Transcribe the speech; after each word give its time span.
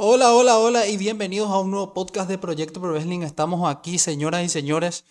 Hola, 0.00 0.32
hola, 0.32 0.58
hola 0.58 0.86
y 0.86 0.96
bienvenidos 0.96 1.50
a 1.50 1.58
un 1.58 1.72
nuevo 1.72 1.92
podcast 1.92 2.28
de 2.28 2.38
Proyecto 2.38 2.80
Pro 2.80 2.92
Wrestling. 2.92 3.22
Estamos 3.22 3.68
aquí, 3.68 3.98
señoras 3.98 4.44
y 4.44 4.48
señores. 4.48 5.04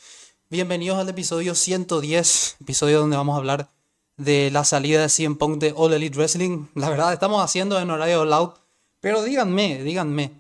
Bienvenidos 0.50 0.98
al 0.98 1.10
episodio 1.10 1.56
110, 1.56 2.56
episodio 2.62 3.02
donde 3.02 3.18
vamos 3.18 3.36
a 3.36 3.40
hablar 3.40 3.70
de 4.16 4.50
la 4.50 4.64
salida 4.64 5.02
de 5.02 5.10
CM 5.10 5.36
Punk 5.36 5.60
de 5.60 5.74
All 5.76 5.92
Elite 5.92 6.18
Wrestling. 6.18 6.68
La 6.74 6.90
verdad, 6.90 7.12
estamos 7.12 7.44
haciendo 7.44 7.78
en 7.78 7.92
horario 7.92 8.22
All 8.22 8.32
Out, 8.32 8.60
pero 9.02 9.24
díganme, 9.24 9.84
díganme, 9.84 10.32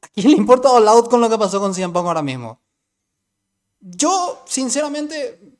¿a 0.00 0.06
quién 0.06 0.30
le 0.30 0.36
importa 0.36 0.70
All 0.70 0.86
Out 0.86 1.10
con 1.10 1.20
lo 1.20 1.28
que 1.28 1.36
pasó 1.36 1.58
con 1.58 1.74
CM 1.74 1.92
Punk 1.92 2.06
ahora 2.06 2.22
mismo? 2.22 2.60
Yo, 3.80 4.40
sinceramente, 4.46 5.58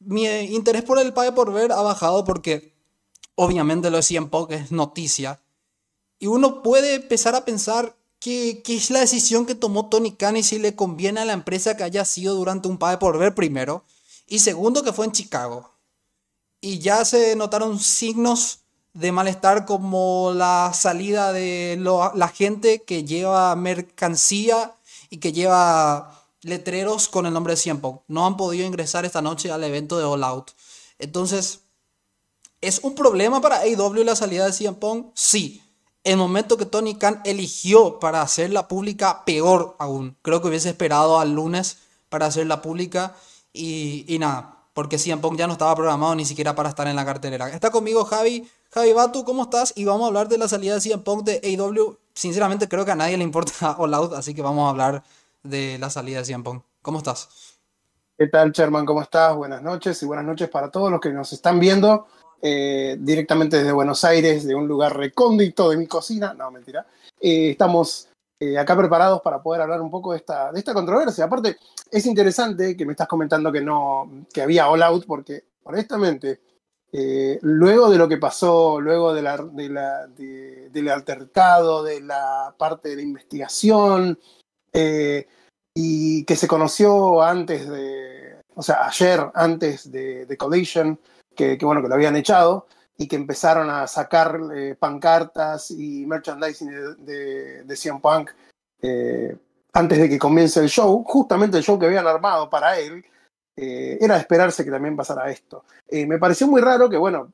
mi 0.00 0.26
interés 0.26 0.82
por 0.82 0.98
el 0.98 1.14
Pay 1.14 1.30
por 1.30 1.50
ver 1.50 1.72
ha 1.72 1.80
bajado 1.80 2.26
porque 2.26 2.74
obviamente 3.36 3.88
lo 3.90 3.96
de 3.96 4.02
CM 4.02 4.26
Punk 4.26 4.50
es 4.50 4.70
noticia 4.70 5.40
y 6.18 6.26
uno 6.26 6.62
puede 6.62 6.94
empezar 6.94 7.34
a 7.34 7.44
pensar 7.44 7.96
qué, 8.18 8.62
es 8.66 8.90
la 8.90 9.00
decisión 9.00 9.46
que 9.46 9.54
tomó 9.54 9.88
Tony 9.88 10.12
Khan 10.12 10.36
y 10.36 10.42
si 10.42 10.58
le 10.58 10.74
conviene 10.74 11.20
a 11.20 11.24
la 11.24 11.32
empresa 11.32 11.76
que 11.76 11.84
haya 11.84 12.04
sido 12.04 12.34
durante 12.34 12.68
un 12.68 12.78
pague 12.78 12.98
por 12.98 13.18
ver 13.18 13.34
primero. 13.34 13.84
Y 14.26 14.40
segundo, 14.40 14.82
que 14.82 14.92
fue 14.92 15.06
en 15.06 15.12
Chicago. 15.12 15.70
Y 16.60 16.78
ya 16.78 17.04
se 17.04 17.36
notaron 17.36 17.78
signos 17.78 18.60
de 18.94 19.12
malestar 19.12 19.66
como 19.66 20.32
la 20.34 20.72
salida 20.74 21.32
de 21.32 21.78
la 22.14 22.28
gente 22.28 22.82
que 22.82 23.04
lleva 23.04 23.54
mercancía 23.54 24.74
y 25.10 25.18
que 25.18 25.32
lleva 25.32 26.24
letreros 26.40 27.08
con 27.08 27.26
el 27.26 27.34
nombre 27.34 27.52
de 27.52 27.58
Ciempo. 27.58 28.04
No 28.08 28.26
han 28.26 28.38
podido 28.38 28.66
ingresar 28.66 29.04
esta 29.04 29.20
noche 29.20 29.52
al 29.52 29.62
evento 29.62 29.98
de 29.98 30.04
All 30.04 30.24
Out. 30.24 30.52
Entonces, 30.98 31.60
¿es 32.62 32.80
un 32.82 32.94
problema 32.94 33.40
para 33.42 33.58
AEW 33.58 34.02
la 34.02 34.16
salida 34.16 34.48
de 34.48 34.72
Punk? 34.72 35.08
Sí 35.14 35.62
el 36.06 36.16
momento 36.16 36.56
que 36.56 36.66
Tony 36.66 36.94
Khan 36.94 37.20
eligió 37.24 37.98
para 37.98 38.22
hacerla 38.22 38.68
pública, 38.68 39.24
peor 39.24 39.74
aún. 39.80 40.16
Creo 40.22 40.40
que 40.40 40.48
hubiese 40.48 40.68
esperado 40.68 41.18
al 41.18 41.34
lunes 41.34 41.78
para 42.08 42.26
hacerla 42.26 42.62
pública 42.62 43.16
y, 43.52 44.16
nada, 44.20 44.56
porque 44.72 44.98
CM 44.98 45.20
Punk 45.20 45.36
ya 45.36 45.48
no 45.48 45.54
estaba 45.54 45.74
programado 45.74 46.14
ni 46.14 46.24
siquiera 46.24 46.54
para 46.54 46.68
estar 46.68 46.86
en 46.86 46.94
la 46.94 47.04
cartelera. 47.04 47.48
Está 47.48 47.70
conmigo 47.70 48.04
Javi. 48.04 48.48
Javi 48.70 48.92
Batu, 48.92 49.24
¿cómo 49.24 49.44
estás? 49.44 49.72
Y 49.76 49.84
vamos 49.84 50.04
a 50.04 50.06
hablar 50.08 50.28
de 50.28 50.38
la 50.38 50.46
salida 50.46 50.74
de 50.74 50.80
CM 50.80 51.02
Punk 51.02 51.24
de 51.24 51.40
AEW. 51.42 51.98
Sinceramente 52.14 52.68
creo 52.68 52.84
que 52.84 52.92
a 52.92 52.96
nadie 52.96 53.16
le 53.16 53.24
importa 53.24 53.72
All 53.78 53.92
Out, 53.92 54.12
así 54.12 54.32
que 54.32 54.42
vamos 54.42 54.66
a 54.66 54.70
hablar 54.70 55.02
de 55.42 55.76
la 55.78 55.90
salida 55.90 56.18
de 56.18 56.24
CM 56.24 56.44
Punk. 56.44 56.62
¿Cómo 56.82 56.98
estás? 56.98 57.28
¿Qué 58.16 58.28
tal, 58.28 58.52
Sherman? 58.52 58.86
¿Cómo 58.86 59.02
estás? 59.02 59.34
Buenas 59.34 59.60
noches 59.60 60.00
y 60.02 60.06
buenas 60.06 60.24
noches 60.24 60.48
para 60.48 60.70
todos 60.70 60.90
los 60.90 61.00
que 61.00 61.10
nos 61.10 61.32
están 61.32 61.58
viendo. 61.58 62.06
Eh, 62.42 62.96
directamente 63.00 63.56
desde 63.56 63.72
Buenos 63.72 64.04
Aires, 64.04 64.46
de 64.46 64.54
un 64.54 64.68
lugar 64.68 64.96
recóndito 64.96 65.70
de 65.70 65.76
mi 65.76 65.86
cocina. 65.86 66.34
No, 66.34 66.50
mentira. 66.50 66.86
Eh, 67.20 67.50
estamos 67.50 68.08
eh, 68.38 68.58
acá 68.58 68.76
preparados 68.76 69.22
para 69.22 69.42
poder 69.42 69.62
hablar 69.62 69.80
un 69.80 69.90
poco 69.90 70.12
de 70.12 70.18
esta, 70.18 70.52
de 70.52 70.58
esta 70.58 70.74
controversia. 70.74 71.24
Aparte, 71.24 71.56
es 71.90 72.04
interesante 72.06 72.76
que 72.76 72.84
me 72.84 72.92
estás 72.92 73.08
comentando 73.08 73.50
que, 73.50 73.62
no, 73.62 74.26
que 74.32 74.42
había 74.42 74.68
All 74.68 74.82
Out, 74.82 75.06
porque 75.06 75.44
honestamente, 75.64 76.40
luego 77.42 77.90
de 77.90 77.98
lo 77.98 78.08
que 78.08 78.16
pasó, 78.16 78.80
luego 78.80 79.12
de 79.12 79.22
la, 79.22 79.36
de 79.36 79.68
la, 79.68 80.06
del 80.06 80.88
altercado, 80.88 81.82
de 81.82 82.00
la 82.00 82.54
parte 82.56 82.90
de 82.90 82.96
la 82.96 83.02
investigación, 83.02 84.18
y 85.74 86.24
que 86.24 86.36
se 86.36 86.48
conoció 86.48 87.22
antes 87.22 87.68
de, 87.68 88.36
o 88.54 88.62
sea, 88.62 88.86
ayer, 88.86 89.20
antes 89.34 89.90
de, 89.90 90.24
de 90.24 90.36
Collision, 90.36 90.98
que, 91.36 91.58
bueno, 91.62 91.82
que 91.82 91.88
lo 91.88 91.94
habían 91.94 92.16
echado 92.16 92.66
y 92.98 93.06
que 93.06 93.16
empezaron 93.16 93.70
a 93.70 93.86
sacar 93.86 94.40
eh, 94.54 94.74
pancartas 94.74 95.70
y 95.70 96.06
merchandising 96.06 96.96
de, 97.04 97.62
de, 97.64 97.76
CM 97.76 98.00
Punk 98.00 98.30
eh, 98.80 99.36
antes 99.72 99.98
de 99.98 100.08
que 100.08 100.18
comience 100.18 100.60
el 100.60 100.68
show, 100.68 101.04
justamente 101.04 101.58
el 101.58 101.62
show 101.62 101.78
que 101.78 101.86
habían 101.86 102.06
armado 102.06 102.48
para 102.48 102.78
él, 102.78 103.04
eh, 103.54 103.98
era 104.00 104.14
de 104.14 104.20
esperarse 104.20 104.64
que 104.64 104.70
también 104.70 104.96
pasara 104.96 105.30
esto. 105.30 105.64
me 105.90 106.18
pareció 106.18 106.46
muy 106.46 106.62
raro 106.62 106.88
que, 106.88 106.96
bueno, 106.96 107.32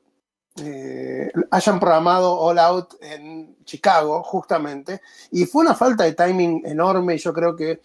hayan 1.49 1.79
programado 1.79 2.37
All 2.37 2.59
Out 2.59 2.95
en 3.01 3.55
Chicago, 3.63 4.21
justamente, 4.23 5.01
y 5.31 5.45
fue 5.45 5.63
una 5.63 5.73
falta 5.73 6.03
de 6.03 6.13
timing 6.13 6.63
enorme 6.65 7.17
yo 7.17 7.33
creo 7.33 7.55
que 7.55 7.81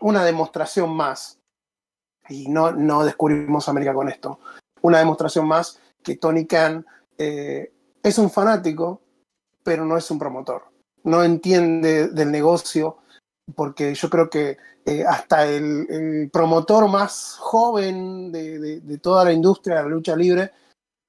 una 0.00 0.24
demostración 0.24 0.90
más, 0.90 1.38
y 2.28 2.48
no, 2.48 2.72
no 2.72 3.04
descubrimos 3.04 3.68
América 3.68 3.94
con 3.94 4.08
esto, 4.08 4.40
una 4.82 4.98
demostración 4.98 5.46
más 5.46 5.78
que 6.02 6.16
Tony 6.16 6.46
Khan 6.46 6.84
eh, 7.16 7.72
es 8.02 8.18
un 8.18 8.30
fanático, 8.30 9.00
pero 9.62 9.84
no 9.84 9.96
es 9.96 10.10
un 10.10 10.18
promotor. 10.18 10.62
No 11.04 11.22
entiende 11.22 12.08
del 12.08 12.30
negocio, 12.30 12.98
porque 13.54 13.94
yo 13.94 14.08
creo 14.10 14.30
que 14.30 14.56
eh, 14.84 15.04
hasta 15.06 15.46
el, 15.46 16.30
promotor 16.32 16.88
más 16.88 17.36
joven 17.38 18.32
de, 18.32 18.98
toda 19.02 19.24
la 19.24 19.32
industria 19.32 19.76
de 19.76 19.82
la 19.82 19.88
lucha 19.88 20.16
libre 20.16 20.50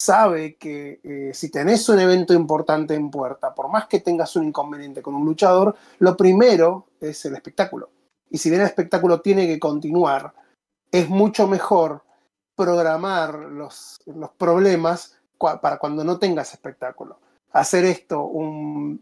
sabe 0.01 0.55
que 0.55 0.99
eh, 1.03 1.31
si 1.33 1.49
tenés 1.49 1.87
un 1.89 1.99
evento 1.99 2.33
importante 2.33 2.95
en 2.95 3.11
puerta, 3.11 3.53
por 3.53 3.69
más 3.69 3.87
que 3.87 3.99
tengas 3.99 4.35
un 4.35 4.45
inconveniente 4.45 5.01
con 5.01 5.15
un 5.15 5.25
luchador, 5.25 5.75
lo 5.99 6.15
primero 6.15 6.87
es 7.01 7.23
el 7.25 7.35
espectáculo. 7.35 7.89
Y 8.29 8.37
si 8.37 8.49
bien 8.49 8.61
el 8.61 8.67
espectáculo 8.67 9.21
tiene 9.21 9.47
que 9.47 9.59
continuar, 9.59 10.33
es 10.91 11.09
mucho 11.09 11.47
mejor 11.47 12.03
programar 12.59 13.35
los, 13.35 14.01
los 14.05 14.31
problemas 14.31 15.15
para 15.61 15.77
cuando 15.77 16.03
no 16.03 16.19
tengas 16.19 16.51
espectáculo. 16.51 17.17
Hacer 17.53 17.85
esto 17.85 18.21
un, 18.25 18.99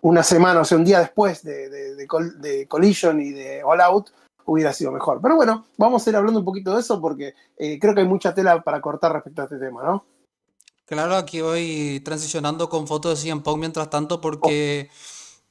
una 0.00 0.22
semana, 0.24 0.60
o 0.60 0.64
sea, 0.64 0.76
un 0.76 0.84
día 0.84 0.98
después 0.98 1.44
de, 1.44 1.68
de, 1.68 2.66
Collision 2.66 3.20
y 3.22 3.30
de 3.30 3.62
All 3.62 3.80
Out, 3.80 4.10
hubiera 4.44 4.72
sido 4.72 4.90
mejor. 4.90 5.20
Pero 5.22 5.36
bueno, 5.36 5.66
vamos 5.78 6.04
a 6.04 6.10
ir 6.10 6.16
hablando 6.16 6.40
un 6.40 6.44
poquito 6.44 6.74
de 6.74 6.80
eso 6.80 7.00
porque 7.00 7.34
eh, 7.56 7.78
creo 7.78 7.94
que 7.94 8.00
hay 8.00 8.08
mucha 8.08 8.34
tela 8.34 8.60
para 8.60 8.80
cortar 8.80 9.12
respecto 9.12 9.42
a 9.42 9.44
este 9.44 9.58
tema, 9.58 9.84
¿no? 9.84 10.04
Claro, 10.84 11.14
aquí 11.14 11.40
voy 11.42 12.02
transicionando 12.04 12.68
con 12.68 12.88
fotos 12.88 13.22
de 13.22 13.22
CM 13.22 13.42
Punk 13.42 13.60
mientras 13.60 13.88
tanto 13.88 14.20
porque 14.20 14.90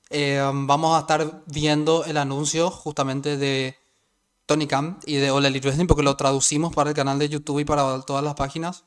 eh, 0.09 0.41
vamos 0.53 0.97
a 0.97 0.99
estar 0.99 1.41
viendo 1.45 2.03
el 2.03 2.17
anuncio 2.17 2.69
justamente 2.69 3.37
de 3.37 3.80
Tony 4.51 4.67
Khan 4.67 4.97
y 5.05 5.15
de 5.15 5.31
All 5.31 5.45
Elite 5.45 5.65
Wrestling 5.65 5.87
porque 5.87 6.03
lo 6.03 6.17
traducimos 6.17 6.75
para 6.75 6.89
el 6.89 6.95
canal 6.95 7.17
de 7.17 7.29
YouTube 7.29 7.59
y 7.59 7.65
para 7.65 8.01
todas 8.01 8.21
las 8.21 8.35
páginas. 8.35 8.83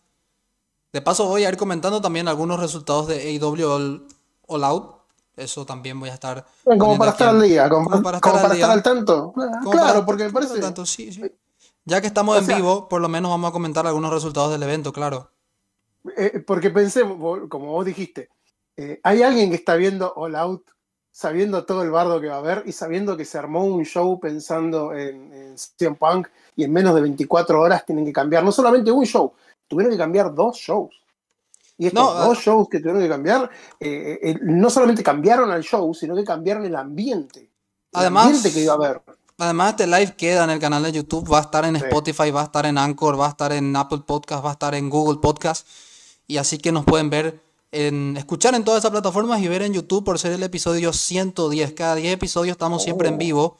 De 0.92 1.00
paso 1.00 1.24
voy 1.24 1.44
a 1.44 1.48
ir 1.48 1.56
comentando 1.56 2.02
también 2.02 2.28
algunos 2.28 2.60
resultados 2.60 3.08
de 3.08 3.16
AEW 3.16 4.04
All, 4.46 4.64
Out. 4.64 4.96
Eso 5.38 5.64
también 5.64 5.98
voy 5.98 6.10
a 6.10 6.14
estar... 6.14 6.44
como 6.64 6.98
para 6.98 7.12
estar 7.12 7.30
al 7.30 7.40
día, 7.40 7.66
como, 7.70 7.88
para, 8.02 8.18
estar, 8.18 8.70
al 8.70 8.82
tanto. 8.82 9.32
claro, 9.70 10.04
porque 10.04 10.24
me 10.24 10.32
parece... 10.32 10.60
Tanto, 10.60 10.84
sí, 10.84 11.10
sí. 11.10 11.22
Ya 11.86 12.02
que 12.02 12.08
estamos 12.08 12.38
en 12.38 12.46
vivo, 12.46 12.86
por 12.86 13.00
lo 13.00 13.08
menos 13.08 13.30
vamos 13.30 13.48
a 13.48 13.52
comentar 13.52 13.86
algunos 13.86 14.12
resultados 14.12 14.52
del 14.52 14.62
evento, 14.64 14.92
claro. 14.92 15.30
Eh, 16.18 16.44
porque 16.46 16.68
pensé, 16.68 17.00
como 17.00 17.72
vos 17.72 17.86
dijiste, 17.86 18.28
eh, 18.76 19.00
hay 19.02 19.22
alguien 19.22 19.48
que 19.48 19.56
está 19.56 19.76
viendo 19.76 20.12
All 20.14 20.36
Out 20.36 20.73
sabiendo 21.14 21.64
todo 21.64 21.82
el 21.82 21.92
bardo 21.92 22.20
que 22.20 22.26
va 22.26 22.34
a 22.34 22.38
haber 22.38 22.64
y 22.66 22.72
sabiendo 22.72 23.16
que 23.16 23.24
se 23.24 23.38
armó 23.38 23.64
un 23.64 23.84
show 23.84 24.18
pensando 24.18 24.92
en, 24.92 25.32
en 25.32 25.54
CM 25.56 25.94
Punk 25.94 26.26
y 26.56 26.64
en 26.64 26.72
menos 26.72 26.92
de 26.92 27.02
24 27.02 27.60
horas 27.60 27.86
tienen 27.86 28.04
que 28.04 28.12
cambiar 28.12 28.42
no 28.42 28.50
solamente 28.50 28.90
un 28.90 29.06
show, 29.06 29.32
tuvieron 29.68 29.92
que 29.92 29.98
cambiar 29.98 30.34
dos 30.34 30.56
shows. 30.56 30.92
Y 31.78 31.86
estos 31.86 32.04
dos 32.04 32.38
ah, 32.38 32.40
shows 32.40 32.68
que 32.68 32.80
tuvieron 32.80 33.00
que 33.00 33.08
cambiar, 33.08 33.48
eh, 33.78 34.18
eh, 34.22 34.38
no 34.42 34.68
solamente 34.68 35.04
cambiaron 35.04 35.52
al 35.52 35.62
show, 35.62 35.94
sino 35.94 36.16
que 36.16 36.24
cambiaron 36.24 36.64
el 36.64 36.74
ambiente. 36.74 37.48
además, 37.92 38.26
ambiente 38.26 38.52
que 38.52 38.60
iba 38.62 38.72
a 38.72 38.76
haber. 38.76 39.02
Además, 39.38 39.70
este 39.70 39.86
live 39.86 40.16
queda 40.16 40.44
en 40.44 40.50
el 40.50 40.58
canal 40.58 40.82
de 40.82 40.92
YouTube, 40.92 41.32
va 41.32 41.38
a 41.38 41.42
estar 41.42 41.64
en 41.64 41.76
Spotify, 41.76 42.32
va 42.32 42.40
a 42.40 42.44
estar 42.44 42.66
en 42.66 42.76
Anchor, 42.76 43.18
va 43.18 43.26
a 43.26 43.30
estar 43.30 43.52
en 43.52 43.74
Apple 43.76 44.02
Podcast, 44.04 44.44
va 44.44 44.50
a 44.50 44.52
estar 44.54 44.74
en 44.74 44.90
Google 44.90 45.20
Podcast. 45.20 45.66
Y 46.26 46.38
así 46.38 46.58
que 46.58 46.72
nos 46.72 46.84
pueden 46.84 47.08
ver 47.08 47.40
escuchar 47.74 48.54
en 48.54 48.64
todas 48.64 48.80
esas 48.80 48.90
plataformas 48.90 49.40
y 49.40 49.48
ver 49.48 49.62
en 49.62 49.72
YouTube 49.72 50.04
por 50.04 50.18
ser 50.18 50.32
el 50.32 50.42
episodio 50.42 50.92
110. 50.92 51.72
Cada 51.72 51.96
10 51.96 52.14
episodios 52.14 52.54
estamos 52.54 52.82
siempre 52.82 53.08
en 53.08 53.14
oh. 53.14 53.18
vivo. 53.18 53.58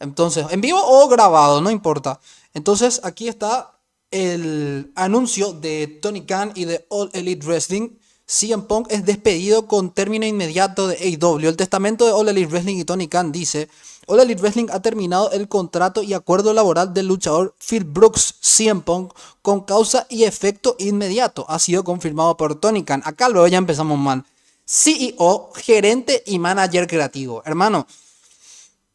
Entonces, 0.00 0.46
en 0.50 0.60
vivo 0.60 0.80
o 0.82 1.08
grabado, 1.08 1.60
no 1.60 1.70
importa. 1.70 2.20
Entonces, 2.52 3.00
aquí 3.04 3.28
está 3.28 3.78
el 4.10 4.92
anuncio 4.94 5.52
de 5.52 5.98
Tony 6.02 6.26
Khan 6.26 6.52
y 6.54 6.64
de 6.66 6.86
All 6.88 7.10
Elite 7.12 7.46
Wrestling. 7.46 7.90
CM 8.26 8.62
Punk 8.64 8.86
es 8.90 9.04
despedido 9.04 9.66
con 9.66 9.92
término 9.92 10.24
inmediato 10.24 10.88
de 10.88 10.96
AEW. 10.96 11.48
El 11.48 11.56
testamento 11.56 12.06
de 12.06 12.12
All 12.12 12.28
Elite 12.28 12.50
Wrestling 12.50 12.78
y 12.78 12.84
Tony 12.84 13.08
Khan 13.08 13.32
dice: 13.32 13.68
All 14.06 14.20
Elite 14.20 14.40
Wrestling 14.40 14.66
ha 14.70 14.80
terminado 14.80 15.30
el 15.32 15.48
contrato 15.48 16.02
y 16.02 16.14
acuerdo 16.14 16.52
laboral 16.52 16.92
del 16.92 17.06
luchador 17.06 17.54
Phil 17.58 17.84
Brooks 17.84 18.34
CM 18.40 18.82
Punk 18.82 19.12
con 19.42 19.62
causa 19.62 20.06
y 20.08 20.24
efecto 20.24 20.76
inmediato. 20.78 21.46
Ha 21.48 21.58
sido 21.58 21.84
confirmado 21.84 22.36
por 22.36 22.54
Tony 22.56 22.84
Khan. 22.84 23.02
Acá 23.04 23.28
luego 23.28 23.46
ya 23.46 23.58
empezamos 23.58 23.98
mal. 23.98 24.24
CEO, 24.66 25.50
gerente 25.54 26.22
y 26.26 26.38
manager 26.38 26.86
creativo. 26.86 27.42
Hermano. 27.44 27.86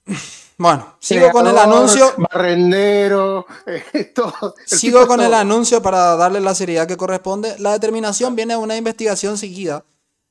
Bueno, 0.62 0.96
sigo 1.00 1.32
con 1.32 1.48
el 1.48 1.58
anuncio. 1.58 2.16
Barrendero, 2.18 3.46
eh, 3.66 4.12
todo. 4.14 4.56
Sigo 4.66 5.08
con 5.08 5.22
el 5.22 5.34
anuncio 5.34 5.82
para 5.82 6.18
darle 6.18 6.42
la 6.42 6.54
seriedad 6.54 6.86
que 6.86 6.98
corresponde. 6.98 7.58
La 7.60 7.72
determinación 7.72 8.36
viene 8.36 8.56
de 8.56 8.60
una 8.60 8.76
investigación 8.76 9.38
seguida 9.38 9.86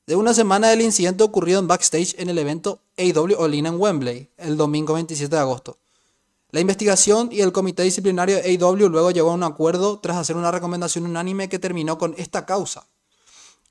de 0.09 0.15
una 0.15 0.33
semana 0.33 0.69
del 0.69 0.81
incidente 0.81 1.23
ocurrido 1.23 1.59
en 1.59 1.67
backstage 1.67 2.15
en 2.17 2.31
el 2.31 2.39
evento 2.39 2.81
AW 2.97 3.35
All 3.37 3.53
In 3.53 3.67
en 3.67 3.79
Wembley, 3.79 4.27
el 4.37 4.57
domingo 4.57 4.95
27 4.95 5.35
de 5.35 5.39
agosto. 5.39 5.77
La 6.49 6.59
investigación 6.59 7.29
y 7.31 7.41
el 7.41 7.51
comité 7.51 7.83
disciplinario 7.83 8.37
de 8.37 8.57
AW 8.59 8.89
luego 8.89 9.11
llegó 9.11 9.29
a 9.29 9.35
un 9.35 9.43
acuerdo 9.43 9.99
tras 9.99 10.17
hacer 10.17 10.35
una 10.35 10.49
recomendación 10.49 11.05
unánime 11.05 11.47
que 11.47 11.59
terminó 11.59 11.99
con 11.99 12.15
esta 12.17 12.47
causa. 12.47 12.87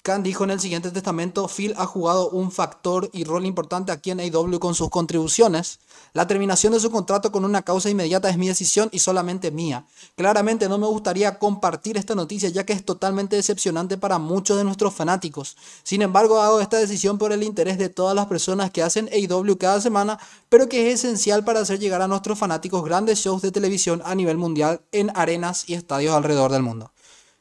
Khan 0.03 0.23
dijo 0.23 0.45
en 0.45 0.51
el 0.51 0.61
siguiente 0.61 0.91
testamento, 0.91 1.49
Phil 1.49 1.75
ha 1.77 1.85
jugado 1.85 2.31
un 2.31 2.51
factor 2.51 3.11
y 3.13 3.25
rol 3.25 3.45
importante 3.45 3.93
aquí 3.93 4.11
en 4.11 4.21
AW 4.21 4.59
con 4.59 4.75
sus 4.75 4.89
contribuciones. 4.89 5.81
La 6.15 6.27
terminación 6.27 6.73
de 6.73 6.81
su 6.81 6.91
contrato 6.91 7.31
con 7.31 7.45
una 7.45 7.63
causa 7.63 7.91
inmediata 7.91 8.31
es 8.31 8.39
mi 8.39 8.49
decisión 8.49 8.89
y 8.93 9.01
solamente 9.01 9.51
mía. 9.51 9.85
Claramente 10.17 10.69
no 10.69 10.79
me 10.79 10.87
gustaría 10.87 11.39
compartir 11.39 11.99
esta 11.99 12.15
noticia 12.15 12.49
ya 12.49 12.65
que 12.65 12.73
es 12.73 12.85
totalmente 12.85 13.37
decepcionante 13.37 13.99
para 13.99 14.19
muchos 14.19 14.57
de 14.57 14.65
nuestros 14.65 14.95
fanáticos. 14.95 15.57
Sin 15.83 16.01
embargo, 16.01 16.41
hago 16.41 16.61
esta 16.61 16.79
decisión 16.79 17.19
por 17.19 17.33
el 17.33 17.43
interés 17.43 17.77
de 17.77 17.89
todas 17.89 18.15
las 18.15 18.27
personas 18.27 18.71
que 18.71 18.83
hacen 18.83 19.11
AW 19.13 19.59
cada 19.59 19.81
semana, 19.81 20.19
pero 20.49 20.69
que 20.69 20.91
es 20.91 21.05
esencial 21.05 21.45
para 21.45 21.61
hacer 21.61 21.81
llegar 21.81 22.01
a 22.01 22.09
nuestros 22.09 22.39
fanáticos 22.39 22.85
grandes 22.85 23.19
shows 23.19 23.43
de 23.43 23.53
televisión 23.53 24.01
a 24.05 24.15
nivel 24.15 24.39
mundial 24.39 24.81
en 24.93 25.11
arenas 25.15 25.69
y 25.69 25.75
estadios 25.75 26.15
alrededor 26.15 26.51
del 26.51 26.63
mundo. 26.63 26.93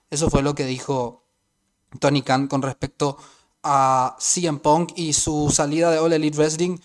Eso 0.09 0.29
fue 0.29 0.41
lo 0.41 0.55
que 0.55 0.65
dijo 0.65 1.26
Tony 1.97 2.21
Khan 2.21 2.47
con 2.47 2.61
respecto 2.61 3.17
a 3.63 4.15
CM 4.19 4.59
Punk 4.59 4.93
y 4.95 5.13
su 5.13 5.49
salida 5.51 5.91
de 5.91 5.99
All 5.99 6.13
Elite 6.13 6.37
Wrestling. 6.37 6.77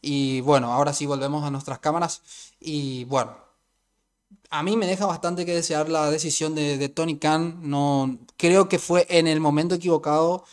Y 0.00 0.40
bueno, 0.42 0.72
ahora 0.72 0.92
sí 0.92 1.06
volvemos 1.06 1.44
a 1.44 1.50
nuestras 1.50 1.78
cámaras. 1.80 2.22
Y 2.60 3.04
bueno, 3.04 3.36
a 4.50 4.62
mí 4.62 4.76
me 4.76 4.86
deja 4.86 5.06
bastante 5.06 5.44
que 5.44 5.54
desear 5.54 5.88
la 5.88 6.10
decisión 6.10 6.54
de, 6.54 6.88
Tony 6.88 7.18
Khan. 7.18 7.58
No, 7.62 8.18
creo 8.36 8.68
que 8.68 8.78
fue 8.78 9.06
en 9.10 9.26
el 9.26 9.40
momento 9.40 9.74
equivocado, 9.74 10.44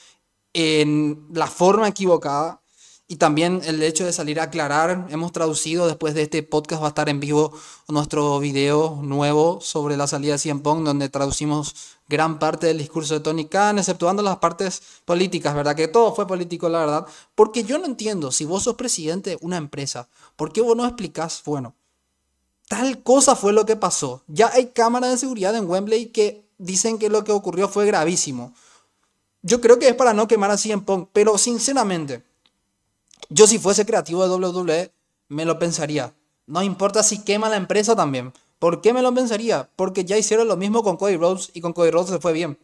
en 0.54 1.28
la 1.34 1.48
forma 1.48 1.88
equivocada. 1.88 2.62
Y 3.08 3.18
también 3.18 3.62
el 3.66 3.84
hecho 3.84 4.04
de 4.04 4.12
salir 4.12 4.40
a 4.40 4.44
aclarar, 4.44 5.06
hemos 5.12 5.32
traducido 5.32 5.86
después 5.86 6.16
de 6.16 6.24
este 6.24 6.42
podcast, 6.42 6.82
va 6.82 6.88
a 6.88 6.90
estar 6.90 7.08
en 7.08 7.20
vivo 7.20 7.54
nuestro 7.88 8.40
video 8.40 9.00
nuevo 9.04 9.62
sobre 9.62 9.96
la 9.96 10.08
salida 10.08 10.34
de 10.34 10.40
CM 10.40 10.62
Punk, 10.62 10.84
donde 10.84 11.08
traducimos 11.10 11.76
gran 12.10 12.40
parte 12.40 12.66
del 12.66 12.80
discurso 12.80 13.14
de 13.14 13.20
Tony 13.20 13.46
Khan, 13.46 13.78
exceptuando 13.78 14.24
las 14.24 14.38
partes 14.38 14.82
políticas, 15.06 15.54
¿verdad? 15.54 15.76
Que 15.76 15.88
todo 15.88 16.16
fue 16.16 16.26
político, 16.26 16.68
la 16.68 16.80
verdad. 16.80 17.06
Porque 17.36 17.64
yo 17.64 17.78
no 17.78 17.86
entiendo, 17.86 18.32
si 18.32 18.44
vos 18.44 18.64
sos 18.64 18.76
presidente 18.76 19.32
de 19.32 19.38
una 19.42 19.58
empresa, 19.58 20.08
¿por 20.36 20.52
qué 20.52 20.62
vos 20.62 20.76
no 20.76 20.84
explicás, 20.84 21.44
bueno, 21.46 21.76
tal 22.68 23.04
cosa 23.04 23.36
fue 23.36 23.54
lo 23.54 23.68
que 23.68 23.76
pasó? 23.76 24.24
Ya 24.26 24.50
hay 24.52 24.68
cámaras 24.68 25.12
de 25.12 25.18
seguridad 25.20 25.56
en 25.56 25.70
Wembley 25.70 26.08
que 26.08 26.50
dicen 26.58 26.98
que 26.98 27.10
lo 27.10 27.24
que 27.24 27.32
ocurrió 27.32 27.70
fue 27.70 27.86
gravísimo. 27.86 28.56
Yo 29.44 29.62
creo 29.62 29.78
que 29.78 29.90
es 29.90 29.96
para 29.96 30.14
no 30.14 30.28
quemar 30.28 30.50
a 30.50 30.58
CM 30.58 30.82
Punk, 30.82 31.10
pero 31.14 31.38
sinceramente 31.38 32.24
yo 33.30 33.48
si 33.48 33.60
fuese 33.60 33.86
creativo 33.86 34.28
de 34.28 34.48
WWE, 34.48 34.92
me 35.30 35.46
lo 35.46 35.60
pensaría. 35.60 36.14
No 36.48 36.62
importa 36.62 37.04
si 37.04 37.24
quema 37.24 37.50
la 37.50 37.58
empresa 37.58 37.96
también. 37.96 38.34
¿Por 38.60 38.82
qué 38.82 38.94
me 38.94 39.02
lo 39.02 39.14
pensaría? 39.14 39.70
Porque 39.76 40.06
ya 40.06 40.18
hicieron 40.18 40.48
lo 40.48 40.58
mismo 40.58 40.84
con 40.84 40.98
Cody 40.98 41.18
Rhodes 41.18 41.52
y 41.54 41.62
con 41.62 41.74
Cody 41.74 41.92
Rhodes 41.92 42.10
se 42.10 42.20
fue 42.20 42.34
bien. 42.34 42.58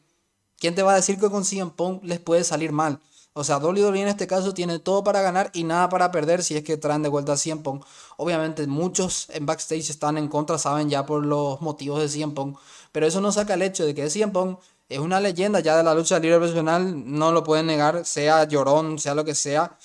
¿Quién 0.59 0.75
te 0.75 0.83
va 0.83 0.93
a 0.93 0.95
decir 0.95 1.19
que 1.19 1.29
con 1.29 1.43
CM 1.43 1.71
Punk 1.71 2.03
les 2.03 2.19
puede 2.19 2.43
salir 2.43 2.71
mal? 2.71 2.99
O 3.33 3.43
sea, 3.43 3.57
WWE 3.57 4.01
en 4.01 4.07
este 4.09 4.27
caso 4.27 4.53
tiene 4.53 4.77
todo 4.79 5.03
para 5.03 5.21
ganar 5.21 5.49
y 5.53 5.63
nada 5.63 5.89
para 5.89 6.11
perder 6.11 6.43
si 6.43 6.57
es 6.57 6.63
que 6.63 6.77
traen 6.77 7.01
de 7.01 7.09
vuelta 7.09 7.33
a 7.33 7.37
CM 7.37 7.61
Punk. 7.63 7.85
Obviamente 8.17 8.67
muchos 8.67 9.27
en 9.29 9.45
backstage 9.45 9.89
están 9.89 10.17
en 10.17 10.27
contra, 10.27 10.57
saben 10.57 10.89
ya 10.89 11.05
por 11.05 11.25
los 11.25 11.61
motivos 11.61 12.01
de 12.01 12.09
CM 12.09 12.33
Punk. 12.33 12.57
Pero 12.91 13.07
eso 13.07 13.21
no 13.21 13.31
saca 13.31 13.55
el 13.55 13.61
hecho 13.61 13.85
de 13.85 13.95
que 13.95 14.09
CM 14.09 14.31
Punk 14.31 14.59
es 14.89 14.99
una 14.99 15.21
leyenda 15.21 15.61
ya 15.61 15.77
de 15.77 15.83
la 15.83 15.95
lucha 15.95 16.19
libre 16.19 16.37
profesional, 16.37 16.93
no 17.05 17.31
lo 17.31 17.43
pueden 17.43 17.67
negar, 17.67 18.05
sea 18.05 18.43
llorón, 18.43 18.99
sea 18.99 19.15
lo 19.15 19.23
que 19.23 19.33
sea. 19.33 19.77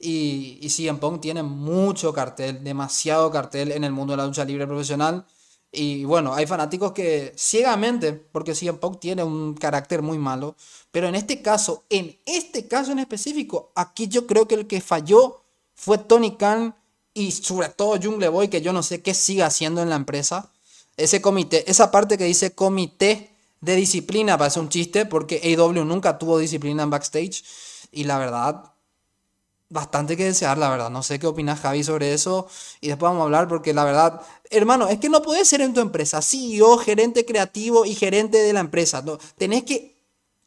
Y, 0.00 0.58
y 0.62 0.70
CM 0.70 0.98
Punk 0.98 1.20
tiene 1.20 1.42
mucho 1.42 2.12
cartel, 2.12 2.64
demasiado 2.64 3.30
cartel 3.30 3.72
en 3.72 3.84
el 3.84 3.92
mundo 3.92 4.14
de 4.14 4.16
la 4.16 4.26
lucha 4.26 4.44
libre 4.44 4.66
profesional. 4.66 5.26
Y 5.72 6.04
bueno, 6.04 6.34
hay 6.34 6.46
fanáticos 6.46 6.92
que 6.92 7.32
ciegamente, 7.36 8.12
porque 8.12 8.54
CM 8.54 8.78
Punk 8.78 8.98
tiene 8.98 9.22
un 9.22 9.54
carácter 9.54 10.02
muy 10.02 10.18
malo, 10.18 10.56
pero 10.90 11.06
en 11.06 11.14
este 11.14 11.42
caso, 11.42 11.84
en 11.90 12.18
este 12.26 12.66
caso 12.66 12.92
en 12.92 12.98
específico, 12.98 13.70
aquí 13.76 14.08
yo 14.08 14.26
creo 14.26 14.48
que 14.48 14.56
el 14.56 14.66
que 14.66 14.80
falló 14.80 15.42
fue 15.74 15.98
Tony 15.98 16.36
Khan 16.36 16.74
y 17.14 17.32
sobre 17.32 17.68
todo 17.68 17.98
Jungle 18.02 18.28
Boy, 18.28 18.48
que 18.48 18.62
yo 18.62 18.72
no 18.72 18.82
sé 18.82 19.02
qué 19.02 19.14
sigue 19.14 19.42
haciendo 19.42 19.82
en 19.82 19.90
la 19.90 19.96
empresa. 19.96 20.52
Ese 20.96 21.20
comité, 21.20 21.70
esa 21.70 21.90
parte 21.90 22.18
que 22.18 22.24
dice 22.24 22.54
comité 22.54 23.30
de 23.60 23.76
disciplina 23.76 24.38
parece 24.38 24.60
un 24.60 24.68
chiste, 24.68 25.06
porque 25.06 25.56
AW 25.56 25.84
nunca 25.84 26.18
tuvo 26.18 26.38
disciplina 26.38 26.82
en 26.82 26.90
backstage. 26.90 27.44
Y 27.92 28.04
la 28.04 28.18
verdad, 28.18 28.72
bastante 29.70 30.16
que 30.16 30.24
desear, 30.24 30.58
la 30.58 30.68
verdad. 30.68 30.90
No 30.90 31.02
sé 31.02 31.18
qué 31.18 31.26
opinas, 31.26 31.60
Javi, 31.60 31.82
sobre 31.82 32.12
eso. 32.12 32.46
Y 32.80 32.88
después 32.88 33.08
vamos 33.08 33.22
a 33.22 33.24
hablar 33.24 33.48
porque 33.48 33.72
la 33.72 33.84
verdad, 33.84 34.20
hermano, 34.50 34.88
es 34.88 34.98
que 34.98 35.08
no 35.08 35.22
puedes 35.22 35.48
ser 35.48 35.62
en 35.62 35.72
tu 35.72 35.80
empresa 35.80 36.20
CEO, 36.20 36.76
gerente 36.78 37.24
creativo 37.24 37.86
y 37.86 37.94
gerente 37.94 38.38
de 38.38 38.52
la 38.52 38.60
empresa. 38.60 39.00
No, 39.00 39.18
tenés 39.38 39.64
que... 39.64 39.98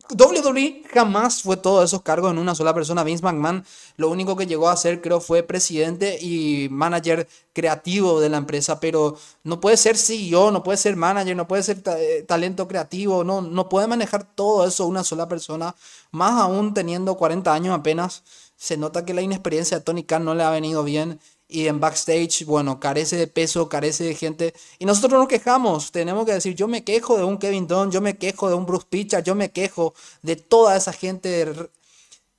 WWE 0.10 0.84
jamás 0.94 1.44
fue 1.44 1.56
todos 1.56 1.86
esos 1.86 2.02
cargos 2.02 2.30
en 2.32 2.38
una 2.38 2.54
sola 2.54 2.74
persona. 2.74 3.06
Vince 3.06 3.24
McMahon 3.24 3.66
lo 3.96 4.10
único 4.10 4.36
que 4.36 4.46
llegó 4.46 4.68
a 4.68 4.74
hacer 4.74 5.02
creo 5.02 5.22
fue 5.22 5.44
presidente 5.44 6.20
y 6.22 6.68
manager 6.70 7.26
creativo 7.54 8.20
de 8.20 8.28
la 8.28 8.38
empresa, 8.38 8.82
pero 8.82 9.18
no 9.46 9.62
puede 9.62 9.78
ser 9.78 9.98
CEO, 9.98 10.52
no 10.52 10.62
puede 10.62 10.78
ser 10.78 10.98
manager, 10.98 11.38
no 11.38 11.48
puede 11.48 11.64
ser 11.64 11.82
eh, 11.98 12.26
talento 12.28 12.68
creativo, 12.68 13.24
no, 13.24 13.42
no 13.42 13.70
puede 13.70 13.88
manejar 13.88 14.26
todo 14.26 14.68
eso 14.68 14.86
una 14.86 15.06
sola 15.06 15.30
persona, 15.30 15.74
más 16.12 16.34
aún 16.34 16.74
teniendo 16.74 17.16
40 17.16 17.54
años 17.54 17.74
apenas 17.74 18.24
se 18.64 18.78
nota 18.78 19.04
que 19.04 19.14
la 19.14 19.22
inexperiencia 19.22 19.80
de 19.80 19.84
Tony 19.84 20.04
Khan 20.06 20.24
no 20.24 20.36
le 20.36 20.44
ha 20.44 20.50
venido 20.50 20.86
bien 20.86 21.20
y 21.50 21.68
en 21.68 21.82
backstage, 21.82 22.46
bueno, 22.46 22.80
carece 22.80 23.18
de 23.18 23.28
peso, 23.28 23.68
carece 23.68 24.06
de 24.06 24.16
gente. 24.16 24.54
Y 24.80 24.86
nosotros 24.86 25.20
nos 25.20 25.28
quejamos, 25.28 25.92
tenemos 25.92 26.26
que 26.26 26.32
decir, 26.32 26.56
yo 26.56 26.70
me 26.70 26.86
quejo 26.86 27.18
de 27.18 27.26
un 27.26 27.38
Kevin 27.38 27.68
Dunn, 27.68 27.92
yo 27.92 28.00
me 28.00 28.18
quejo 28.18 28.48
de 28.48 28.56
un 28.56 28.66
Bruce 28.66 28.88
Pitcher, 28.90 29.22
yo 29.22 29.36
me 29.36 29.52
quejo 29.52 29.94
de 30.22 30.38
toda 30.38 30.78
esa 30.78 30.94
gente 30.94 31.54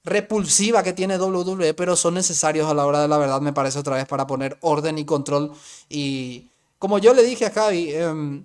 repulsiva 0.02 0.82
que 0.82 0.94
tiene 0.94 1.18
WWE, 1.18 1.74
pero 1.74 1.94
son 1.94 2.14
necesarios 2.14 2.70
a 2.70 2.74
la 2.74 2.86
hora 2.86 3.02
de 3.02 3.08
la 3.08 3.18
verdad, 3.18 3.42
me 3.42 3.52
parece 3.52 3.78
otra 3.78 3.96
vez, 3.96 4.06
para 4.06 4.26
poner 4.26 4.56
orden 4.62 4.96
y 4.96 5.04
control. 5.04 5.52
Y 5.90 6.46
como 6.78 6.98
yo 6.98 7.12
le 7.12 7.22
dije 7.22 7.44
a 7.44 7.50
Javi, 7.50 7.92
em, 7.92 8.44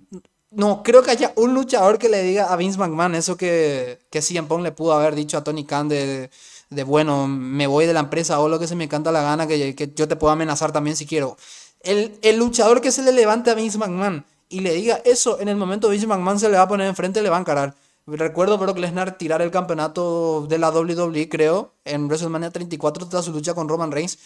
no 0.50 0.82
creo 0.82 1.02
que 1.02 1.10
haya 1.12 1.32
un 1.36 1.54
luchador 1.54 1.98
que 1.98 2.08
le 2.08 2.22
diga 2.22 2.52
a 2.52 2.56
Vince 2.56 2.78
McMahon 2.78 3.14
eso 3.14 3.36
que, 3.36 4.00
que 4.10 4.22
CM 4.22 4.48
Punk 4.48 4.62
le 4.62 4.72
pudo 4.72 4.92
haber 4.92 5.14
dicho 5.14 5.38
a 5.38 5.44
Tony 5.44 5.64
Khan 5.64 5.88
de 5.88 6.30
de 6.70 6.84
bueno, 6.84 7.26
me 7.26 7.66
voy 7.66 7.86
de 7.86 7.92
la 7.92 8.00
empresa 8.00 8.40
o 8.40 8.48
lo 8.48 8.58
que 8.58 8.68
se 8.68 8.76
me 8.76 8.88
canta 8.88 9.12
la 9.12 9.22
gana, 9.22 9.46
que, 9.46 9.74
que 9.74 9.92
yo 9.94 10.08
te 10.08 10.16
puedo 10.16 10.32
amenazar 10.32 10.72
también 10.72 10.96
si 10.96 11.04
quiero. 11.04 11.36
El, 11.80 12.18
el, 12.22 12.38
luchador 12.38 12.80
que 12.80 12.92
se 12.92 13.02
le 13.02 13.12
levante 13.12 13.50
a 13.50 13.54
Vince 13.54 13.78
McMahon 13.78 14.24
y 14.48 14.60
le 14.60 14.74
diga 14.74 15.00
eso, 15.04 15.40
en 15.40 15.48
el 15.48 15.56
momento 15.56 15.88
Vince 15.88 16.06
McMahon 16.06 16.38
se 16.38 16.48
le 16.48 16.56
va 16.56 16.62
a 16.62 16.68
poner 16.68 16.86
enfrente 16.86 17.22
le 17.22 17.30
va 17.30 17.36
a 17.36 17.40
encarar. 17.40 17.74
Recuerdo 18.06 18.58
Brock 18.58 18.78
Lesnar 18.78 19.18
tirar 19.18 19.42
el 19.42 19.50
campeonato 19.50 20.46
de 20.48 20.58
la 20.58 20.70
WWE, 20.70 21.28
creo, 21.28 21.74
en 21.84 22.06
WrestleMania 22.06 22.50
34 22.50 23.08
tras 23.08 23.24
su 23.24 23.32
lucha 23.32 23.54
con 23.54 23.68
Roman 23.68 23.92
Reigns. 23.92 24.18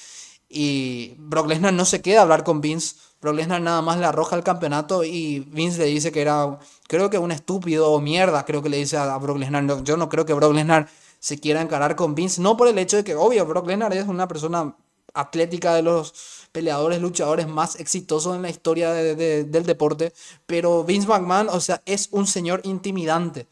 Y 0.48 1.14
Brock 1.18 1.48
Lesnar 1.48 1.72
no 1.72 1.84
se 1.84 2.00
queda 2.00 2.22
hablar 2.22 2.44
con 2.44 2.60
Vince. 2.60 2.96
Brock 3.24 3.36
Lesnar 3.36 3.62
nada 3.62 3.80
más 3.80 3.98
le 3.98 4.04
arroja 4.04 4.36
el 4.36 4.44
campeonato 4.44 5.02
y 5.02 5.38
Vince 5.38 5.78
le 5.78 5.86
dice 5.86 6.12
que 6.12 6.20
era, 6.20 6.58
creo 6.86 7.08
que 7.08 7.16
un 7.16 7.32
estúpido 7.32 7.90
o 7.90 7.98
mierda, 7.98 8.44
creo 8.44 8.62
que 8.62 8.68
le 8.68 8.76
dice 8.76 8.98
a 8.98 9.16
Brock 9.16 9.38
Lesnar. 9.38 9.82
Yo 9.82 9.96
no 9.96 10.10
creo 10.10 10.26
que 10.26 10.34
Brock 10.34 10.52
Lesnar 10.52 10.90
se 11.20 11.38
quiera 11.38 11.62
encarar 11.62 11.96
con 11.96 12.14
Vince. 12.14 12.42
No 12.42 12.54
por 12.58 12.68
el 12.68 12.76
hecho 12.76 12.98
de 12.98 13.04
que, 13.04 13.14
obvio, 13.14 13.46
Brock 13.46 13.66
Lesnar 13.66 13.94
es 13.94 14.06
una 14.06 14.28
persona 14.28 14.76
atlética 15.14 15.74
de 15.74 15.80
los 15.80 16.12
peleadores, 16.52 17.00
luchadores 17.00 17.48
más 17.48 17.80
exitosos 17.80 18.36
en 18.36 18.42
la 18.42 18.50
historia 18.50 18.92
del 18.92 19.64
deporte. 19.64 20.12
Pero 20.44 20.84
Vince 20.84 21.08
McMahon, 21.08 21.48
o 21.48 21.60
sea, 21.60 21.80
es 21.86 22.10
un 22.10 22.26
señor 22.26 22.60
intimidante. 22.64 23.46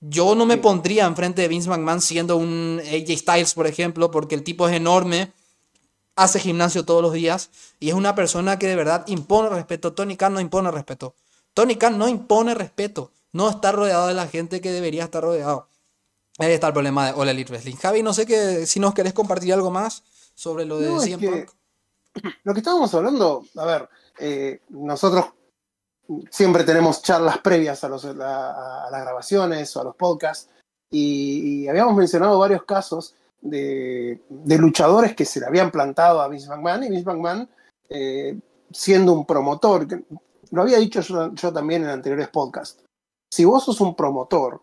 Yo 0.00 0.34
no 0.34 0.46
me 0.46 0.56
pondría 0.56 1.06
enfrente 1.06 1.42
de 1.42 1.46
Vince 1.46 1.68
McMahon 1.68 2.00
siendo 2.00 2.36
un 2.36 2.80
AJ 2.84 3.18
Styles, 3.18 3.54
por 3.54 3.68
ejemplo, 3.68 4.10
porque 4.10 4.34
el 4.34 4.42
tipo 4.42 4.66
es 4.66 4.74
enorme, 4.74 5.30
hace 6.16 6.40
gimnasio 6.40 6.84
todos 6.84 7.02
los 7.02 7.12
días 7.12 7.50
y 7.80 7.88
es 7.88 7.94
una 7.94 8.14
persona 8.14 8.58
que 8.58 8.66
de 8.66 8.76
verdad 8.76 9.04
impone 9.06 9.48
respeto. 9.48 9.92
Tony 9.92 10.16
Khan 10.16 10.34
no 10.34 10.40
impone 10.40 10.70
respeto. 10.70 11.14
Tony 11.54 11.76
Khan 11.76 11.98
no 11.98 12.08
impone 12.08 12.54
respeto. 12.54 13.10
No 13.32 13.48
está 13.48 13.72
rodeado 13.72 14.08
de 14.08 14.14
la 14.14 14.28
gente 14.28 14.60
que 14.60 14.72
debería 14.72 15.04
estar 15.04 15.22
rodeado. 15.22 15.68
Ahí 16.38 16.52
está 16.52 16.68
el 16.68 16.72
problema 16.72 17.06
de 17.06 17.12
All 17.12 17.28
Elite 17.28 17.50
Wrestling. 17.50 17.76
Javi, 17.76 18.02
no 18.02 18.12
sé 18.12 18.26
que, 18.26 18.66
si 18.66 18.80
nos 18.80 18.94
querés 18.94 19.12
compartir 19.12 19.52
algo 19.52 19.70
más 19.70 20.02
sobre 20.34 20.64
lo 20.64 20.78
de 20.78 20.88
no, 20.88 21.46
Lo 22.44 22.52
que 22.52 22.60
estábamos 22.60 22.92
hablando, 22.94 23.44
a 23.56 23.64
ver, 23.64 23.88
eh, 24.18 24.60
nosotros 24.70 25.26
siempre 26.30 26.64
tenemos 26.64 27.02
charlas 27.02 27.38
previas 27.38 27.84
a, 27.84 27.88
los, 27.88 28.04
a, 28.04 28.88
las 28.90 29.00
grabaciones 29.00 29.74
o 29.76 29.80
a 29.80 29.84
los 29.84 29.96
podcasts 29.96 30.48
y, 30.90 31.66
habíamos 31.68 31.96
mencionado 31.96 32.38
varios 32.38 32.64
casos 32.64 33.14
de, 33.42 34.20
luchadores 34.58 35.14
que 35.14 35.24
se 35.24 35.40
le 35.40 35.46
habían 35.46 35.70
plantado 35.70 36.22
a 36.22 36.28
Vince 36.28 36.48
McMahon 36.48 36.84
y 36.84 36.90
Vince 36.90 37.04
McMahon 37.04 37.48
eh, 37.88 38.38
siendo 38.70 39.12
un 39.12 39.26
promotor, 39.26 39.86
lo 40.50 40.62
había 40.62 40.78
dicho 40.78 41.00
yo, 41.00 41.52
también 41.52 41.84
en 41.84 41.90
anteriores 41.90 42.28
podcasts, 42.28 42.82
si 43.30 43.44
vos 43.44 43.64
sos 43.64 43.80
un 43.80 43.94
promotor 43.94 44.62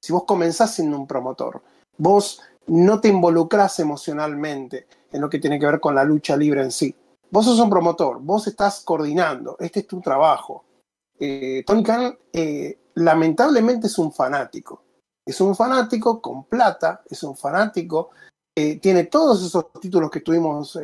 si 0.00 0.12
vos 0.12 0.24
comenzás 0.24 0.74
siendo 0.74 0.98
un 0.98 1.06
promotor, 1.06 1.62
vos 1.98 2.40
no 2.66 3.00
te 3.00 3.08
involucras 3.08 3.78
emocionalmente 3.80 4.86
en 5.12 5.20
lo 5.20 5.28
que 5.28 5.38
tiene 5.38 5.58
que 5.58 5.66
ver 5.66 5.80
con 5.80 5.94
la 5.94 6.04
lucha 6.04 6.36
libre 6.36 6.62
en 6.62 6.72
sí. 6.72 6.94
Vos 7.30 7.44
sos 7.44 7.60
un 7.60 7.70
promotor, 7.70 8.18
vos 8.20 8.46
estás 8.46 8.80
coordinando, 8.80 9.56
este 9.60 9.80
es 9.80 9.86
tu 9.86 10.00
trabajo. 10.00 10.64
Eh, 11.18 11.62
Tony 11.66 11.82
Khan 11.82 12.18
eh, 12.32 12.78
lamentablemente 12.94 13.88
es 13.88 13.98
un 13.98 14.10
fanático. 14.10 14.82
Es 15.24 15.40
un 15.40 15.54
fanático 15.54 16.20
con 16.20 16.44
plata, 16.44 17.02
es 17.08 17.22
un 17.22 17.36
fanático, 17.36 18.10
eh, 18.54 18.78
tiene 18.80 19.04
todos 19.04 19.44
esos 19.44 19.72
títulos 19.80 20.10
que 20.10 20.18
estuvimos 20.18 20.78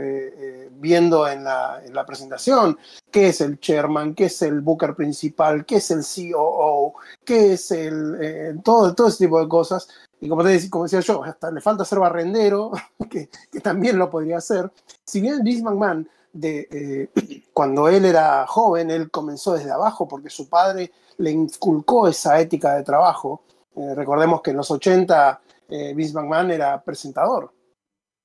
viendo 0.78 1.26
en 1.26 1.44
la, 1.44 1.82
en 1.84 1.94
la, 1.94 2.06
presentación, 2.06 2.78
que 3.10 3.28
es 3.28 3.40
el 3.40 3.58
chairman, 3.58 4.14
que 4.14 4.26
es 4.26 4.42
el 4.42 4.60
booker 4.60 4.94
principal, 4.94 5.64
que 5.64 5.76
es 5.76 5.90
el 5.90 6.04
COO, 6.04 6.94
que 7.24 7.54
es 7.54 7.70
el, 7.72 8.60
todo, 8.62 8.94
todo 8.94 9.08
ese 9.08 9.24
tipo 9.24 9.40
de 9.40 9.48
cosas. 9.48 9.88
Y 10.20 10.28
como, 10.28 10.42
te, 10.42 10.70
como 10.70 10.84
decía 10.84 11.00
yo, 11.00 11.22
hasta 11.24 11.50
le 11.50 11.60
falta 11.60 11.84
ser 11.84 11.98
barrendero, 11.98 12.72
que, 13.10 13.28
también 13.60 13.98
lo 13.98 14.10
podría 14.10 14.38
hacer. 14.38 14.70
Si 15.04 15.20
bien 15.20 15.42
Vince 15.42 15.62
McMahon 15.62 16.08
de 16.32 16.68
eh, 16.70 17.44
cuando 17.52 17.88
él 17.88 18.04
era 18.04 18.46
joven, 18.46 18.90
él 18.90 19.10
comenzó 19.10 19.54
desde 19.54 19.70
abajo 19.70 20.06
porque 20.08 20.30
su 20.30 20.48
padre 20.48 20.92
le 21.18 21.30
inculcó 21.30 22.08
esa 22.08 22.40
ética 22.40 22.74
de 22.74 22.82
trabajo. 22.82 23.42
Eh, 23.76 23.94
recordemos 23.94 24.42
que 24.42 24.50
en 24.50 24.56
los 24.56 24.70
80 24.70 25.40
eh, 25.68 25.94
Vince 25.94 26.14
McMahon 26.14 26.50
era 26.50 26.82
presentador. 26.82 27.52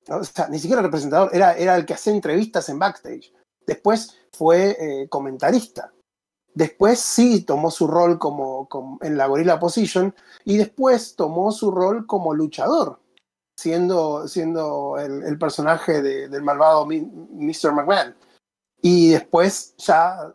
O 0.08 0.24
sea, 0.24 0.48
ni 0.48 0.58
siquiera 0.58 0.80
era 0.80 0.90
presentador, 0.90 1.30
era, 1.32 1.56
era 1.56 1.76
el 1.76 1.86
que 1.86 1.94
hacía 1.94 2.12
entrevistas 2.12 2.68
en 2.68 2.78
backstage. 2.78 3.32
Después 3.64 4.18
fue 4.32 5.06
comentarista. 5.08 5.92
Después 6.54 6.98
sí 6.98 7.42
tomó 7.42 7.70
su 7.70 7.86
rol 7.86 8.18
como, 8.18 8.68
en 9.00 9.16
la 9.16 9.26
Gorilla 9.26 9.58
Position 9.58 10.14
y 10.44 10.56
después 10.56 11.14
tomó 11.16 11.52
su 11.52 11.70
rol 11.70 12.06
como 12.06 12.34
luchador 12.34 12.98
siendo, 13.56 14.28
siendo 14.28 14.98
el, 14.98 15.38
personaje 15.38 16.02
del 16.02 16.42
malvado 16.42 16.84
Mr. 16.86 17.72
McMahon. 17.72 18.14
Y 18.82 19.10
después, 19.10 19.74
ya 19.78 20.34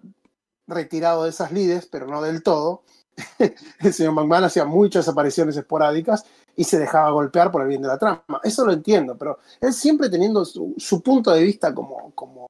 retirado 0.65 1.23
de 1.23 1.29
esas 1.29 1.51
lides, 1.51 1.85
pero 1.85 2.07
no 2.07 2.21
del 2.21 2.41
todo, 2.41 2.83
el 3.79 3.93
señor 3.93 4.13
McMahon 4.13 4.45
hacía 4.45 4.65
muchas 4.65 5.07
apariciones 5.07 5.57
esporádicas 5.57 6.25
y 6.55 6.63
se 6.63 6.79
dejaba 6.79 7.09
golpear 7.11 7.51
por 7.51 7.61
el 7.61 7.67
bien 7.67 7.81
de 7.81 7.87
la 7.87 7.97
trama. 7.97 8.23
Eso 8.43 8.65
lo 8.65 8.73
entiendo, 8.73 9.17
pero 9.17 9.39
él 9.59 9.73
siempre 9.73 10.09
teniendo 10.09 10.45
su, 10.45 11.01
punto 11.03 11.31
de 11.31 11.43
vista 11.43 11.73
como, 11.73 12.11
como, 12.13 12.47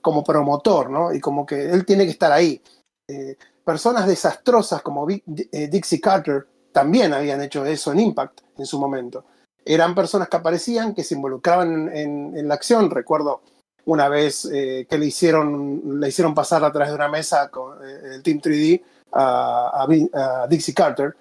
como 0.00 0.24
promotor, 0.24 0.90
¿no? 0.90 1.12
Y 1.12 1.20
como 1.20 1.44
que 1.44 1.70
él 1.70 1.84
tiene 1.84 2.04
que 2.04 2.12
estar 2.12 2.32
ahí. 2.32 2.60
Eh, 3.08 3.36
personas 3.64 4.06
desastrosas 4.06 4.82
como 4.82 5.08
eh, 5.10 5.68
Dixie 5.68 6.00
Carter 6.00 6.46
también 6.72 7.12
habían 7.12 7.42
hecho 7.42 7.64
eso 7.64 7.92
en 7.92 8.00
Impact 8.00 8.40
en 8.56 8.66
su 8.66 8.78
momento 8.78 9.24
eran 9.64 9.94
personas 9.94 10.28
que 10.28 10.36
aparecían, 10.36 10.94
que 10.94 11.04
se 11.04 11.14
involucraban 11.14 11.94
en, 11.94 12.48
la 12.48 12.54
acción. 12.54 12.90
Recuerdo 12.90 13.42
una 13.84 14.08
vez 14.08 14.46
eh, 14.46 14.86
que 14.88 14.98
le 14.98 15.06
hicieron, 15.06 16.00
le 16.00 16.08
hicieron 16.08 16.34
pasar 16.34 16.64
a 16.64 16.72
través 16.72 16.90
de 16.90 16.96
una 16.96 17.08
mesa 17.08 17.48
con 17.50 17.78
el 17.84 18.22
Team 18.22 18.40
3D 18.40 18.82
a, 19.12 20.46
Dixie 20.48 20.74
Carter, 20.74 21.16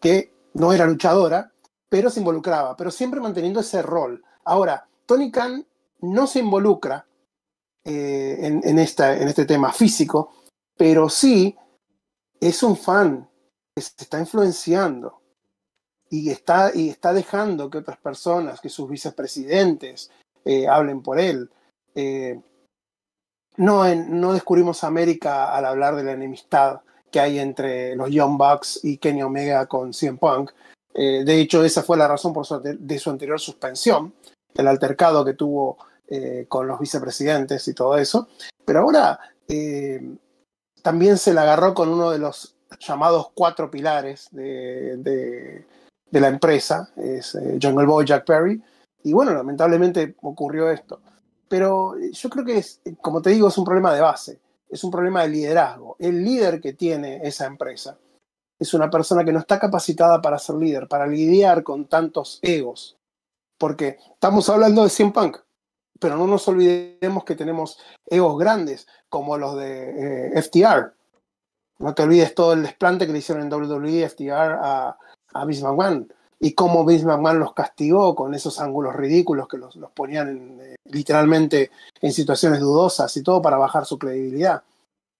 que 0.00 0.32
no 0.54 0.72
era 0.72 0.86
luchadora, 0.86 1.52
pero 1.88 2.10
se 2.10 2.20
involucraba, 2.20 2.76
pero 2.76 2.90
siempre 2.90 3.20
manteniendo 3.20 3.60
ese 3.60 3.82
rol. 3.82 4.22
Ahora, 4.44 4.86
Tony 5.06 5.30
Khan 5.30 5.66
no 6.00 6.26
se 6.26 6.40
involucra 6.40 7.06
eh, 7.84 8.60
en, 8.62 8.78
esta, 8.78 9.16
en 9.16 9.28
este 9.28 9.44
tema 9.44 9.72
físico, 9.72 10.34
pero 10.76 11.08
sí 11.08 11.56
es 12.40 12.62
un 12.62 12.76
fan 12.76 13.28
que 13.74 13.82
se 13.82 13.92
está 13.98 14.18
influenciando 14.18 15.20
y 16.10 16.30
está, 16.30 16.72
y 16.74 16.88
está 16.88 17.12
dejando 17.12 17.70
que 17.70 17.78
otras 17.78 17.98
personas, 17.98 18.60
que 18.60 18.68
sus 18.68 18.88
vicepresidentes 18.88 20.10
eh, 20.44 20.68
hablen 20.68 21.02
por 21.02 21.18
él. 21.18 21.50
Eh, 21.94 22.40
no, 23.56 23.94
no 23.94 24.32
descubrimos 24.32 24.84
América 24.84 25.54
al 25.54 25.64
hablar 25.64 25.96
de 25.96 26.04
la 26.04 26.12
enemistad 26.12 26.80
que 27.10 27.20
hay 27.20 27.38
entre 27.38 27.96
los 27.96 28.10
Young 28.10 28.36
Bucks 28.36 28.80
y 28.82 28.98
Kenny 28.98 29.22
Omega 29.22 29.66
con 29.66 29.92
CM 29.92 30.18
Punk. 30.18 30.50
Eh, 30.94 31.24
de 31.24 31.40
hecho, 31.40 31.64
esa 31.64 31.82
fue 31.82 31.96
la 31.96 32.08
razón 32.08 32.32
de 32.78 32.98
su 32.98 33.10
anterior 33.10 33.38
suspensión, 33.40 34.14
el 34.54 34.66
altercado 34.66 35.24
que 35.24 35.34
tuvo 35.34 35.78
con 36.46 36.68
los 36.68 36.78
vicepresidentes 36.78 37.66
y 37.66 37.74
todo 37.74 37.98
eso. 37.98 38.28
Pero 38.64 38.82
ahora 38.82 39.18
también 40.82 41.18
se 41.18 41.34
la 41.34 41.42
agarró 41.42 41.74
con 41.74 41.88
uno 41.88 42.12
de 42.12 42.18
los 42.18 42.54
llamados 42.78 43.30
cuatro 43.34 43.68
pilares 43.68 44.28
de, 44.30 45.64
de 46.10 46.20
la 46.20 46.28
empresa, 46.28 46.90
es 46.96 47.34
eh, 47.34 47.58
Jungle 47.60 47.86
Boy 47.86 48.04
Jack 48.06 48.24
Perry. 48.24 48.62
Y 49.02 49.12
bueno, 49.12 49.34
lamentablemente 49.34 50.16
ocurrió 50.22 50.70
esto. 50.70 51.00
Pero 51.48 51.94
yo 51.98 52.30
creo 52.30 52.44
que, 52.44 52.58
es, 52.58 52.80
como 53.00 53.22
te 53.22 53.30
digo, 53.30 53.48
es 53.48 53.58
un 53.58 53.64
problema 53.64 53.94
de 53.94 54.00
base, 54.00 54.40
es 54.68 54.84
un 54.84 54.90
problema 54.90 55.22
de 55.22 55.28
liderazgo. 55.28 55.96
El 55.98 56.24
líder 56.24 56.60
que 56.60 56.72
tiene 56.72 57.20
esa 57.22 57.46
empresa 57.46 57.98
es 58.58 58.74
una 58.74 58.90
persona 58.90 59.24
que 59.24 59.32
no 59.32 59.38
está 59.38 59.58
capacitada 59.58 60.20
para 60.20 60.38
ser 60.38 60.56
líder, 60.56 60.88
para 60.88 61.06
lidiar 61.06 61.62
con 61.62 61.86
tantos 61.86 62.38
egos. 62.42 62.96
Porque 63.58 63.98
estamos 64.14 64.48
hablando 64.48 64.82
de 64.82 64.90
100 64.90 65.12
Punk, 65.12 65.38
pero 65.98 66.16
no 66.16 66.26
nos 66.26 66.46
olvidemos 66.48 67.24
que 67.24 67.34
tenemos 67.34 67.78
egos 68.06 68.38
grandes, 68.38 68.86
como 69.08 69.38
los 69.38 69.56
de 69.56 70.36
eh, 70.36 70.42
FTR. 70.42 70.94
No 71.78 71.94
te 71.94 72.02
olvides 72.02 72.34
todo 72.34 72.54
el 72.54 72.62
desplante 72.62 73.06
que 73.06 73.12
le 73.12 73.18
hicieron 73.18 73.44
en 73.44 73.52
WWE, 73.52 74.08
FTR 74.08 74.58
a, 74.60 74.98
a 75.32 75.44
Vince 75.44 75.62
y 76.38 76.52
cómo 76.52 76.84
Vince 76.84 77.06
McMahon 77.06 77.38
los 77.38 77.54
castigó 77.54 78.14
con 78.14 78.34
esos 78.34 78.60
ángulos 78.60 78.94
ridículos 78.94 79.48
que 79.48 79.56
los, 79.56 79.76
ponían 79.94 80.58
eh, 80.60 80.76
literalmente 80.84 81.70
en 82.00 82.12
situaciones 82.12 82.60
dudosas 82.60 83.16
y 83.16 83.22
todo 83.22 83.40
para 83.40 83.56
bajar 83.56 83.86
su 83.86 83.98
credibilidad. 83.98 84.62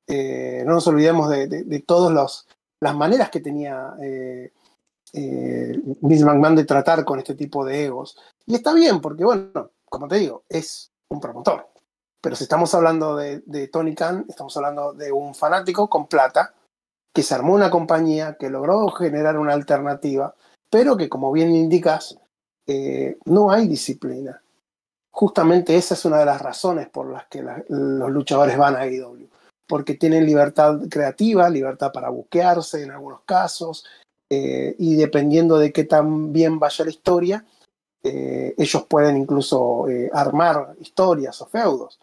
Eh, 0.07 0.63
no 0.67 0.75
nos 0.75 0.87
olvidemos 0.87 1.29
de, 1.31 1.83
todas 1.87 2.47
las 2.81 2.95
maneras 2.95 3.31
que 3.31 3.41
tenía 3.41 3.95
eh, 4.03 4.53
Vince 5.13 6.25
McMahon 6.25 6.57
de 6.57 6.65
tratar 6.65 7.05
con 7.05 7.19
este 7.19 7.35
tipo 7.35 7.65
de 7.65 7.87
egos. 7.87 8.19
Y 8.45 8.55
está 8.55 8.75
bien, 8.75 9.01
porque 9.01 9.25
bueno, 9.25 9.71
como 9.89 10.09
te 10.09 10.17
digo, 10.17 10.45
es 10.49 10.91
un 11.09 11.21
promotor. 11.21 11.69
Pero 12.21 12.37
si 12.37 12.45
estamos 12.45 12.75
hablando 12.75 13.17
de, 13.17 13.43
de 13.47 13.69
Tony 13.69 13.95
Khan, 13.95 14.27
estamos 14.29 14.57
hablando 14.57 14.93
de 14.93 15.13
un 15.13 15.35
fanático 15.35 15.89
con 15.89 16.07
plata 16.07 16.55
que 17.15 17.23
se 17.23 17.35
armó 17.35 17.55
una 17.55 17.71
compañía 17.71 18.37
que 18.39 18.51
logró 18.51 18.89
generar 18.89 19.39
una 19.39 19.55
alternativa, 19.55 20.35
pero 20.71 20.97
que 20.97 21.09
como 21.09 21.33
bien 21.33 21.55
indicas, 21.55 22.19
eh, 22.67 23.19
no 23.25 23.51
hay 23.51 23.69
disciplina. 23.69 24.43
Justamente 25.11 25.77
esa 25.77 25.95
es 25.95 26.05
una 26.05 26.19
de 26.19 26.27
las 26.27 26.43
razones 26.43 26.89
por 26.89 27.11
las 27.11 27.27
que 27.27 27.43
los 27.69 28.11
luchadores 28.11 28.59
van 28.59 28.77
a 28.77 28.87
IW, 28.87 29.29
porque 29.67 29.95
tienen 29.95 30.27
libertad 30.27 30.81
creativa, 30.91 31.49
libertad 31.49 31.91
para 31.93 32.11
buquearse 32.11 32.83
en 32.83 32.91
algunos 32.91 33.21
casos, 33.23 33.87
eh, 34.29 34.75
y 34.79 34.97
dependiendo 34.97 35.59
de 35.59 35.73
qué 35.73 35.85
tan 35.85 36.33
bien 36.33 36.59
vaya 36.59 36.85
la 36.85 36.91
historia, 36.91 37.45
eh, 38.03 38.55
ellos 38.59 38.85
pueden 38.89 39.17
incluso 39.17 39.87
armar 40.13 40.77
historias 40.81 41.41
o 41.41 41.47
feudos. 41.47 41.99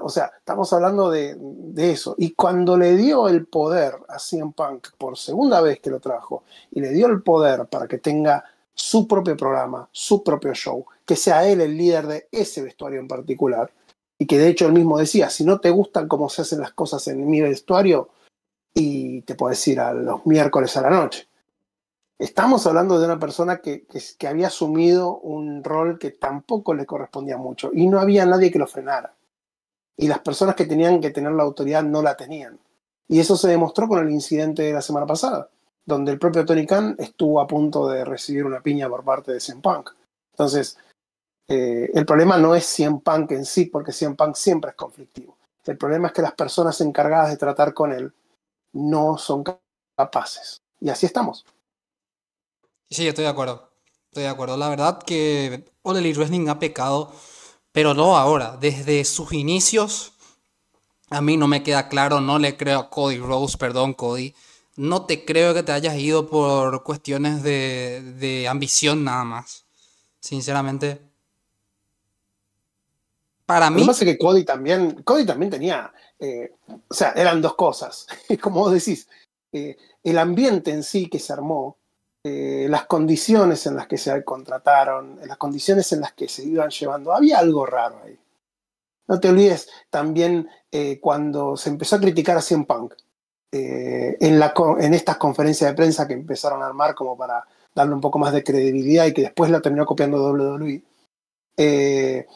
O 0.00 0.08
sea, 0.08 0.32
estamos 0.38 0.72
hablando 0.72 1.10
de, 1.10 1.36
eso. 1.76 2.14
Y 2.18 2.32
cuando 2.32 2.76
le 2.76 2.96
dio 2.96 3.28
el 3.28 3.46
poder 3.46 3.94
a 4.08 4.18
CM 4.18 4.52
Punk 4.52 4.88
por 4.96 5.18
segunda 5.18 5.60
vez 5.60 5.80
que 5.80 5.90
lo 5.90 6.00
trajo, 6.00 6.44
y 6.70 6.80
le 6.80 6.90
dio 6.90 7.06
el 7.06 7.22
poder 7.22 7.66
para 7.66 7.86
que 7.86 7.98
tenga 7.98 8.44
su 8.74 9.06
propio 9.06 9.36
programa, 9.36 9.88
su 9.92 10.22
propio 10.22 10.54
show, 10.54 10.84
que 11.04 11.16
sea 11.16 11.46
él 11.46 11.60
el 11.60 11.76
líder 11.76 12.06
de 12.06 12.28
ese 12.30 12.62
vestuario 12.62 13.00
en 13.00 13.08
particular, 13.08 13.70
y 14.18 14.26
que 14.26 14.38
de 14.38 14.48
hecho 14.48 14.66
él 14.66 14.72
mismo 14.72 14.98
decía, 14.98 15.28
si 15.30 15.44
no 15.44 15.60
te 15.60 15.70
gustan 15.70 16.08
cómo 16.08 16.28
se 16.28 16.42
hacen 16.42 16.60
las 16.60 16.72
cosas 16.72 17.06
en 17.08 17.28
mi 17.28 17.40
vestuario, 17.40 18.10
y 18.74 19.22
te 19.22 19.34
puedes 19.34 19.66
ir 19.68 19.80
a 19.80 19.92
los 19.92 20.24
miércoles 20.26 20.76
a 20.76 20.82
la 20.82 20.90
noche. 20.90 21.28
Estamos 22.18 22.66
hablando 22.66 22.98
de 22.98 23.06
una 23.06 23.18
persona 23.18 23.58
que, 23.58 23.84
que 24.18 24.28
había 24.28 24.46
asumido 24.46 25.18
un 25.18 25.64
rol 25.64 25.98
que 25.98 26.12
tampoco 26.12 26.72
le 26.72 26.86
correspondía 26.86 27.36
mucho, 27.36 27.70
y 27.74 27.88
no 27.88 28.00
había 28.00 28.24
nadie 28.24 28.50
que 28.50 28.58
lo 28.58 28.66
frenara 28.66 29.14
y 29.96 30.08
las 30.08 30.20
personas 30.20 30.54
que 30.54 30.66
tenían 30.66 31.00
que 31.00 31.10
tener 31.10 31.32
la 31.32 31.42
autoridad 31.42 31.82
no 31.82 32.02
la 32.02 32.16
tenían. 32.16 32.58
Y 33.08 33.20
eso 33.20 33.36
se 33.36 33.48
demostró 33.48 33.88
con 33.88 33.98
el 34.04 34.10
incidente 34.10 34.62
de 34.62 34.72
la 34.72 34.82
semana 34.82 35.06
pasada, 35.06 35.50
donde 35.84 36.12
el 36.12 36.18
propio 36.18 36.44
Tony 36.44 36.66
Khan 36.66 36.96
estuvo 36.98 37.40
a 37.40 37.46
punto 37.46 37.88
de 37.88 38.04
recibir 38.04 38.44
una 38.44 38.60
piña 38.60 38.88
por 38.88 39.04
parte 39.04 39.32
de 39.32 39.40
CM 39.40 39.60
Punk. 39.60 39.90
Entonces, 40.32 40.78
eh, 41.48 41.90
el 41.92 42.06
problema 42.06 42.38
no 42.38 42.54
es 42.54 42.64
CM 42.64 43.00
Punk 43.00 43.32
en 43.32 43.44
sí, 43.44 43.66
porque 43.66 43.92
CM 43.92 44.16
Punk 44.16 44.36
siempre 44.36 44.70
es 44.70 44.76
conflictivo. 44.76 45.36
El 45.64 45.76
problema 45.76 46.08
es 46.08 46.14
que 46.14 46.22
las 46.22 46.32
personas 46.32 46.80
encargadas 46.80 47.30
de 47.30 47.36
tratar 47.36 47.74
con 47.74 47.92
él 47.92 48.12
no 48.72 49.18
son 49.18 49.44
capaces. 49.96 50.62
Y 50.80 50.88
así 50.88 51.06
estamos. 51.06 51.44
Sí, 52.90 53.06
estoy 53.06 53.24
de 53.24 53.30
acuerdo. 53.30 53.70
Estoy 54.10 54.24
de 54.24 54.28
acuerdo. 54.28 54.56
La 54.56 54.68
verdad 54.68 55.02
que 55.02 55.64
All 55.82 55.96
Elite 55.96 56.50
ha 56.50 56.58
pecado 56.58 57.12
pero 57.72 57.94
no 57.94 58.16
ahora, 58.16 58.56
desde 58.60 59.04
sus 59.04 59.32
inicios, 59.32 60.12
a 61.10 61.20
mí 61.20 61.36
no 61.36 61.48
me 61.48 61.62
queda 61.62 61.88
claro, 61.88 62.20
no 62.20 62.38
le 62.38 62.56
creo 62.56 62.78
a 62.78 62.90
Cody 62.90 63.18
Rose, 63.18 63.56
perdón 63.58 63.94
Cody, 63.94 64.34
no 64.76 65.06
te 65.06 65.24
creo 65.24 65.54
que 65.54 65.62
te 65.62 65.72
hayas 65.72 65.96
ido 65.96 66.28
por 66.28 66.82
cuestiones 66.82 67.42
de, 67.42 68.46
ambición 68.48 69.04
nada 69.04 69.24
más. 69.24 69.64
sinceramente, 70.20 71.00
para 73.46 73.70
mí... 73.70 73.80
Lo 73.80 73.86
que 73.86 73.88
pasa 73.88 74.04
es 74.04 74.10
que 74.12 74.18
Cody 74.18 74.44
también, 74.44 75.02
Cody 75.02 75.26
también 75.26 75.50
tenía, 75.50 75.92
eh, 76.18 76.54
o 76.88 76.94
sea, 76.94 77.12
eran 77.12 77.42
dos 77.42 77.54
cosas. 77.54 78.06
Como 78.40 78.60
vos 78.60 78.72
decís, 78.72 79.08
eh, 79.52 79.76
el 80.04 80.18
ambiente 80.18 80.70
en 80.70 80.82
sí 80.82 81.08
que 81.08 81.18
se 81.18 81.32
armó, 81.32 81.76
eh, 82.24 82.66
las 82.68 82.86
condiciones 82.86 83.66
en 83.66 83.76
las 83.76 83.86
que 83.86 83.98
se 83.98 84.24
contrataron, 84.24 85.18
las 85.24 85.36
condiciones 85.36 85.92
en 85.92 86.00
las 86.00 86.12
que 86.12 86.28
se 86.28 86.44
iban 86.44 86.70
llevando, 86.70 87.12
había 87.12 87.38
algo 87.38 87.66
raro 87.66 88.00
ahí. 88.04 88.18
No 89.08 89.20
te 89.20 89.28
olvides 89.28 89.68
también 89.90 90.48
cuando 91.00 91.56
se 91.56 91.68
empezó 91.68 91.96
a 91.96 92.00
criticar 92.00 92.36
a 92.38 92.40
CM 92.40 92.64
Punk, 92.64 92.94
en, 93.50 94.38
la, 94.38 94.54
en 94.78 94.94
estas 94.94 95.18
conferencias 95.18 95.70
de 95.70 95.76
prensa 95.76 96.08
que 96.08 96.14
empezaron 96.14 96.62
a 96.62 96.66
armar 96.66 96.94
como 96.94 97.14
para 97.14 97.44
darle 97.74 97.94
un 97.94 98.00
poco 98.00 98.18
más 98.18 98.32
de 98.32 98.44
credibilidad 98.44 99.06
y 99.06 99.12
que 99.12 99.22
después 99.22 99.50
la 99.50 99.60
terminó 99.60 99.86
copiando 99.86 100.22
WWE. 100.30 100.82
Eh, 101.56 102.26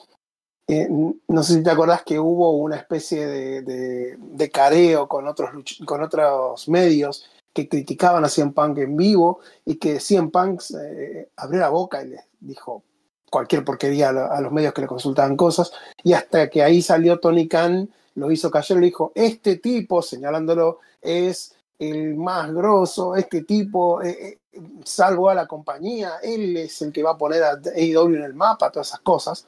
eh, 0.68 0.88
no 1.28 1.42
sé 1.42 1.54
si 1.54 1.62
te 1.62 1.70
acordás 1.70 2.02
que 2.02 2.18
hubo 2.18 2.50
una 2.52 2.76
especie 2.76 3.26
de, 3.26 4.50
careo 4.52 5.06
con 5.08 5.28
otros 5.28 6.68
medios 6.68 7.30
que 7.56 7.68
criticaban 7.68 8.22
a 8.22 8.28
CM 8.28 8.52
Punk 8.52 8.78
en 8.78 8.96
vivo 8.96 9.40
y 9.64 9.76
que 9.76 9.98
CM 9.98 10.30
Punk 10.30 10.62
eh, 10.78 11.30
abrió 11.36 11.60
la 11.60 11.70
boca 11.70 12.04
y 12.04 12.08
les 12.08 12.20
dijo 12.38 12.82
cualquier 13.30 13.64
porquería 13.64 14.10
a, 14.10 14.40
los 14.40 14.52
medios 14.52 14.74
que 14.74 14.82
le 14.82 14.86
consultaban 14.86 15.36
cosas. 15.36 15.72
Y 16.04 16.12
hasta 16.12 16.50
que 16.50 16.62
ahí 16.62 16.82
salió 16.82 17.18
Tony 17.18 17.48
Khan, 17.48 17.88
lo 18.14 18.30
hizo 18.30 18.50
cayer, 18.50 18.78
le 18.78 18.86
dijo, 18.86 19.12
este 19.14 19.56
tipo, 19.56 20.02
señalándolo, 20.02 20.80
es 21.00 21.54
el 21.78 22.14
más 22.14 22.52
grosso, 22.52 23.16
este 23.16 23.42
tipo 23.42 24.02
eh, 24.02 24.38
salvo 24.84 25.28
a 25.28 25.34
la 25.34 25.46
compañía, 25.46 26.12
él 26.22 26.56
es 26.56 26.80
el 26.82 26.92
que 26.92 27.02
va 27.02 27.12
a 27.12 27.18
poner 27.18 27.42
a 27.42 27.60
AEW 27.74 28.14
en 28.14 28.22
el 28.22 28.34
mapa, 28.34 28.70
todas 28.70 28.88
esas 28.88 29.00
cosas 29.00 29.46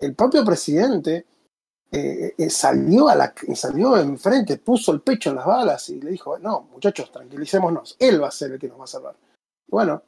el 0.00 0.14
propio 0.14 0.44
presidente 0.44 1.26
eh, 1.92 2.34
eh, 2.38 2.50
salió, 2.50 3.08
a 3.08 3.16
la, 3.16 3.34
enfrente, 4.00 4.58
puso 4.58 4.92
el 4.92 5.00
pecho 5.00 5.30
en 5.30 5.36
las 5.36 5.46
balas 5.46 5.88
y 5.88 6.00
le 6.00 6.12
dijo, 6.12 6.38
no, 6.38 6.68
muchachos, 6.72 7.10
tranquilicémonos, 7.10 7.96
él 7.98 8.22
va 8.22 8.28
a 8.28 8.32
ser 8.32 8.52
el 8.52 8.60
que 8.60 8.68
nos 8.68 8.78
va 8.78 8.84
a 8.84 8.86
salvar. 8.86 9.16
Bueno, 9.66 10.02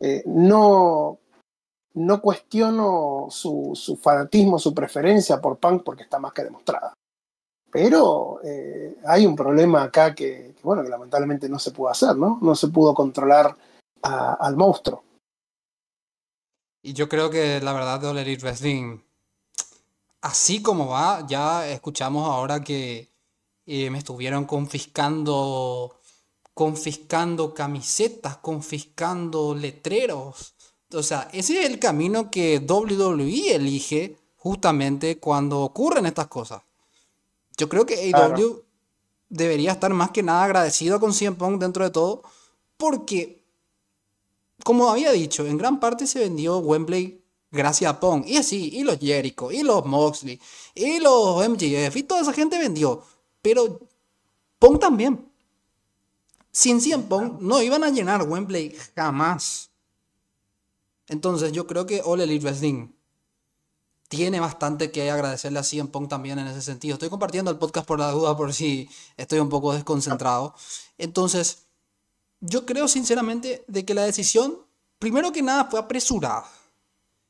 eh, 0.00 0.24
no, 0.26 1.20
no 1.94 2.20
cuestiono 2.20 3.28
su, 3.30 3.70
su, 3.74 3.96
fanatismo, 3.96 4.58
su 4.58 4.74
preferencia 4.74 5.40
por 5.40 5.58
Punk 5.58 5.84
porque 5.84 6.02
está 6.02 6.18
más 6.18 6.32
que 6.32 6.42
demostrada. 6.42 6.92
Pero 7.70 8.40
hay 9.04 9.26
un 9.26 9.36
problema 9.36 9.82
acá 9.82 10.14
que, 10.14 10.54
bueno, 10.62 10.82
que 10.82 10.88
lamentablemente 10.88 11.50
no 11.50 11.58
se 11.58 11.70
pudo 11.70 11.90
hacer, 11.90 12.16
¿no? 12.16 12.38
No 12.40 12.54
se 12.54 12.68
pudo 12.68 12.94
controlar 12.94 13.54
al 14.00 14.56
monstruo. 14.56 15.04
Y 16.82 16.94
yo 16.94 17.10
creo 17.10 17.28
que 17.28 17.60
la 17.60 17.74
verdad 17.74 18.00
de 18.00 18.38
Wrestling 18.40 19.00
así 20.20 20.62
como 20.62 20.88
va, 20.88 21.26
ya 21.26 21.68
escuchamos 21.68 22.28
ahora 22.28 22.62
que 22.62 23.08
eh, 23.66 23.90
me 23.90 23.98
estuvieron 23.98 24.44
confiscando, 24.44 26.00
confiscando 26.54 27.54
camisetas, 27.54 28.38
confiscando 28.38 29.54
letreros. 29.54 30.54
O 30.92 31.02
sea, 31.02 31.28
ese 31.32 31.60
es 31.60 31.66
el 31.66 31.78
camino 31.78 32.30
que 32.30 32.58
WWE 32.58 33.54
elige 33.54 34.16
justamente 34.36 35.18
cuando 35.18 35.60
ocurren 35.60 36.06
estas 36.06 36.28
cosas. 36.28 36.62
Yo 37.56 37.68
creo 37.68 37.84
que 37.84 38.12
AEW 38.14 38.64
debería 39.28 39.72
estar 39.72 39.92
más 39.92 40.10
que 40.10 40.22
nada 40.22 40.44
agradecido 40.44 41.00
con 41.00 41.12
CM 41.12 41.36
Punk 41.36 41.60
dentro 41.60 41.84
de 41.84 41.90
todo, 41.90 42.22
porque, 42.76 43.44
como 44.64 44.88
había 44.90 45.12
dicho, 45.12 45.46
en 45.46 45.58
gran 45.58 45.80
parte 45.80 46.06
se 46.06 46.20
vendió 46.20 46.58
Wembley 46.58 47.22
gracias 47.50 47.90
a 47.90 48.00
Pong. 48.00 48.24
Y 48.26 48.36
así, 48.36 48.70
y 48.74 48.84
los 48.84 48.98
Jericho, 48.98 49.50
y 49.50 49.62
los 49.62 49.84
Moxley, 49.84 50.40
y 50.74 50.98
los 51.00 51.48
MJF, 51.48 51.96
y 51.96 52.02
toda 52.02 52.22
esa 52.22 52.32
gente 52.32 52.58
vendió. 52.58 53.02
Pero 53.42 53.80
Pong 54.58 54.78
también. 54.78 55.30
Sin 56.50 56.80
100 56.80 57.04
Pong 57.04 57.38
no 57.40 57.62
iban 57.62 57.84
a 57.84 57.90
llenar 57.90 58.22
Wembley 58.22 58.76
jamás. 58.96 59.70
Entonces 61.06 61.52
yo 61.52 61.66
creo 61.66 61.86
que 61.86 62.02
All 62.04 62.20
Elite 62.20 62.44
Wrestling 62.44 62.88
tiene 64.08 64.40
bastante 64.40 64.90
que 64.90 65.10
agradecerle 65.10 65.58
a 65.58 65.62
CM 65.62 65.90
Pong 65.90 66.08
también 66.08 66.38
en 66.38 66.48
ese 66.48 66.62
sentido. 66.62 66.94
Estoy 66.94 67.10
compartiendo 67.10 67.50
el 67.50 67.58
podcast 67.58 67.86
por 67.86 67.98
la 67.98 68.10
duda, 68.10 68.36
por 68.36 68.52
si 68.54 68.88
estoy 69.16 69.38
un 69.38 69.50
poco 69.50 69.72
desconcentrado. 69.72 70.54
Entonces, 70.96 71.66
yo 72.40 72.64
creo 72.64 72.88
sinceramente 72.88 73.64
de 73.68 73.84
que 73.84 73.94
la 73.94 74.04
decisión, 74.04 74.58
primero 74.98 75.30
que 75.30 75.42
nada, 75.42 75.66
fue 75.66 75.78
apresurada. 75.78 76.50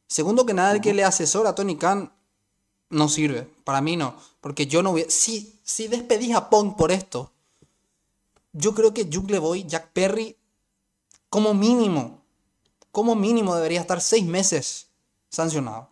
Segundo 0.09 0.47
que 0.47 0.55
nada, 0.55 0.73
el 0.73 0.81
que 0.81 0.95
le 0.95 1.05
asesora 1.05 1.51
a 1.51 1.55
Tony 1.55 1.77
Khan 1.77 2.13
no 2.91 3.09
sirve. 3.09 3.43
Para 3.65 3.81
mí 3.81 3.97
no. 3.97 4.17
Porque 4.41 4.67
yo 4.67 4.83
no 4.83 4.93
voy. 4.93 5.05
Si, 5.09 5.61
si 5.63 5.87
despedís 5.87 6.35
a 6.35 6.49
Punk 6.49 6.77
por 6.77 6.91
esto, 6.91 7.31
yo 8.53 8.75
creo 8.75 8.95
que 8.95 9.09
Jungle 9.13 9.39
Boy, 9.39 9.65
Jack 9.67 9.93
Perry, 9.93 10.37
como 11.29 11.53
mínimo, 11.53 12.23
como 12.91 13.15
mínimo 13.15 13.55
debería 13.55 13.81
estar 13.81 14.01
seis 14.01 14.25
meses 14.25 14.89
sancionado. 15.29 15.91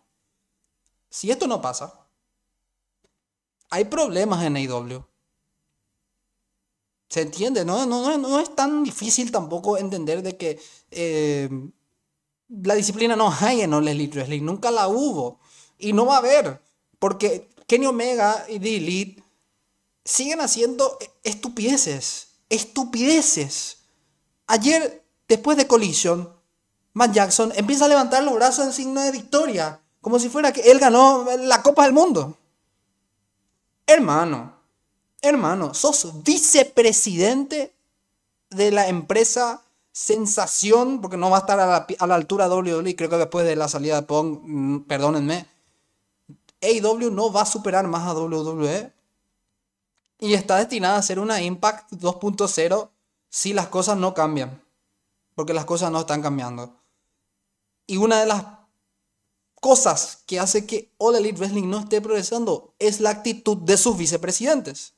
Si 1.09 1.29
esto 1.29 1.47
no 1.47 1.61
pasa, 1.61 1.93
hay 3.69 3.85
problemas 3.85 4.43
en 4.43 4.57
AEW. 4.57 5.05
¿Se 7.09 7.21
entiende? 7.21 7.63
No, 7.63 7.85
no, 7.85 8.17
no, 8.17 8.39
es 8.39 8.53
tan 8.55 8.83
difícil 8.83 9.31
tampoco 9.31 9.77
entender 9.77 10.23
de 10.23 10.35
que 10.35 10.59
eh, 10.91 11.49
la 12.49 12.75
disciplina 12.75 13.15
no 13.15 13.33
hay 13.39 13.61
en 13.61 13.73
All 13.73 13.87
Elite 13.87 14.15
Wrestling, 14.17 14.43
nunca 14.43 14.71
la 14.71 14.87
hubo 14.87 15.39
y 15.77 15.93
no 15.93 16.05
va 16.05 16.15
a 16.15 16.19
haber, 16.19 16.61
porque 16.99 17.49
Kenny 17.67 17.85
Omega 17.85 18.45
y 18.47 18.59
The 18.59 18.77
Elite 18.77 19.23
siguen 20.05 20.41
haciendo 20.41 20.97
estupideces, 21.23 22.29
estupideces. 22.49 23.79
Ayer, 24.47 25.03
después 25.27 25.57
de 25.57 25.67
Collision, 25.67 26.33
Matt 26.93 27.13
Jackson 27.13 27.51
empieza 27.55 27.85
a 27.85 27.89
levantar 27.89 28.23
los 28.23 28.35
brazos 28.35 28.65
en 28.65 28.73
signo 28.73 29.01
de 29.01 29.11
victoria, 29.11 29.81
como 30.01 30.19
si 30.19 30.29
fuera 30.29 30.53
que 30.53 30.71
él 30.71 30.79
ganó 30.79 31.27
la 31.39 31.61
Copa 31.61 31.83
del 31.83 31.93
Mundo. 31.93 32.37
Hermano, 33.85 34.53
hermano, 35.21 35.73
sos 35.73 36.23
vicepresidente 36.23 37.75
de 38.49 38.71
la 38.71 38.87
empresa 38.87 39.66
sensación, 39.97 41.01
porque 41.01 41.17
no 41.17 41.31
va 41.31 41.37
a 41.37 41.39
estar 41.39 41.59
a 41.59 41.65
la, 41.65 41.87
a 41.97 42.07
la 42.07 42.13
altura 42.13 42.47
de 42.47 42.53
WWE, 42.55 42.95
creo 42.95 43.09
que 43.09 43.17
después 43.17 43.47
de 43.47 43.55
la 43.55 43.67
salida 43.67 43.95
de 43.95 44.05
Pong, 44.05 44.41
mm, 44.43 44.79
perdónenme, 44.81 45.47
AEW 46.61 47.09
no 47.09 47.31
va 47.31 47.41
a 47.41 47.45
superar 47.47 47.87
más 47.87 48.07
a 48.07 48.13
WWE 48.13 48.93
y 50.19 50.35
está 50.35 50.57
destinada 50.57 50.97
a 50.97 51.01
ser 51.01 51.17
una 51.17 51.41
Impact 51.41 51.93
2.0 51.93 52.89
si 53.29 53.53
las 53.53 53.69
cosas 53.69 53.97
no 53.97 54.13
cambian, 54.13 54.61
porque 55.33 55.55
las 55.55 55.65
cosas 55.65 55.91
no 55.91 56.01
están 56.01 56.21
cambiando. 56.21 56.75
Y 57.87 57.97
una 57.97 58.19
de 58.19 58.27
las 58.27 58.45
cosas 59.59 60.19
que 60.27 60.39
hace 60.39 60.67
que 60.67 60.93
All 60.99 61.15
Elite 61.15 61.39
Wrestling 61.39 61.69
no 61.71 61.79
esté 61.79 62.01
progresando 62.01 62.75
es 62.77 62.99
la 62.99 63.09
actitud 63.09 63.57
de 63.57 63.77
sus 63.77 63.97
vicepresidentes. 63.97 64.93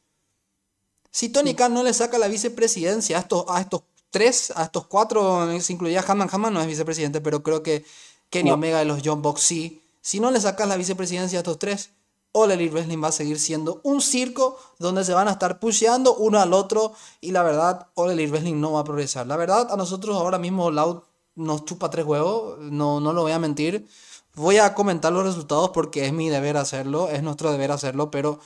Si 1.10 1.30
Tony 1.30 1.56
Khan 1.56 1.74
no 1.74 1.84
le 1.84 1.94
saca 1.94 2.18
la 2.18 2.28
vicepresidencia 2.28 3.16
a 3.16 3.22
estos, 3.22 3.46
a 3.48 3.62
estos 3.62 3.84
tres, 4.10 4.52
a 4.56 4.64
estos 4.64 4.86
cuatro, 4.88 5.48
se 5.60 5.74
incluía 5.74 6.04
Hammond, 6.08 6.30
Hammond 6.34 6.54
no 6.54 6.62
es 6.62 6.68
vicepresidente, 6.68 7.22
pero 7.22 7.44
creo 7.44 7.64
que 7.64 7.86
Kenny 8.30 8.52
Omega 8.52 8.82
y 8.82 8.86
los 8.86 9.02
John 9.04 9.22
Box 9.22 9.42
sí. 9.42 9.82
Si 10.02 10.20
no 10.20 10.32
le 10.32 10.40
sacas 10.40 10.68
la 10.68 10.78
vicepresidencia 10.78 11.40
a 11.40 11.42
estos 11.42 11.60
tres, 11.60 11.92
All 12.32 12.52
Elite 12.52 12.74
Wrestling 12.74 13.04
va 13.04 13.08
a 13.08 13.12
seguir 13.12 13.40
siendo 13.40 13.82
un 13.84 14.02
circo 14.02 14.58
donde 14.78 15.04
se 15.04 15.14
van 15.14 15.28
a 15.28 15.32
estar 15.32 15.60
pusheando 15.60 16.16
uno 16.16 16.40
al 16.40 16.54
otro 16.54 16.94
y 17.22 17.32
la 17.32 17.44
verdad, 17.44 17.88
All 17.96 18.12
Elite 18.12 18.32
Wrestling 18.32 18.60
no 18.60 18.74
va 18.74 18.82
a 18.82 18.84
progresar. 18.84 19.26
La 19.26 19.36
verdad, 19.36 19.72
a 19.72 19.76
nosotros 19.76 20.16
ahora 20.16 20.38
mismo 20.38 20.70
Loud 20.70 21.02
nos 21.36 21.66
chupa 21.66 21.90
tres 21.90 22.06
huevos, 22.06 22.60
no, 22.60 23.00
no 23.00 23.14
lo 23.14 23.24
voy 23.24 23.32
a 23.32 23.40
mentir. 23.40 23.88
Voy 24.36 24.58
a 24.58 24.74
comentar 24.76 25.12
los 25.12 25.26
resultados 25.26 25.72
porque 25.72 26.06
es 26.06 26.14
mi 26.14 26.30
deber 26.30 26.56
hacerlo, 26.58 27.10
es 27.10 27.24
nuestro 27.24 27.52
deber 27.52 27.72
hacerlo, 27.72 28.12
pero 28.12 28.40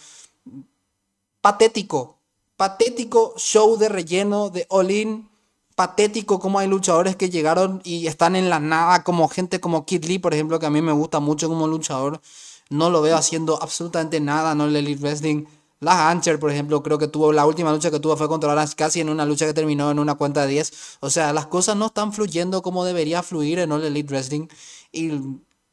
patético, 1.41 2.17
patético 2.55 3.33
show 3.37 3.77
de 3.77 3.89
relleno 3.89 4.49
de 4.49 4.65
All 4.69 4.91
In 4.91 5.29
patético 5.75 6.39
como 6.39 6.59
hay 6.59 6.67
luchadores 6.67 7.15
que 7.15 7.29
llegaron 7.29 7.81
y 7.83 8.07
están 8.07 8.35
en 8.35 8.49
la 8.49 8.59
nada, 8.59 9.03
como 9.03 9.27
gente 9.27 9.59
como 9.59 9.85
Kid 9.85 10.05
Lee, 10.05 10.19
por 10.19 10.33
ejemplo, 10.33 10.59
que 10.59 10.65
a 10.65 10.69
mí 10.69 10.81
me 10.81 10.91
gusta 10.91 11.19
mucho 11.19 11.49
como 11.49 11.67
luchador. 11.67 12.21
No 12.69 12.89
lo 12.89 13.01
veo 13.01 13.17
haciendo 13.17 13.61
absolutamente 13.61 14.19
nada, 14.19 14.55
no 14.55 14.65
el 14.65 14.75
Elite 14.75 15.01
Wrestling. 15.01 15.45
La 15.79 16.09
Ancher, 16.09 16.39
por 16.39 16.49
ejemplo, 16.49 16.81
creo 16.81 16.97
que 16.97 17.07
tuvo 17.07 17.33
la 17.33 17.45
última 17.45 17.71
lucha 17.71 17.91
que 17.91 17.99
tuvo 17.99 18.15
fue 18.15 18.29
contra 18.29 18.55
casi 18.75 19.01
en 19.01 19.09
una 19.09 19.25
lucha 19.25 19.45
que 19.45 19.53
terminó 19.53 19.91
en 19.91 19.99
una 19.99 20.15
cuenta 20.15 20.43
de 20.43 20.47
10. 20.47 20.97
O 21.01 21.09
sea, 21.09 21.33
las 21.33 21.47
cosas 21.47 21.75
no 21.75 21.87
están 21.87 22.13
fluyendo 22.13 22.61
como 22.61 22.85
debería 22.85 23.21
fluir 23.21 23.59
en 23.59 23.71
All 23.71 23.83
Elite 23.83 24.09
Wrestling. 24.09 24.47
Y 24.93 25.11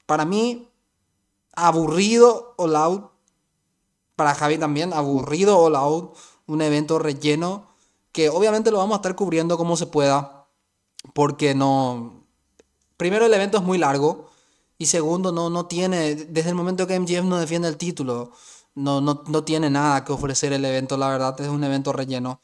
para 0.06 0.24
mí, 0.24 0.68
aburrido 1.54 2.54
All 2.56 2.74
Out. 2.74 3.12
Para 4.16 4.34
Javi 4.34 4.58
también, 4.58 4.92
aburrido 4.92 5.58
All 5.58 5.76
Out. 5.76 6.16
Un 6.46 6.62
evento 6.62 6.98
relleno 6.98 7.69
que 8.12 8.28
obviamente 8.28 8.70
lo 8.70 8.78
vamos 8.78 8.94
a 8.94 8.96
estar 8.96 9.14
cubriendo 9.16 9.56
como 9.56 9.76
se 9.76 9.86
pueda, 9.86 10.46
porque 11.14 11.54
no... 11.54 12.26
Primero 12.96 13.26
el 13.26 13.34
evento 13.34 13.56
es 13.56 13.64
muy 13.64 13.78
largo 13.78 14.28
Y 14.78 14.86
segundo, 14.86 15.32
no, 15.32 15.48
no 15.50 15.66
tiene, 15.66 16.14
desde 16.14 16.50
el 16.50 16.54
momento 16.54 16.86
que 16.86 16.98
MGF 16.98 17.24
no 17.24 17.38
defiende 17.38 17.68
el 17.68 17.76
título, 17.76 18.32
no, 18.74 19.00
no, 19.00 19.24
no 19.26 19.44
tiene 19.44 19.70
nada 19.70 20.04
que 20.04 20.12
ofrecer 20.12 20.52
el 20.52 20.64
evento, 20.64 20.96
la 20.96 21.08
verdad, 21.08 21.40
es 21.40 21.48
un 21.48 21.64
evento 21.64 21.92
relleno. 21.92 22.40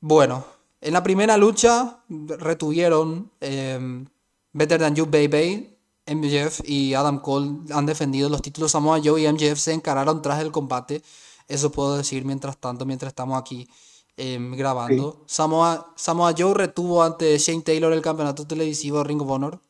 Bueno, 0.00 0.44
en 0.80 0.92
la 0.92 1.02
primera 1.02 1.36
lucha 1.36 2.00
retuvieron 2.08 3.30
eh, 3.40 4.04
Better 4.52 4.80
Than 4.80 4.94
You 4.94 5.06
Baby, 5.06 5.76
MJF 6.06 6.60
y 6.64 6.94
Adam 6.94 7.20
Cole 7.20 7.60
han 7.72 7.86
defendido 7.86 8.28
los 8.28 8.42
títulos 8.42 8.72
Samoa 8.72 9.00
Joe 9.02 9.20
y 9.20 9.32
MJF 9.32 9.58
se 9.58 9.72
encararon 9.72 10.22
tras 10.22 10.40
el 10.40 10.52
combate. 10.52 11.02
Eso 11.48 11.72
puedo 11.72 11.96
decir 11.96 12.24
mientras 12.24 12.58
tanto, 12.58 12.84
mientras 12.86 13.10
estamos 13.10 13.38
aquí 13.38 13.68
em, 14.16 14.56
grabando. 14.56 15.22
Samoa, 15.26 15.92
Samoa 15.96 16.34
Joe 16.36 16.54
retuvo 16.54 17.02
ante 17.02 17.36
Shane 17.38 17.62
Taylor 17.62 17.92
el 17.92 18.02
campeonato 18.02 18.46
televisivo 18.46 19.02
Ring 19.04 19.20
of 19.22 19.30
Honor. 19.30 19.60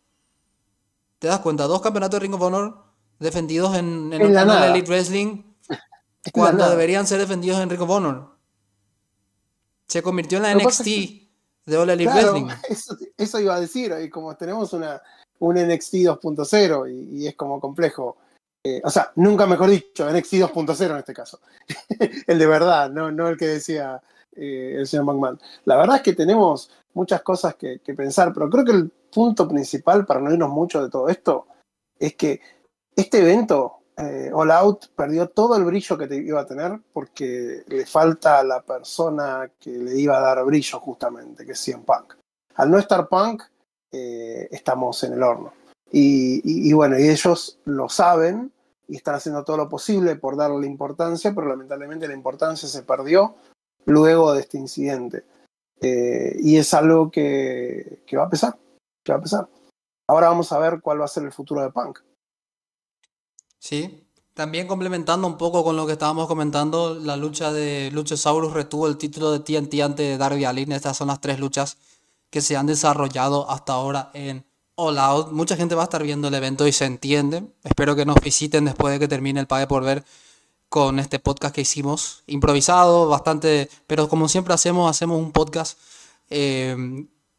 ¿Te 1.18 1.28
das 1.28 1.40
cuenta? 1.40 1.64
Dos 1.64 1.80
campeonatos 1.80 2.20
de 2.20 2.26
Ring 2.26 2.34
of 2.34 2.42
Honor 2.42 2.84
defendidos 3.18 3.74
en, 3.76 4.12
en, 4.12 4.20
En 4.20 4.34
la 4.34 4.44
nada. 4.44 4.66
Elite 4.68 4.88
Wrestling 4.88 5.42
cuando 6.32 6.58
nada. 6.58 6.70
deberían 6.72 7.06
ser 7.06 7.18
defendidos 7.18 7.58
en 7.60 7.70
Ring 7.70 7.80
of 7.82 7.90
Honor. 7.90 8.36
Se 9.88 10.02
convirtió 10.02 10.38
en 10.38 10.42
la 10.44 10.54
Lo 10.54 10.60
NXT 10.60 10.84
de 11.64 11.76
All 11.76 11.90
Elite 11.90 12.10
Claro, 12.10 12.32
Wrestling. 12.32 12.48
eso, 12.68 12.96
eso 13.16 13.40
iba 13.40 13.54
a 13.54 13.60
decir, 13.60 13.92
y 14.02 14.10
como 14.10 14.36
tenemos 14.36 14.72
una, 14.72 15.00
un 15.38 15.54
NXT 15.56 15.94
2.0 15.94 16.90
y, 16.92 17.22
y 17.22 17.26
es 17.28 17.34
como 17.36 17.60
complejo. 17.60 18.16
eh, 18.64 18.80
o 18.84 18.90
sea, 18.90 19.12
nunca 19.16 19.46
mejor 19.46 19.70
dicho, 19.70 20.04
NXT 20.10 20.34
2.0 20.34 20.90
en 20.90 20.96
este 20.98 21.14
caso. 21.14 21.40
el 22.26 22.38
de 22.38 22.46
verdad, 22.46 22.90
no, 22.90 23.10
no 23.10 23.28
el 23.28 23.36
que 23.36 23.46
decía 23.46 24.00
eh, 24.36 24.74
el 24.78 24.86
señor 24.86 25.06
McMahon. 25.06 25.40
La 25.64 25.76
verdad 25.76 25.96
es 25.96 26.02
que 26.02 26.12
tenemos 26.14 26.70
muchas 26.94 27.22
cosas 27.22 27.54
que, 27.56 27.80
que 27.80 27.94
pensar, 27.94 28.32
pero 28.32 28.48
creo 28.50 28.64
que 28.64 28.72
el 28.72 28.90
punto 29.12 29.48
principal, 29.48 30.04
para 30.06 30.20
no 30.20 30.32
irnos 30.32 30.50
mucho 30.50 30.82
de 30.82 30.90
todo 30.90 31.08
esto, 31.08 31.46
es 31.98 32.14
que 32.16 32.40
este 32.94 33.18
evento, 33.20 33.78
eh, 33.96 34.30
All 34.32 34.50
Out, 34.50 34.86
perdió 34.94 35.28
todo 35.28 35.56
el 35.56 35.64
brillo 35.64 35.96
que 35.96 36.06
te 36.06 36.16
iba 36.16 36.40
a 36.40 36.46
tener 36.46 36.78
porque 36.92 37.64
le 37.66 37.86
falta 37.86 38.38
a 38.40 38.44
la 38.44 38.62
persona 38.62 39.50
que 39.58 39.70
le 39.70 39.98
iba 39.98 40.18
a 40.18 40.20
dar 40.20 40.44
brillo 40.44 40.80
justamente, 40.80 41.44
que 41.46 41.52
es 41.52 41.60
CM 41.60 41.84
Punk. 41.84 42.14
Al 42.56 42.70
no 42.70 42.78
estar 42.78 43.08
Punk, 43.08 43.42
eh, 43.92 44.48
estamos 44.50 45.02
en 45.04 45.14
el 45.14 45.22
horno. 45.22 45.52
Y, 45.90 46.36
y- 46.44 46.68
y 46.68 46.72
bueno, 46.72 46.98
y 46.98 47.08
ellos 47.08 47.58
lo 47.64 47.88
saben 47.88 48.52
y 48.88 48.96
están 48.96 49.14
haciendo 49.14 49.44
todo 49.44 49.56
lo 49.56 49.68
posible 49.68 50.16
por 50.16 50.36
darle 50.36 50.66
importancia, 50.66 51.32
pero 51.34 51.48
lamentablemente 51.48 52.08
la 52.08 52.14
importancia 52.14 52.68
se 52.68 52.82
perdió 52.82 53.34
luego 53.86 54.34
de 54.34 54.40
este 54.40 54.58
incidente. 54.58 55.24
Eh, 55.80 56.36
y 56.40 56.56
es 56.56 56.74
algo 56.74 57.10
que, 57.10 58.02
que 58.06 58.16
va 58.16 58.24
a 58.24 58.30
pesar, 58.30 58.58
que 59.02 59.12
va 59.12 59.18
a 59.18 59.22
pesar. 59.22 59.48
Ahora 60.08 60.28
vamos 60.28 60.52
a 60.52 60.58
ver 60.58 60.80
cuál 60.80 61.00
va 61.00 61.06
a 61.06 61.08
ser 61.08 61.24
el 61.24 61.32
futuro 61.32 61.62
de 61.62 61.70
Punk. 61.70 62.00
Sí, 63.58 64.06
también 64.36 64.66
complementando 64.66 65.26
un 65.26 65.38
poco 65.38 65.64
con 65.64 65.76
lo 65.76 65.86
que 65.86 65.94
estábamos 65.94 66.28
comentando, 66.28 66.94
la 66.94 67.16
lucha 67.16 67.52
de 67.52 67.90
Luchasaurus 67.90 68.52
retuvo 68.52 68.86
el 68.86 68.98
título 68.98 69.32
de 69.32 69.40
TNT 69.40 69.80
ante 69.82 70.18
Darby 70.18 70.44
Allin. 70.44 70.72
Estas 70.72 70.96
son 70.96 71.08
las 71.08 71.22
tres 71.22 71.40
luchas 71.40 71.78
que 72.28 72.42
se 72.42 72.54
han 72.54 72.66
desarrollado 72.66 73.50
hasta 73.50 73.72
ahora 73.72 74.10
en 74.12 74.44
All 74.74 74.98
Out. 74.98 75.32
Mucha 75.32 75.56
gente 75.56 75.74
va 75.74 75.82
a 75.82 75.84
estar 75.84 76.02
viendo 76.02 76.28
el 76.28 76.34
evento 76.34 76.68
y 76.68 76.72
se 76.72 76.84
entiende. 76.84 77.44
Espero 77.64 77.96
que 77.96 78.04
nos 78.04 78.20
visiten 78.20 78.66
después 78.66 78.92
de 78.92 79.00
que 79.00 79.08
termine 79.08 79.40
el 79.40 79.46
Pague 79.46 79.66
por 79.66 79.82
Ver 79.82 80.04
con 80.68 80.98
este 80.98 81.18
podcast 81.18 81.54
que 81.54 81.62
hicimos, 81.62 82.22
improvisado, 82.26 83.08
bastante, 83.08 83.68
pero 83.86 84.08
como 84.08 84.28
siempre 84.28 84.54
hacemos, 84.54 84.90
hacemos 84.90 85.18
un 85.18 85.32
podcast 85.32 85.78
eh, 86.30 86.76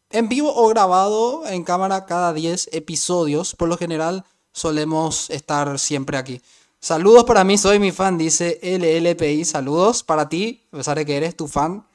en 0.09 0.29
vivo 0.29 0.53
o 0.55 0.67
grabado 0.69 1.45
en 1.47 1.63
cámara 1.63 2.05
cada 2.05 2.33
10 2.33 2.69
episodios. 2.71 3.55
Por 3.55 3.69
lo 3.69 3.77
general 3.77 4.25
solemos 4.53 5.29
estar 5.29 5.77
siempre 5.79 6.17
aquí. 6.17 6.41
Saludos 6.79 7.25
para 7.25 7.43
mí, 7.43 7.57
soy 7.57 7.79
mi 7.79 7.91
fan, 7.91 8.17
dice 8.17 8.59
LLPI. 8.61 9.43
Saludos 9.45 10.03
para 10.03 10.29
ti, 10.29 10.63
a 10.71 10.77
pesar 10.77 10.97
de 10.97 11.05
que 11.05 11.17
eres 11.17 11.35
tu 11.35 11.47
fan. 11.47 11.85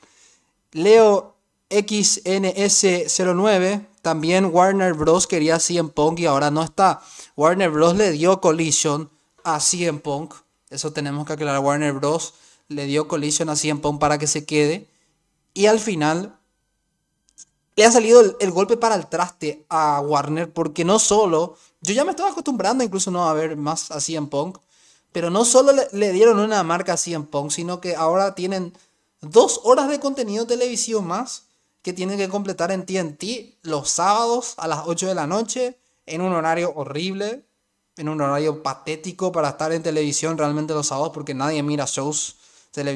Leo 0.73 1.37
XNS09, 1.71 3.87
también 4.03 4.47
Warner 4.47 4.95
Bros. 4.95 5.27
quería 5.27 5.59
CM 5.59 5.89
Punk 5.91 6.21
y 6.21 6.27
ahora 6.27 6.51
no 6.51 6.63
está. 6.63 7.03
Warner 7.37 7.71
Bros. 7.71 7.97
le 7.97 8.11
dio 8.11 8.41
Collision 8.41 9.11
a 9.45 9.61
CM 9.61 10.01
Punk. 10.01 10.35
Eso 10.73 10.93
tenemos 10.93 11.27
que 11.27 11.35
aclarar. 11.35 11.61
Warner 11.61 11.93
Bros. 11.93 12.35
le 12.69 12.87
dio 12.87 13.09
Collision 13.09 13.49
a 13.49 13.57
CM 13.57 13.81
Punk 13.81 14.01
para 14.01 14.19
que 14.19 14.27
se 14.27 14.45
quede. 14.45 14.89
Y 15.55 15.67
al 15.67 15.79
final 15.81 16.39
le 17.77 17.85
ha 17.85 17.93
salido 17.93 18.21
el, 18.39 18.51
golpe 18.51 18.77
para 18.77 18.95
el 18.95 19.07
traste 19.07 19.65
a 19.69 20.01
Warner 20.01 20.53
porque 20.53 20.85
no 20.85 20.99
solo, 20.99 21.57
yo 21.81 21.95
ya 21.95 22.05
me 22.05 22.11
estaba 22.11 22.31
acostumbrando 22.31 22.85
incluso 22.85 23.11
no 23.11 23.29
a 23.29 23.33
ver 23.33 23.57
más 23.57 23.91
a 23.91 24.01
CM 24.01 24.29
Punk, 24.29 24.59
pero 25.13 25.31
no 25.31 25.45
solo 25.45 25.73
le, 25.73 25.89
le 25.93 26.13
dieron 26.13 26.39
una 26.39 26.63
marca 26.63 26.95
a 26.95 26.97
CM 26.97 27.27
Punk, 27.27 27.51
sino 27.51 27.81
que 27.81 27.97
ahora 27.97 28.35
tienen 28.35 28.73
dos 29.21 29.61
horas 29.65 29.89
de 29.89 30.01
contenido 30.01 30.47
televisivo 30.47 31.01
más 31.01 31.45
que 31.83 31.93
tienen 31.93 32.19
que 32.19 32.29
completar 32.29 32.71
en 32.71 32.87
TNT 32.87 33.59
los 33.63 33.91
sábados 33.91 34.55
a 34.57 34.69
las 34.69 34.83
8 34.87 35.09
de 35.09 35.15
la 35.15 35.27
noche 35.27 35.79
en 36.07 36.21
un 36.21 36.33
horario 36.33 36.73
horrible, 36.75 37.45
en 38.03 38.09
un 38.11 38.21
horario 38.21 38.63
patético 38.63 39.33
para 39.33 39.51
estar 39.51 39.73
en 39.73 39.83
televisión 39.83 40.37
realmente 40.37 40.75
los 40.75 40.89
sábados 40.89 41.13
porque 41.15 41.35
nadie 41.35 41.63
mira 41.63 41.87
shows. 41.87 42.37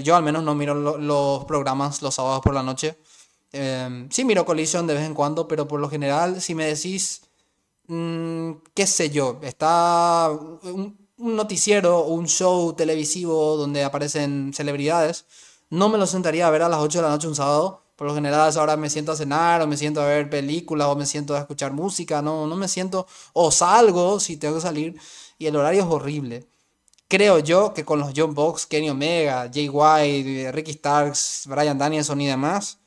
Yo 0.03 0.17
al 0.17 0.23
menos 0.23 0.43
no 0.43 0.55
miro 0.55 0.75
lo- 0.75 0.99
los 0.99 1.45
programas 1.47 2.03
los 2.03 2.15
sábados 2.15 2.41
por 2.43 2.55
la 2.55 2.63
noche. 2.63 2.99
Eh, 3.53 4.07
sí 4.11 4.25
miro 4.25 4.45
Collision 4.45 4.87
de 4.87 4.95
vez 4.95 5.05
en 5.05 5.15
cuando, 5.15 5.47
pero 5.49 5.67
por 5.69 5.81
lo 5.81 5.89
general, 5.89 6.41
si 6.41 6.55
me 6.55 6.67
decís, 6.67 7.23
mm, 7.89 8.53
qué 8.75 8.87
sé 8.87 9.11
yo, 9.11 9.39
está 9.43 10.31
un, 10.63 10.97
un 11.19 11.37
noticiero 11.37 11.99
o 12.01 12.09
un 12.15 12.27
show 12.29 12.73
televisivo 12.75 13.57
donde 13.57 13.85
aparecen 13.85 14.53
celebridades, 14.55 15.27
no 15.71 15.89
me 15.89 15.99
lo 15.99 16.07
sentaría 16.07 16.47
a 16.47 16.51
ver 16.51 16.63
a 16.63 16.69
las 16.69 16.81
8 16.81 16.99
de 16.99 17.05
la 17.05 17.11
noche 17.11 17.29
un 17.29 17.35
sábado. 17.37 17.83
Por 17.97 18.07
lo 18.07 18.15
general, 18.15 18.41
a 18.43 18.49
esa 18.49 18.63
hora 18.63 18.77
me 18.77 18.91
siento 18.91 19.13
a 19.13 19.17
cenar, 19.17 19.63
o 19.63 19.67
me 19.67 19.77
siento 19.77 20.03
a 20.03 20.07
ver 20.07 20.29
películas, 20.29 20.89
o 20.89 20.97
me 20.97 21.07
siento 21.07 21.35
a 21.35 21.41
escuchar 21.41 21.73
música, 21.73 22.21
no, 22.23 22.47
no 22.47 22.57
me 22.57 22.69
siento, 22.69 23.07
o 23.33 23.51
salgo 23.51 24.21
si 24.21 24.37
tengo 24.37 24.57
que 24.57 24.61
salir, 24.61 25.01
y 25.39 25.47
el 25.47 25.57
horario 25.57 25.83
es 25.83 25.89
horrible. 25.89 26.47
Creo 27.09 27.39
yo 27.39 27.73
que 27.73 27.85
con 27.85 28.01
los 28.01 28.13
John 28.17 28.35
Box, 28.35 28.67
Kenny 28.67 28.91
Omega, 28.91 29.49
Jay 29.53 29.69
White, 29.69 30.53
Ricky 30.53 30.73
Starks, 30.73 31.45
Brian 31.47 31.79
Danielson 31.79 32.21
y 32.21 32.27
demás, 32.27 32.79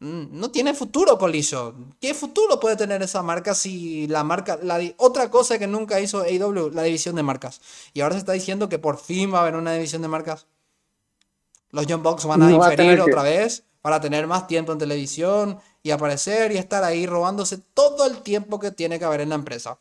mm, 0.00 0.38
no 0.38 0.50
tiene 0.50 0.74
futuro 0.74 1.16
Collision. 1.16 1.94
¿Qué 2.00 2.12
futuro 2.14 2.58
puede 2.60 2.76
tener 2.76 3.00
esa 3.02 3.22
marca 3.22 3.54
si 3.54 4.06
la 4.08 4.24
marca, 4.24 4.58
la 4.62 4.80
otra 4.98 5.30
cosa 5.30 5.58
que 5.58 5.66
nunca 5.66 6.00
hizo 6.00 6.22
AEW, 6.22 6.70
la 6.72 6.82
división 6.82 7.14
de 7.16 7.22
marcas? 7.22 7.60
Y 7.94 8.00
ahora 8.00 8.16
se 8.16 8.20
está 8.20 8.32
diciendo 8.32 8.68
que 8.68 8.78
por 8.78 8.98
fin 8.98 9.32
va 9.32 9.38
a 9.38 9.42
haber 9.42 9.56
una 9.56 9.72
división 9.74 10.02
de 10.02 10.08
marcas. 10.08 10.46
Los 11.72 11.86
John 11.88 12.02
Box 12.02 12.24
van 12.26 12.42
a 12.42 12.48
No 12.48 12.58
va 12.58 12.68
a 12.68 12.70
inferir 12.72 12.96
que- 12.96 13.02
otra 13.02 13.22
vez 13.22 13.64
para 13.80 14.00
tener 14.00 14.26
más 14.26 14.46
tiempo 14.46 14.72
en 14.72 14.78
televisión 14.78 15.58
y 15.82 15.90
aparecer 15.90 16.52
y 16.52 16.58
estar 16.58 16.84
ahí 16.84 17.06
robándose 17.06 17.58
todo 17.58 18.06
el 18.06 18.18
tiempo 18.18 18.60
que 18.60 18.70
tiene 18.70 18.98
que 18.98 19.04
haber 19.04 19.22
en 19.22 19.30
la 19.30 19.34
empresa. 19.34 19.76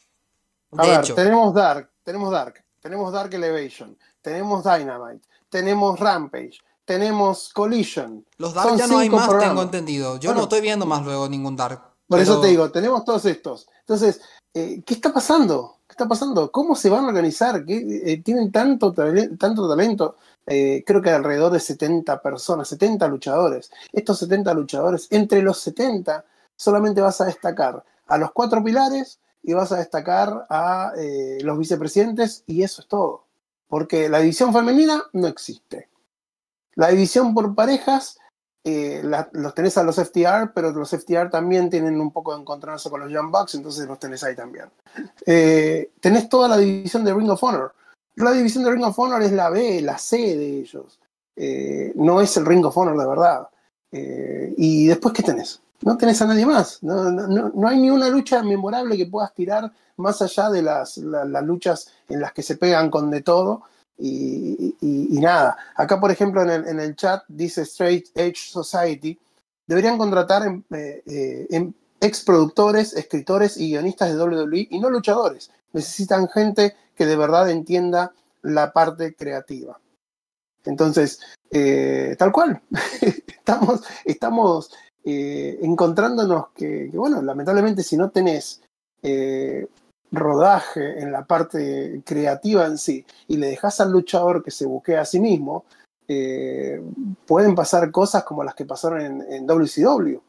A 0.77 0.83
De 0.83 0.89
ver, 0.89 0.99
hecho, 1.01 1.13
tenemos 1.15 1.53
Dark, 1.53 1.91
tenemos 2.03 2.31
Dark, 2.31 2.63
tenemos 2.79 3.11
Dark 3.13 3.33
Elevation, 3.33 3.95
tenemos 4.21 4.63
Dynamite, 4.63 5.27
tenemos 5.49 5.99
Rampage, 5.99 6.53
tenemos 6.85 7.51
Collision. 7.53 8.25
los 8.37 8.53
Dark 8.53 8.69
son 8.69 8.77
ya 8.79 8.87
no 8.87 8.97
hay 8.97 9.09
más, 9.09 9.27
programas. 9.27 9.49
tengo 9.49 9.61
entendido. 9.63 10.17
Yo 10.17 10.29
Bueno. 10.29 10.39
no 10.39 10.43
estoy 10.43 10.61
viendo 10.61 10.85
más 10.85 11.03
luego 11.03 11.27
ningún 11.29 11.55
Dark. 11.55 11.81
Por 12.07 12.19
eso 12.19 12.41
te 12.41 12.47
digo, 12.47 12.71
tenemos 12.71 13.05
todos 13.05 13.23
estos. 13.25 13.67
Entonces, 13.81 14.19
eh, 14.53 14.81
¿qué 14.85 14.93
está 14.95 15.13
pasando? 15.13 15.77
¿Qué 15.87 15.93
está 15.93 16.07
pasando? 16.07 16.51
¿Cómo 16.51 16.75
se 16.75 16.89
van 16.89 17.05
a 17.05 17.07
organizar? 17.09 17.63
¿Qué, 17.65 18.01
eh, 18.05 18.21
tienen 18.21 18.51
tanto, 18.51 18.91
tanto 18.93 19.69
talento. 19.69 20.15
Eh, 20.47 20.83
creo 20.85 21.01
que 21.01 21.11
alrededor 21.11 21.51
de 21.51 21.59
70 21.59 22.21
personas, 22.21 22.67
70 22.69 23.07
luchadores. 23.07 23.71
Estos 23.91 24.19
70 24.19 24.53
luchadores, 24.53 25.07
entre 25.11 25.41
los 25.41 25.59
70, 25.59 26.25
solamente 26.55 27.01
vas 27.01 27.21
a 27.21 27.25
destacar 27.25 27.83
a 28.07 28.17
los 28.17 28.31
cuatro 28.31 28.63
pilares 28.63 29.19
y 29.43 29.53
vas 29.53 29.71
a 29.71 29.77
destacar 29.77 30.45
a 30.49 30.93
eh, 30.97 31.39
los 31.41 31.57
vicepresidentes 31.57 32.43
y 32.47 32.63
eso 32.63 32.81
es 32.81 32.87
todo. 32.87 33.25
Porque 33.67 34.09
la 34.09 34.19
división 34.19 34.51
femenina 34.51 35.03
no 35.13 35.27
existe. 35.27 35.89
La 36.75 36.89
división 36.89 37.33
por 37.33 37.53
parejas 37.55 38.17
eh, 38.63 39.01
los 39.31 39.55
tenés 39.55 39.77
a 39.77 39.83
los 39.83 39.95
FTR, 39.95 40.53
pero 40.53 40.71
los 40.71 40.91
FTR 40.91 41.29
también 41.29 41.69
tienen 41.69 41.99
un 41.99 42.11
poco 42.11 42.33
de 42.33 42.41
encontrarse 42.41 42.89
con 42.89 42.99
los 42.99 43.11
Young 43.11 43.31
Bucks, 43.31 43.55
entonces 43.55 43.87
los 43.87 43.97
tenés 43.99 44.23
ahí 44.23 44.35
también. 44.35 44.65
Tenés 45.25 46.29
toda 46.29 46.47
la 46.47 46.57
división 46.57 47.03
de 47.03 47.13
Ring 47.13 47.29
of 47.29 47.43
Honor. 47.43 47.73
La 48.21 48.31
división 48.31 48.63
de 48.63 48.71
Ring 48.71 48.83
of 48.83 48.97
Honor 48.99 49.21
es 49.23 49.31
la 49.31 49.49
B, 49.49 49.81
la 49.81 49.97
C 49.97 50.17
de 50.17 50.59
ellos. 50.59 50.99
Eh, 51.35 51.91
no 51.95 52.21
es 52.21 52.35
el 52.37 52.45
Ring 52.45 52.65
of 52.65 52.77
Honor 52.77 52.97
de 52.99 53.07
verdad. 53.07 53.47
Eh, 53.91 54.53
y 54.57 54.87
después, 54.87 55.13
¿qué 55.13 55.23
tenés? 55.23 55.61
No 55.81 55.97
tenés 55.97 56.21
a 56.21 56.27
nadie 56.27 56.45
más. 56.45 56.81
No, 56.83 57.09
no- 57.11 57.49
no- 57.53 57.67
hay 57.67 57.79
ni 57.79 57.89
una 57.89 58.07
lucha 58.09 58.43
memorable 58.43 58.95
que 58.97 59.07
puedas 59.07 59.33
tirar 59.33 59.71
más 59.97 60.21
allá 60.21 60.49
de 60.49 60.61
las, 60.61 60.97
la- 60.97 61.25
las 61.25 61.43
luchas 61.43 61.87
en 62.07 62.21
las 62.21 62.33
que 62.33 62.43
se 62.43 62.57
pegan 62.57 62.89
con 62.91 63.09
de 63.09 63.21
todo. 63.21 63.63
Y, 63.97 64.75
y- 64.81 65.19
nada. 65.19 65.57
Acá, 65.75 65.99
por 65.99 66.09
ejemplo, 66.11 66.41
en 66.41 66.49
el, 66.49 66.67
en 66.67 66.79
el 66.79 66.95
chat 66.95 67.23
dice 67.27 67.61
Straight 67.63 68.07
Edge 68.15 68.37
Society. 68.51 69.17
Deberían 69.67 69.97
contratar 69.97 70.43
en- 70.45 70.65
eh, 70.71 71.03
eh, 71.05 71.47
en- 71.51 71.75
ex 71.99 72.23
productores, 72.23 72.93
escritores 72.93 73.57
y 73.57 73.69
guionistas 73.69 74.09
de 74.09 74.17
WWE 74.17 74.67
y 74.71 74.79
no 74.79 74.89
luchadores. 74.89 75.51
Necesitan 75.73 76.27
gente 76.29 76.75
que 77.01 77.07
de 77.07 77.15
verdad 77.15 77.49
entienda 77.49 78.13
la 78.43 78.71
parte 78.73 79.15
creativa. 79.15 79.79
Entonces, 80.65 81.19
eh, 81.49 82.15
tal 82.15 82.31
cual, 82.31 82.61
estamos, 84.05 84.71
eh, 85.03 85.57
encontrándonos 85.63 86.49
que, 86.49 86.91
bueno, 86.93 87.23
lamentablemente 87.23 87.81
si 87.81 87.97
no 87.97 88.11
tenés 88.11 88.61
eh, 89.01 89.65
rodaje 90.11 91.01
en 91.01 91.11
la 91.11 91.25
parte 91.25 92.03
creativa 92.05 92.67
en 92.67 92.77
sí 92.77 93.03
y 93.27 93.37
le 93.37 93.47
dejas 93.47 93.81
al 93.81 93.91
luchador 93.91 94.43
que 94.43 94.51
se 94.51 94.67
buquea 94.67 95.01
a 95.01 95.05
sí 95.05 95.19
mismo, 95.19 95.65
pueden 97.25 97.55
pasar 97.55 97.89
cosas 97.89 98.23
como 98.25 98.43
las 98.43 98.53
que 98.53 98.65
pasaron 98.65 99.01
en, 99.01 99.33
en 99.33 99.47
WCW, 99.47 100.19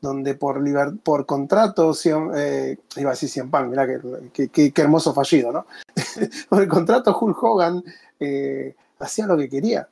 donde 0.00 0.34
por, 0.34 1.26
contrato, 1.26 1.92
eh, 2.36 2.78
iba 2.96 3.10
a 3.10 3.12
decir 3.14 3.28
Cien 3.28 3.50
Pan, 3.50 3.70
mirá 3.70 3.86
qué 4.32 4.72
hermoso 4.76 5.14
fallido, 5.14 5.50
¿no? 5.50 5.66
por 6.48 6.62
el 6.62 6.68
contrato 6.68 7.16
Hulk 7.18 7.42
Hogan 7.42 7.82
eh, 8.20 8.76
hacía 8.98 9.26
lo 9.26 9.36
que 9.36 9.48
quería 9.48 9.88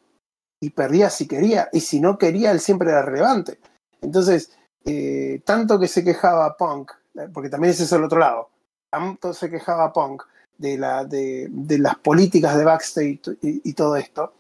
y 0.61 0.71
perdía 0.71 1.11
si 1.11 1.27
quería, 1.27 1.69
y 1.73 1.81
si 1.81 1.99
no 1.99 2.19
quería, 2.19 2.53
él 2.53 2.61
siempre 2.61 2.91
era 2.91 3.03
relevante. 3.03 3.59
Entonces, 4.01 4.53
eh, 4.85 5.41
tanto 5.45 5.79
que 5.81 5.89
se 5.89 6.05
quejaba 6.05 6.57
Punk, 6.57 6.93
porque 7.33 7.49
también 7.49 7.73
ese 7.73 7.85
es 7.85 7.93
el 7.93 8.05
otro 8.05 8.19
lado, 8.19 8.51
tanto 8.91 9.33
se 9.33 9.51
quejaba 9.51 9.93
Punk 9.93 10.23
de, 10.59 10.79
la, 10.79 11.05
de, 11.05 11.49
de 11.51 11.79
las 11.79 11.97
políticas 11.97 12.57
de 12.57 12.65
backstage 12.65 13.21
y, 13.41 13.73
todo 13.73 13.97
esto, 13.97 14.35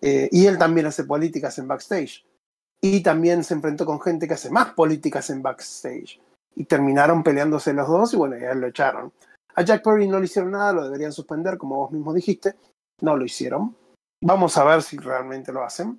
y 0.00 0.46
él 0.46 0.56
también 0.56 0.86
hace 0.86 1.04
políticas 1.04 1.58
en 1.58 1.68
backstage. 1.68 2.24
Y 2.84 3.00
también 3.00 3.42
se 3.44 3.54
enfrentó 3.54 3.86
con 3.86 3.98
gente 3.98 4.28
que 4.28 4.34
hace 4.34 4.50
más 4.50 4.74
políticas 4.74 5.30
en 5.30 5.40
backstage. 5.40 6.20
Y 6.54 6.66
terminaron 6.66 7.22
peleándose 7.22 7.72
los 7.72 7.88
dos 7.88 8.12
y 8.12 8.18
bueno, 8.18 8.36
ya 8.36 8.52
lo 8.52 8.66
echaron. 8.66 9.10
A 9.54 9.62
Jack 9.62 9.82
Perry 9.82 10.06
no 10.06 10.18
le 10.18 10.26
hicieron 10.26 10.50
nada, 10.50 10.74
lo 10.74 10.84
deberían 10.84 11.10
suspender, 11.10 11.56
como 11.56 11.76
vos 11.76 11.92
mismo 11.92 12.12
dijiste. 12.12 12.56
No 13.00 13.16
lo 13.16 13.24
hicieron. 13.24 13.74
Vamos 14.22 14.58
a 14.58 14.64
ver 14.64 14.82
si 14.82 14.98
realmente 14.98 15.50
lo 15.50 15.64
hacen. 15.64 15.98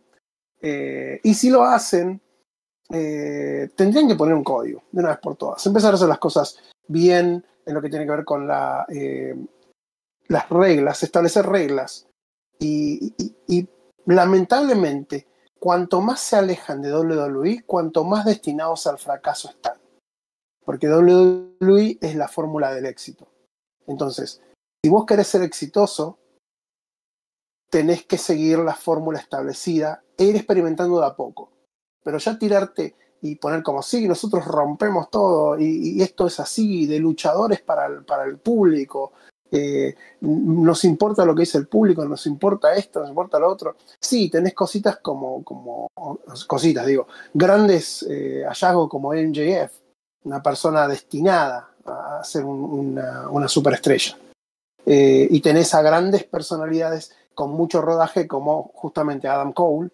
Eh, 0.62 1.20
y 1.24 1.34
si 1.34 1.50
lo 1.50 1.64
hacen, 1.64 2.22
eh, 2.92 3.68
tendrían 3.76 4.08
que 4.08 4.16
poner 4.16 4.36
un 4.36 4.44
código 4.44 4.84
de 4.92 5.00
una 5.00 5.10
vez 5.10 5.18
por 5.18 5.38
todas. 5.38 5.66
Empezar 5.66 5.94
a 5.94 5.96
hacer 5.96 6.08
las 6.08 6.20
cosas 6.20 6.60
bien 6.88 7.44
en 7.66 7.74
lo 7.74 7.82
que 7.82 7.90
tiene 7.90 8.06
que 8.06 8.12
ver 8.12 8.26
con 8.26 8.48
eh, 8.90 9.36
las 10.28 10.50
reglas, 10.52 11.02
establecer 11.02 11.48
reglas. 11.48 12.06
Y 12.60 13.16
lamentablemente, 14.06 15.26
cuanto 15.66 16.00
más 16.00 16.20
se 16.20 16.36
alejan 16.36 16.80
de 16.84 16.94
WWE, 16.96 17.64
cuanto 17.66 18.04
más 18.04 18.24
destinados 18.24 18.86
al 18.86 19.00
fracaso 19.00 19.50
están. 19.50 19.74
Porque 20.64 20.88
WWE 20.88 21.98
es 22.02 22.14
la 22.14 22.28
fórmula 22.28 22.72
del 22.72 22.86
éxito. 22.86 23.28
Entonces, 23.88 24.44
si 24.84 24.92
vos 24.92 25.08
querés 25.08 25.26
ser 25.26 25.42
exitoso, 25.42 26.20
tenés 27.72 28.06
que 28.06 28.20
seguir 28.20 28.60
la 28.60 28.76
fórmula 28.76 29.18
establecida 29.18 30.04
e 30.16 30.26
ir 30.26 30.36
experimentando 30.36 31.00
de 31.00 31.08
a 31.08 31.16
poco. 31.16 31.52
Pero 32.04 32.20
ya 32.20 32.38
tirarte 32.38 32.96
y 33.22 33.38
poner 33.38 33.64
como, 33.64 33.82
sí, 33.82 34.08
nosotros 34.08 34.46
rompemos 34.46 35.10
todo 35.10 35.60
y, 35.60 36.00
esto 36.00 36.28
es 36.28 36.40
así, 36.40 36.86
de 36.86 37.00
luchadores 37.00 37.60
para 37.64 37.88
el 38.24 38.38
público, 38.38 39.14
eh, 39.56 39.96
nos 40.22 40.84
importa 40.84 41.24
lo 41.24 41.34
que 41.34 41.42
dice 41.42 41.58
el 41.58 41.68
público, 41.68 42.04
nos 42.06 42.26
importa 42.28 42.74
esto, 42.76 43.00
nos 43.00 43.10
importa 43.10 43.40
lo 43.40 43.50
otro. 43.50 43.76
Sí, 44.00 44.30
tenés 44.30 44.54
cositas 44.54 44.98
como, 44.98 45.44
como 45.44 45.88
cositas, 46.48 46.86
digo, 46.86 47.08
grandes 47.34 48.06
eh, 48.10 48.44
hallazgos 48.46 48.90
como 48.90 49.14
MJF, 49.14 49.72
una 50.26 50.44
persona 50.44 50.88
destinada 50.88 51.70
a 51.86 52.24
ser 52.24 52.44
un, 52.44 52.64
una, 52.64 53.30
una, 53.30 53.48
superestrella. 53.48 54.18
Eh, 54.86 55.28
y 55.30 55.40
tenés 55.40 55.74
a 55.74 55.82
grandes 55.82 56.26
personalidades 56.26 57.16
con 57.34 57.52
mucho 57.52 57.82
rodaje 57.82 58.28
como 58.28 58.72
justamente 58.74 59.28
Adam 59.28 59.54
Cole, 59.54 59.90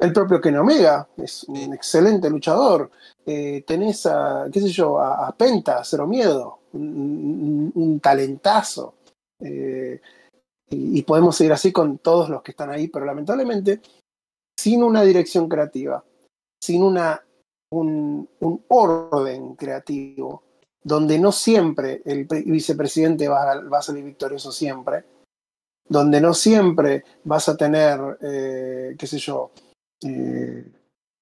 el 0.00 0.14
propio 0.14 0.40
Ken 0.40 0.56
Omega 0.56 1.06
es 1.18 1.44
un 1.44 1.74
excelente 1.74 2.30
luchador. 2.30 2.90
Eh, 3.26 3.62
tenés 3.66 4.06
a, 4.06 4.46
qué 4.50 4.60
sé 4.60 4.70
yo, 4.70 4.98
a, 4.98 5.28
a 5.28 5.32
Penta, 5.32 5.84
Cero 5.84 6.06
Miedo, 6.06 6.59
un, 6.72 8.00
talentazo. 8.02 8.94
Eh, 9.40 10.00
y, 10.70 11.02
podemos 11.02 11.36
seguir 11.36 11.52
así 11.52 11.72
con 11.72 11.98
todos 11.98 12.28
los 12.28 12.42
que 12.42 12.52
están 12.52 12.70
ahí, 12.70 12.88
pero 12.88 13.04
lamentablemente, 13.04 13.80
sin 14.58 14.82
una 14.82 15.02
dirección 15.02 15.48
creativa, 15.48 16.04
sin 16.62 16.82
una, 16.82 17.22
un, 17.72 18.28
orden 18.68 19.54
creativo, 19.56 20.42
donde 20.82 21.18
no 21.18 21.32
siempre 21.32 22.02
el 22.04 22.26
vicepresidente 22.26 23.28
va 23.28 23.52
a, 23.52 23.82
salir 23.82 24.04
victorioso 24.04 24.52
siempre, 24.52 25.04
donde 25.88 26.20
no 26.20 26.32
siempre 26.34 27.04
vas 27.24 27.48
a 27.48 27.56
tener, 27.56 28.18
eh, 28.22 28.94
qué 28.96 29.06
sé 29.06 29.18
yo, 29.18 29.50
eh, 30.02 30.64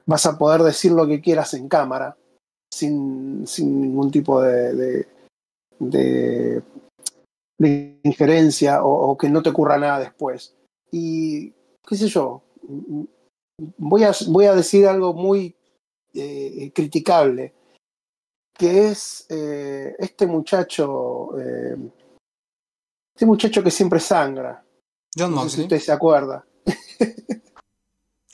vas 0.06 0.26
a 0.26 0.38
poder 0.38 0.62
decir 0.62 0.92
lo 0.92 1.06
que 1.06 1.20
quieras 1.20 1.54
en 1.54 1.68
cámara 1.68 2.16
sin, 2.70 3.46
sin 3.46 3.80
ningún 3.80 4.10
tipo 4.10 4.40
de, 4.42 5.06
de, 5.78 6.62
de 7.58 8.00
injerencia 8.02 8.82
o, 8.82 9.10
o, 9.10 9.18
que 9.18 9.28
no 9.28 9.42
te 9.42 9.50
ocurra 9.50 9.78
nada 9.78 10.00
después. 10.00 10.54
Y 10.90 11.50
qué 11.86 11.96
sé 11.96 12.08
yo, 12.08 12.42
voy 13.76 14.04
a, 14.04 14.12
voy 14.28 14.46
a 14.46 14.54
decir 14.54 14.86
algo 14.86 15.12
muy 15.14 15.56
eh, 16.14 16.72
criticable, 16.74 17.54
que 18.54 18.88
es 18.88 19.26
eh, 19.28 19.94
este 19.98 20.26
muchacho, 20.26 21.38
eh, 21.38 21.76
este 23.14 23.26
muchacho 23.26 23.62
que 23.62 23.70
siempre 23.70 24.00
sangra. 24.00 24.64
John 25.16 25.34
no 25.34 25.48
sé 25.48 25.56
si 25.56 25.62
usted 25.62 25.78
se 25.78 25.92
acuerda. 25.92 26.44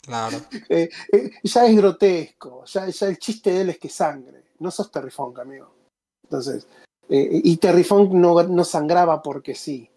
Claro. 0.04 0.38
Eh, 0.68 0.88
eh, 1.12 1.30
ya 1.42 1.66
es 1.66 1.76
grotesco, 1.76 2.64
ya, 2.64 2.88
ya, 2.88 3.09
el 3.09 3.18
chiste 3.18 3.52
de 3.52 3.61
él 3.62 3.70
es 3.70 3.78
que 3.78 3.88
sangre. 3.88 4.44
No 4.59 4.70
sos 4.70 4.90
Terry 4.90 5.11
Funk, 5.11 5.38
amigo. 5.38 5.74
Entonces, 6.22 6.66
eh, 7.08 7.40
y 7.44 7.56
Terry 7.58 7.84
Funk 7.84 8.12
no, 8.12 8.64
sangraba 8.64 9.22
porque 9.22 9.54
sí. 9.54 9.90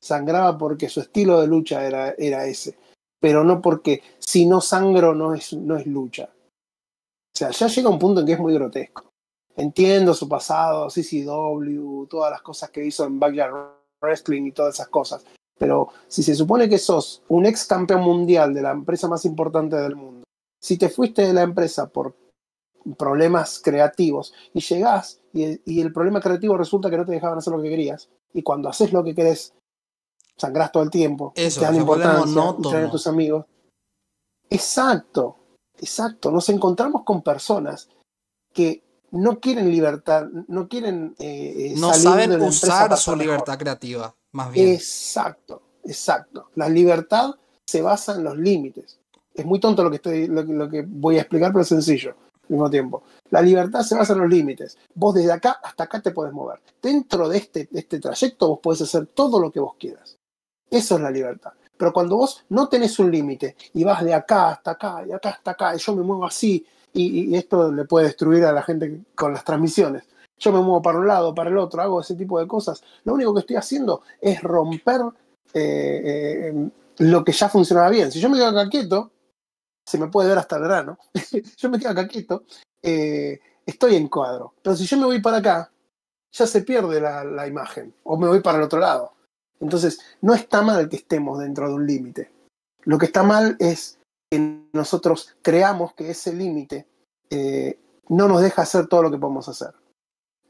Sangraba 0.00 0.58
porque 0.58 0.88
su 0.88 1.00
estilo 1.00 1.40
de 1.40 1.46
lucha 1.46 1.86
era, 1.86 2.10
era 2.18 2.46
ese. 2.46 2.76
Pero 3.20 3.42
no 3.44 3.60
porque 3.60 4.02
si 4.18 4.46
no 4.46 4.60
sangro 4.60 5.14
no 5.14 5.34
es, 5.34 5.52
no 5.54 5.76
es 5.76 5.86
lucha. 5.86 6.30
O 6.32 7.36
sea, 7.36 7.50
ya 7.50 7.66
llega 7.66 7.88
un 7.88 7.98
punto 7.98 8.20
en 8.20 8.26
que 8.26 8.32
es 8.34 8.38
muy 8.38 8.54
grotesco. 8.54 9.10
Entiendo 9.56 10.14
su 10.14 10.28
pasado, 10.28 10.88
CCW, 10.88 12.06
todas 12.06 12.30
las 12.30 12.42
cosas 12.42 12.70
que 12.70 12.84
hizo 12.84 13.04
en 13.04 13.18
Backyard 13.18 13.52
Wrestling 14.00 14.46
y 14.46 14.52
todas 14.52 14.74
esas 14.74 14.88
cosas. 14.88 15.24
Pero 15.58 15.88
si 16.08 16.22
se 16.22 16.34
supone 16.34 16.68
que 16.68 16.78
sos 16.78 17.22
un 17.28 17.46
ex 17.46 17.64
campeón 17.64 18.02
mundial 18.02 18.52
de 18.52 18.62
la 18.62 18.72
empresa 18.72 19.08
más 19.08 19.24
importante 19.24 19.76
del 19.76 19.96
mundo, 19.96 20.24
si 20.60 20.76
te 20.76 20.88
fuiste 20.88 21.22
de 21.22 21.32
la 21.32 21.42
empresa 21.42 21.88
por 21.88 22.14
problemas 22.98 23.60
creativos 23.62 24.34
y 24.52 24.60
llegás 24.60 25.20
y, 25.32 25.60
y 25.64 25.80
el 25.80 25.92
problema 25.92 26.20
creativo 26.20 26.56
resulta 26.56 26.90
que 26.90 26.96
no 26.96 27.04
te 27.04 27.12
dejaban 27.12 27.38
hacer 27.38 27.52
lo 27.52 27.62
que 27.62 27.70
querías, 27.70 28.08
y 28.34 28.42
cuando 28.42 28.68
haces 28.68 28.92
lo 28.92 29.02
que 29.02 29.14
querés, 29.14 29.54
sangrás 30.36 30.72
todo 30.72 30.82
el 30.82 30.90
tiempo, 30.90 31.32
Eso, 31.36 31.60
te 31.60 31.66
dan 31.66 31.76
importancia, 31.76 32.86
a 32.86 32.90
tus 32.90 33.06
amigos. 33.06 33.46
Exacto, 34.50 35.36
exacto. 35.78 36.30
Nos 36.30 36.48
encontramos 36.48 37.04
con 37.04 37.22
personas 37.22 37.88
que 38.52 38.82
no 39.12 39.38
quieren 39.38 39.70
libertad, 39.70 40.26
no 40.48 40.68
quieren 40.68 41.14
eh, 41.18 41.74
no 41.76 41.94
saben 41.94 42.40
usar 42.42 42.96
su 42.96 43.14
libertad 43.14 43.52
mejor. 43.52 43.58
creativa. 43.58 44.14
Más 44.32 44.52
bien. 44.52 44.70
Exacto, 44.70 45.62
exacto. 45.84 46.50
La 46.56 46.68
libertad 46.68 47.30
se 47.64 47.80
basa 47.80 48.16
en 48.16 48.24
los 48.24 48.36
límites. 48.36 48.98
Es 49.32 49.44
muy 49.44 49.60
tonto 49.60 49.82
lo 49.82 49.90
que, 49.90 49.96
estoy, 49.96 50.26
lo, 50.26 50.42
lo, 50.42 50.68
que 50.68 50.84
voy 50.86 51.18
a 51.18 51.22
explicar, 51.22 51.52
pero 51.52 51.62
es 51.62 51.68
sencillo 51.68 52.16
mismo 52.48 52.70
tiempo. 52.70 53.02
La 53.30 53.42
libertad 53.42 53.82
se 53.82 53.94
basa 53.94 54.12
en 54.12 54.20
los 54.20 54.30
límites. 54.30 54.78
Vos 54.94 55.14
desde 55.14 55.32
acá 55.32 55.60
hasta 55.62 55.84
acá 55.84 56.00
te 56.00 56.10
podés 56.10 56.32
mover. 56.32 56.60
Dentro 56.80 57.28
de 57.28 57.38
este, 57.38 57.68
este 57.72 58.00
trayecto 58.00 58.48
vos 58.48 58.58
podés 58.60 58.82
hacer 58.82 59.06
todo 59.06 59.40
lo 59.40 59.50
que 59.50 59.60
vos 59.60 59.74
quieras. 59.78 60.16
Eso 60.70 60.96
es 60.96 61.00
la 61.00 61.10
libertad. 61.10 61.52
Pero 61.76 61.92
cuando 61.92 62.16
vos 62.16 62.44
no 62.50 62.68
tenés 62.68 62.98
un 62.98 63.10
límite 63.10 63.56
y 63.72 63.84
vas 63.84 64.04
de 64.04 64.14
acá 64.14 64.50
hasta 64.50 64.72
acá, 64.72 65.04
y 65.06 65.12
acá 65.12 65.30
hasta 65.30 65.50
acá, 65.50 65.74
y 65.74 65.78
yo 65.78 65.94
me 65.94 66.02
muevo 66.02 66.24
así, 66.24 66.64
y, 66.92 67.30
y 67.30 67.36
esto 67.36 67.72
le 67.72 67.84
puede 67.84 68.06
destruir 68.06 68.44
a 68.44 68.52
la 68.52 68.62
gente 68.62 69.00
con 69.14 69.32
las 69.32 69.44
transmisiones 69.44 70.04
yo 70.38 70.52
me 70.52 70.60
muevo 70.60 70.82
para 70.82 70.98
un 70.98 71.06
lado, 71.06 71.34
para 71.34 71.50
el 71.50 71.58
otro, 71.58 71.80
hago 71.80 72.00
ese 72.00 72.14
tipo 72.14 72.38
de 72.38 72.46
cosas. 72.46 72.82
Lo 73.04 73.14
único 73.14 73.32
que 73.34 73.40
estoy 73.40 73.56
haciendo 73.56 74.02
es 74.20 74.42
romper 74.42 75.00
eh, 75.52 76.50
eh, 76.52 76.68
lo 76.98 77.24
que 77.24 77.32
ya 77.32 77.48
funcionaba 77.48 77.88
bien. 77.90 78.10
Si 78.10 78.20
yo 78.20 78.28
me 78.28 78.36
quedo 78.36 78.48
acá 78.48 78.68
quieto, 78.68 79.10
se 79.84 79.98
me 79.98 80.08
puede 80.08 80.28
ver 80.28 80.38
hasta 80.38 80.56
el 80.56 80.62
verano, 80.62 80.98
yo 81.56 81.70
me 81.70 81.78
quedo 81.78 81.90
acá 81.90 82.08
quieto, 82.08 82.44
eh, 82.82 83.40
estoy 83.66 83.96
en 83.96 84.08
cuadro. 84.08 84.54
Pero 84.62 84.76
si 84.76 84.86
yo 84.86 84.96
me 84.96 85.06
voy 85.06 85.20
para 85.20 85.38
acá, 85.38 85.70
ya 86.32 86.46
se 86.46 86.62
pierde 86.62 87.00
la, 87.00 87.46
imagen, 87.46 87.94
o 88.02 88.16
me 88.16 88.28
voy 88.28 88.40
para 88.40 88.58
el 88.58 88.64
otro 88.64 88.80
lado. 88.80 89.12
Entonces, 89.60 90.00
no 90.20 90.34
está 90.34 90.62
mal 90.62 90.88
que 90.88 90.96
estemos 90.96 91.38
dentro 91.38 91.68
de 91.68 91.74
un 91.74 91.86
límite. 91.86 92.30
Lo 92.82 92.98
que 92.98 93.06
está 93.06 93.22
mal 93.22 93.56
es 93.60 93.98
que 94.30 94.66
nosotros 94.72 95.36
creamos 95.42 95.94
que 95.94 96.10
ese 96.10 96.32
límite 96.32 96.86
eh, 97.30 97.78
no 98.08 98.28
nos 98.28 98.42
deja 98.42 98.62
hacer 98.62 98.88
todo 98.88 99.02
lo 99.02 99.10
que 99.10 99.18
podemos 99.18 99.48
hacer. 99.48 99.72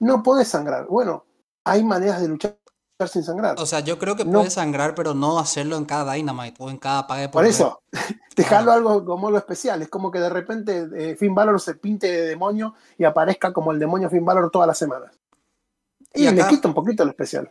No 0.00 0.22
podés 0.22 0.48
sangrar. 0.48 0.86
Bueno, 0.86 1.24
hay 1.64 1.84
maneras 1.84 2.20
de 2.22 2.28
luchar 2.28 2.56
sin 3.08 3.24
sangrar. 3.24 3.56
O 3.58 3.66
sea, 3.66 3.80
yo 3.80 3.98
creo 3.98 4.16
que 4.16 4.24
puedes 4.24 4.54
sangrar, 4.54 4.94
pero 4.94 5.14
no 5.14 5.38
hacerlo 5.38 5.76
en 5.76 5.84
cada 5.84 6.14
Dynamite 6.14 6.56
o 6.58 6.70
en 6.70 6.78
cada 6.78 7.06
pague 7.06 7.28
por 7.28 7.42
Por 7.42 7.46
eso, 7.46 7.82
dejarlo 8.36 8.72
algo 8.72 9.04
como 9.04 9.30
lo 9.30 9.38
especial. 9.38 9.82
Es 9.82 9.88
como 9.88 10.10
que 10.10 10.20
de 10.20 10.30
repente 10.30 10.86
eh, 10.96 11.16
Finn 11.16 11.34
Balor 11.34 11.60
se 11.60 11.74
pinte 11.74 12.06
de 12.06 12.26
demonio 12.26 12.74
y 12.96 13.04
aparezca 13.04 13.52
como 13.52 13.72
el 13.72 13.78
demonio 13.78 14.08
Finn 14.08 14.24
Balor 14.24 14.50
todas 14.50 14.68
las 14.68 14.78
semanas. 14.78 15.12
Y, 16.14 16.30
le 16.30 16.46
quita 16.46 16.68
un 16.68 16.74
poquito 16.74 17.04
lo 17.04 17.10
especial. 17.10 17.50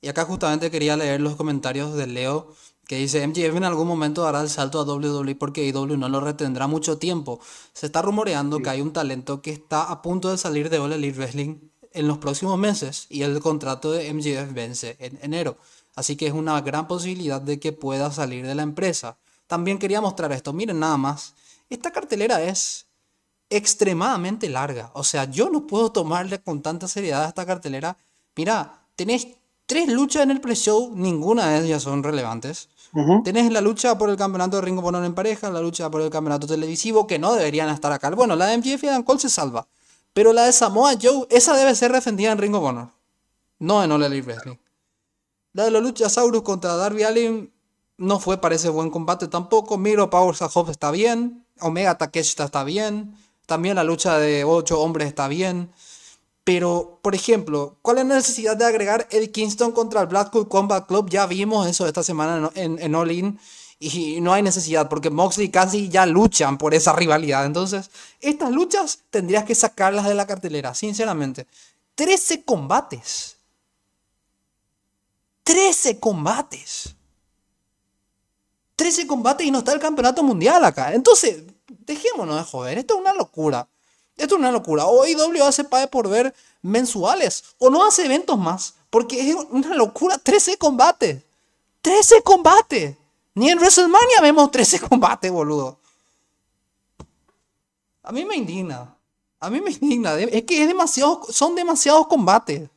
Y 0.00 0.08
acá 0.08 0.24
justamente 0.24 0.70
quería 0.72 0.96
leer 0.96 1.20
los 1.20 1.36
comentarios 1.36 1.94
de 1.94 2.08
Leo 2.08 2.48
que 2.88 2.96
dice 2.96 3.24
MJF 3.26 3.56
en 3.56 3.64
algún 3.64 3.86
momento 3.86 4.22
dará 4.22 4.40
el 4.40 4.48
salto 4.50 4.80
a 4.80 4.82
WWE 4.82 5.36
porque 5.36 5.68
AEW 5.68 5.96
no 5.96 6.08
lo 6.08 6.20
retendrá 6.20 6.66
mucho 6.66 6.98
tiempo. 6.98 7.40
Se 7.72 7.86
está 7.86 8.02
rumoreando 8.02 8.58
que 8.58 8.70
hay 8.70 8.80
un 8.80 8.92
talento 8.92 9.40
que 9.40 9.52
está 9.52 9.84
a 9.84 10.02
punto 10.02 10.30
de 10.30 10.36
salir 10.36 10.68
de 10.68 10.80
All 10.80 10.92
Elite 10.92 11.16
Wrestling 11.16 11.70
en 11.94 12.08
los 12.08 12.18
próximos 12.18 12.58
meses 12.58 13.06
y 13.08 13.22
el 13.22 13.40
contrato 13.40 13.92
de 13.92 14.12
MJF 14.12 14.52
vence 14.52 14.96
en 14.98 15.18
enero. 15.22 15.56
Así 15.94 16.16
que 16.16 16.26
es 16.26 16.32
una 16.32 16.60
gran 16.60 16.88
posibilidad 16.88 17.40
de 17.40 17.60
que 17.60 17.72
pueda 17.72 18.10
salir 18.10 18.46
de 18.46 18.54
la 18.54 18.62
empresa. 18.62 19.18
También 19.46 19.78
quería 19.78 20.00
mostrar 20.00 20.32
esto. 20.32 20.52
Miren 20.52 20.80
nada 20.80 20.96
más. 20.96 21.34
Esta 21.68 21.90
cartelera 21.90 22.42
es 22.42 22.86
extremadamente 23.50 24.48
larga. 24.48 24.90
O 24.94 25.04
sea, 25.04 25.24
yo 25.30 25.50
no 25.50 25.66
puedo 25.66 25.92
tomarle 25.92 26.40
con 26.40 26.62
tanta 26.62 26.88
seriedad 26.88 27.24
a 27.24 27.28
esta 27.28 27.44
cartelera. 27.44 27.96
Mira, 28.34 28.86
tenés 28.96 29.28
tres 29.66 29.88
luchas 29.88 30.22
en 30.22 30.30
el 30.30 30.40
pre-show, 30.40 30.92
ninguna 30.94 31.48
de 31.50 31.66
ellas 31.66 31.82
son 31.82 32.02
relevantes. 32.02 32.68
Tenés 33.24 33.50
la 33.50 33.62
lucha 33.62 33.96
por 33.96 34.10
el 34.10 34.16
campeonato 34.16 34.56
de 34.56 34.62
Ring 34.62 34.78
of 34.78 34.84
Honor 34.84 35.04
en 35.04 35.14
pareja, 35.14 35.50
la 35.50 35.60
lucha 35.60 35.90
por 35.90 36.02
el 36.02 36.10
campeonato 36.10 36.46
televisivo, 36.46 37.06
que 37.06 37.18
no 37.18 37.32
deberían 37.34 37.70
estar 37.70 37.90
acá. 37.90 38.10
Bueno, 38.10 38.36
la 38.36 38.46
de 38.46 38.58
MJF 38.58 38.84
y 38.84 38.88
Adam 38.88 39.02
Cole 39.02 39.20
se 39.20 39.30
salva. 39.30 39.66
Pero 40.12 40.32
la 40.32 40.44
de 40.44 40.52
Samoa 40.52 40.94
Joe, 41.00 41.26
esa 41.30 41.56
debe 41.56 41.74
ser 41.74 41.92
defendida 41.92 42.32
en 42.32 42.38
Ring 42.38 42.54
of 42.54 42.64
Honor. 42.64 42.90
No 43.58 43.82
en 43.82 43.92
All 43.92 44.02
Elite 44.02 44.26
Wrestling. 44.26 44.56
La 45.52 45.64
de 45.64 45.70
la 45.70 45.80
lucha 45.80 46.08
Saurus 46.08 46.42
contra 46.42 46.76
Darby 46.76 47.02
Allin 47.02 47.52
no 47.98 48.18
fue, 48.18 48.38
parece 48.40 48.68
buen 48.68 48.90
combate 48.90 49.28
tampoco. 49.28 49.78
Miro 49.78 50.10
Power 50.10 50.34
Hobbs 50.34 50.70
está 50.70 50.90
bien. 50.90 51.46
Omega 51.60 51.96
Takeshita 51.96 52.44
está 52.44 52.64
bien. 52.64 53.16
También 53.46 53.76
la 53.76 53.84
lucha 53.84 54.18
de 54.18 54.44
ocho 54.44 54.80
hombres 54.80 55.08
está 55.08 55.28
bien. 55.28 55.70
Pero, 56.44 56.98
por 57.02 57.14
ejemplo, 57.14 57.76
¿cuál 57.82 57.98
es 57.98 58.06
la 58.06 58.16
necesidad 58.16 58.56
de 58.56 58.64
agregar 58.64 59.06
el 59.10 59.30
Kingston 59.30 59.72
contra 59.72 60.00
el 60.00 60.08
Blackpool 60.08 60.48
Combat 60.48 60.86
Club? 60.88 61.08
Ya 61.08 61.26
vimos 61.26 61.68
eso 61.68 61.86
esta 61.86 62.02
semana 62.02 62.50
en, 62.54 62.78
en, 62.80 62.94
All 62.94 63.12
In. 63.12 63.38
Y 63.84 64.20
no 64.20 64.32
hay 64.32 64.42
necesidad, 64.42 64.88
porque 64.88 65.10
Moxley 65.10 65.50
casi 65.50 65.88
ya 65.88 66.06
luchan 66.06 66.56
por 66.56 66.72
esa 66.72 66.92
rivalidad. 66.92 67.44
Entonces, 67.44 67.90
estas 68.20 68.52
luchas 68.52 69.00
tendrías 69.10 69.44
que 69.44 69.56
sacarlas 69.56 70.06
de 70.06 70.14
la 70.14 70.24
cartelera, 70.24 70.72
sinceramente. 70.72 71.48
13 71.96 72.44
combates. 72.44 73.36
13 75.42 75.98
combates. 75.98 76.94
13 78.76 79.08
combates 79.08 79.46
y 79.46 79.50
no 79.50 79.58
está 79.58 79.72
el 79.72 79.80
campeonato 79.80 80.22
mundial 80.22 80.64
acá. 80.64 80.94
Entonces, 80.94 81.42
dejémonos 81.66 82.36
de 82.36 82.44
joder. 82.44 82.78
Esto 82.78 82.94
es 82.94 83.00
una 83.00 83.14
locura. 83.14 83.66
Esto 84.16 84.36
es 84.36 84.38
una 84.38 84.52
locura. 84.52 84.86
O 84.86 85.04
IW 85.04 85.42
hace 85.42 85.64
pague 85.64 85.88
por 85.88 86.08
ver 86.08 86.32
mensuales. 86.62 87.42
O 87.58 87.68
no 87.68 87.84
hace 87.84 88.04
eventos 88.04 88.38
más. 88.38 88.74
Porque 88.90 89.30
es 89.30 89.36
una 89.50 89.74
locura. 89.74 90.18
13 90.18 90.56
combates. 90.56 91.20
13 91.80 92.22
combates. 92.22 93.01
Ni 93.34 93.50
en 93.50 93.58
WrestleMania 93.58 94.20
vemos 94.20 94.50
13 94.50 94.80
combates, 94.80 95.30
boludo. 95.30 95.78
A 98.02 98.12
mí 98.12 98.24
me 98.24 98.36
indigna. 98.36 98.94
A 99.40 99.50
mí 99.50 99.60
me 99.60 99.70
indigna. 99.70 100.14
Es 100.18 100.42
que 100.42 100.64
es 100.64 101.00
son 101.30 101.54
demasiados 101.54 102.06
combates. 102.06 102.68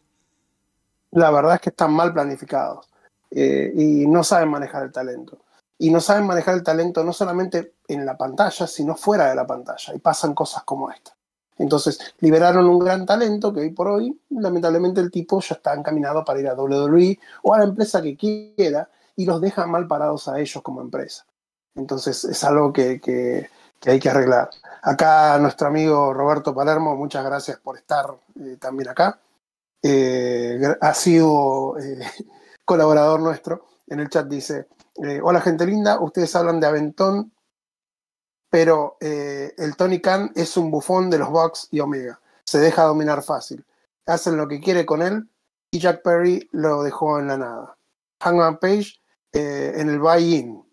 La 1.12 1.32
verdad 1.32 1.56
es 1.56 1.62
que 1.62 1.70
están 1.70 1.94
mal 1.94 2.14
planificados. 2.14 2.88
Eh, 3.32 3.72
y 3.76 4.08
no 4.08 4.24
saben 4.24 4.50
manejar 4.50 4.84
el 4.84 4.92
talento. 4.92 5.40
Y 5.78 5.90
no 5.90 6.00
saben 6.00 6.26
manejar 6.26 6.56
el 6.56 6.64
talento 6.64 7.04
no 7.04 7.12
solamente 7.12 7.74
en 7.88 8.06
la 8.06 8.18
pantalla, 8.18 8.66
sino 8.66 8.96
fuera 8.96 9.30
de 9.30 9.36
la 9.36 9.46
pantalla. 9.46 9.94
Y 9.94 10.00
pasan 10.00 10.34
cosas 10.34 10.64
como 10.64 10.90
esta. 10.90 11.16
Entonces, 11.58 12.00
liberaron 12.20 12.66
un 12.66 12.80
gran 12.80 13.06
talento 13.06 13.54
que 13.54 13.62
hoy 13.62 13.70
por 13.72 13.88
hoy, 13.88 14.20
lamentablemente, 14.30 15.02
el 15.02 15.12
tipo 15.12 15.42
ya 15.42 15.56
está 15.56 15.74
encaminado 15.74 16.24
para 16.24 16.40
ir 16.40 16.48
a 16.48 16.54
WWE 16.54 17.20
o 17.44 17.54
a 17.54 17.60
la 17.60 17.64
empresa 17.66 18.02
que 18.02 18.16
quiera 18.16 18.90
y 19.16 19.26
los 19.26 19.42
deja 19.42 19.66
mal 19.68 19.88
parados 19.88 20.28
a 20.28 20.40
ellos 20.40 20.62
como 20.64 20.82
empresa. 20.82 21.26
Entonces, 21.76 22.24
es 22.26 22.44
algo 22.44 22.72
que, 22.72 23.50
hay 23.86 24.00
que 24.00 24.10
arreglar. 24.10 24.50
Acá 24.82 25.38
nuestro 25.40 25.68
amigo 25.68 26.14
Roberto 26.14 26.54
Palermo, 26.54 26.96
muchas 26.96 27.24
gracias 27.26 27.58
por 27.60 27.78
estar 27.78 28.06
eh, 28.40 28.58
también 28.60 28.90
acá. 28.90 29.20
Eh, 29.82 30.60
ha 30.82 30.94
sido 30.94 31.78
eh, 31.80 32.00
colaborador 32.66 33.20
nuestro. 33.20 33.66
En 33.88 34.00
el 34.00 34.10
chat 34.10 34.28
dice, 34.28 34.68
hola 35.22 35.42
gente 35.42 35.66
linda, 35.66 36.00
ustedes 36.00 36.36
hablan 36.36 36.60
de 36.60 36.68
Aventón 36.68 37.32
pero 38.56 38.96
eh, 39.02 39.54
el 39.58 39.76
Tony 39.76 40.00
Khan 40.00 40.32
es 40.34 40.56
un 40.56 40.72
bufón 40.72 41.10
de 41.10 41.18
los 41.18 41.30
Bucks 41.30 41.68
y 41.72 41.82
Omega. 41.82 42.22
Se 42.46 42.58
deja 42.58 42.84
dominar 42.84 43.22
fácil. 43.22 43.66
Hacen 44.06 44.38
lo 44.38 44.48
que 44.48 44.62
quiere 44.62 44.86
con 44.86 45.02
él 45.02 45.30
y 45.72 45.80
Jack 45.80 46.02
Perry 46.02 46.48
lo 46.54 46.82
dejó 46.82 47.20
en 47.20 47.28
la 47.28 47.38
nada. 47.38 47.78
Hangman 48.22 48.60
Page 48.60 48.94
eh, 49.36 49.74
en 49.76 49.90
el 49.90 50.00
buy-in. 50.00 50.64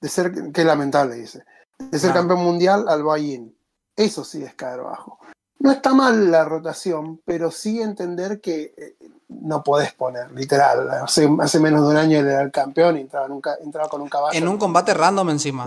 De 0.00 0.08
ser, 0.08 0.32
qué 0.52 0.64
lamentable 0.64 1.14
dice. 1.14 1.44
De 1.78 1.98
ser 1.98 2.12
campeón 2.12 2.44
mundial 2.44 2.86
al 2.88 3.02
buy-in. 3.02 3.56
Eso 3.96 4.24
sí 4.24 4.42
es 4.42 4.54
caer 4.54 4.82
bajo. 4.82 5.18
No 5.58 5.70
está 5.70 5.94
mal 5.94 6.30
la 6.30 6.44
rotación, 6.44 7.20
pero 7.24 7.50
sí 7.50 7.80
entender 7.80 8.40
que 8.40 8.74
eh, 8.76 8.96
no 9.28 9.62
podés 9.62 9.92
poner, 9.92 10.30
literal. 10.32 10.90
Hace, 10.90 11.28
menos 11.60 11.82
de 11.82 11.88
un 11.88 11.96
año 11.96 12.18
era 12.18 12.42
el 12.42 12.50
campeón 12.50 12.98
y 12.98 13.02
entraba, 13.02 13.28
entraba 13.60 13.88
con 13.88 14.02
un 14.02 14.08
caballo. 14.08 14.36
En 14.36 14.48
un 14.48 14.58
combate 14.58 14.92
random 14.92 15.30
encima. 15.30 15.64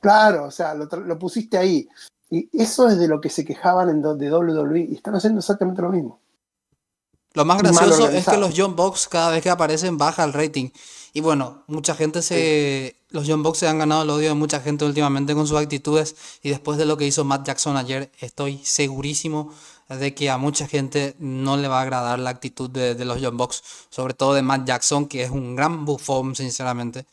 Claro, 0.00 0.44
o 0.44 0.50
sea, 0.50 0.74
lo, 0.74 1.18
pusiste 1.18 1.56
ahí. 1.56 1.88
Y 2.28 2.48
eso 2.60 2.88
es 2.88 2.98
de 2.98 3.08
lo 3.08 3.20
que 3.20 3.30
se 3.30 3.44
quejaban 3.44 3.88
en, 3.88 4.02
de 4.02 4.32
WWE 4.32 4.80
y 4.80 4.94
están 4.94 5.14
haciendo 5.14 5.40
exactamente 5.40 5.82
lo 5.82 5.90
mismo. 5.90 6.18
Lo 7.34 7.44
más 7.44 7.58
gracioso 7.58 8.08
es 8.08 8.26
que 8.26 8.36
los 8.36 8.54
John 8.56 8.76
Box 8.76 9.08
cada 9.08 9.30
vez 9.30 9.42
que 9.42 9.50
aparecen 9.50 9.98
baja 9.98 10.24
el 10.24 10.32
rating. 10.32 10.70
Y 11.14 11.20
bueno, 11.20 11.62
mucha 11.66 11.94
gente 11.94 12.22
se... 12.22 12.96
Los 13.10 13.28
John 13.28 13.42
Box 13.42 13.58
se 13.58 13.68
han 13.68 13.78
ganado 13.78 14.02
el 14.02 14.10
odio 14.10 14.28
de 14.28 14.34
mucha 14.34 14.60
gente 14.60 14.84
últimamente 14.84 15.34
con 15.34 15.46
sus 15.46 15.58
actitudes. 15.58 16.16
Y 16.42 16.50
después 16.50 16.78
de 16.78 16.86
lo 16.86 16.96
que 16.96 17.06
hizo 17.06 17.24
Matt 17.24 17.46
Jackson 17.46 17.76
ayer, 17.76 18.10
estoy 18.20 18.60
segurísimo 18.64 19.52
de 19.88 20.14
que 20.14 20.30
a 20.30 20.38
mucha 20.38 20.66
gente 20.66 21.14
no 21.18 21.56
le 21.56 21.68
va 21.68 21.80
a 21.80 21.82
agradar 21.82 22.18
la 22.18 22.30
actitud 22.30 22.70
de, 22.70 22.94
de 22.94 23.04
los 23.04 23.18
John 23.22 23.36
Box. 23.36 23.62
Sobre 23.90 24.14
todo 24.14 24.34
de 24.34 24.42
Matt 24.42 24.66
Jackson, 24.66 25.06
que 25.06 25.22
es 25.22 25.30
un 25.30 25.54
gran 25.54 25.84
bufón, 25.84 26.34
sinceramente. 26.34 27.04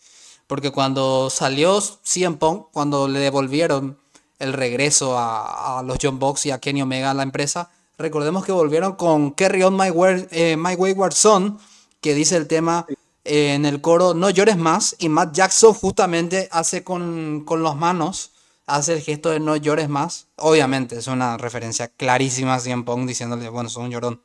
Porque 0.47 0.71
cuando 0.71 1.29
salió 1.29 1.79
CM 1.79 2.37
Punk, 2.37 2.69
cuando 2.71 3.07
le 3.07 3.19
devolvieron 3.19 3.99
el 4.39 4.53
regreso 4.53 5.15
a, 5.17 5.83
los 5.85 5.97
John 6.01 6.17
Box 6.17 6.47
y 6.47 6.51
a 6.51 6.59
Kenny 6.59 6.81
Omega 6.81 7.11
a 7.11 7.13
la 7.13 7.23
empresa, 7.23 7.69
recordemos 7.99 8.45
que 8.45 8.51
volvieron 8.51 8.95
con 8.95 9.33
Kerry 9.33 9.61
on 9.61 9.77
My, 9.77 9.91
eh, 10.31 10.57
My 10.57 10.73
Wayward 10.75 11.13
Son, 11.13 11.59
que 12.01 12.15
dice 12.15 12.37
el 12.37 12.47
tema 12.47 12.87
eh, 13.25 13.53
en 13.53 13.65
el 13.65 13.81
coro 13.81 14.13
No 14.15 14.29
llores 14.29 14.57
más, 14.57 14.95
y 14.97 15.09
Matt 15.09 15.35
Jackson 15.35 15.73
justamente 15.73 16.49
hace 16.51 16.83
con, 16.83 17.43
con 17.45 17.61
las 17.61 17.75
manos, 17.75 18.31
hace 18.65 18.93
el 18.93 19.01
gesto 19.01 19.29
de 19.29 19.39
No 19.39 19.55
llores 19.55 19.89
más. 19.89 20.27
Obviamente 20.37 20.97
es 20.97 21.07
una 21.07 21.37
referencia 21.37 21.89
clarísima 21.89 22.55
a 22.55 22.59
CM 22.59 22.83
Punk 22.83 23.07
diciéndole, 23.07 23.47
bueno, 23.49 23.69
son 23.69 23.83
un 23.83 23.91
llorón. 23.91 24.21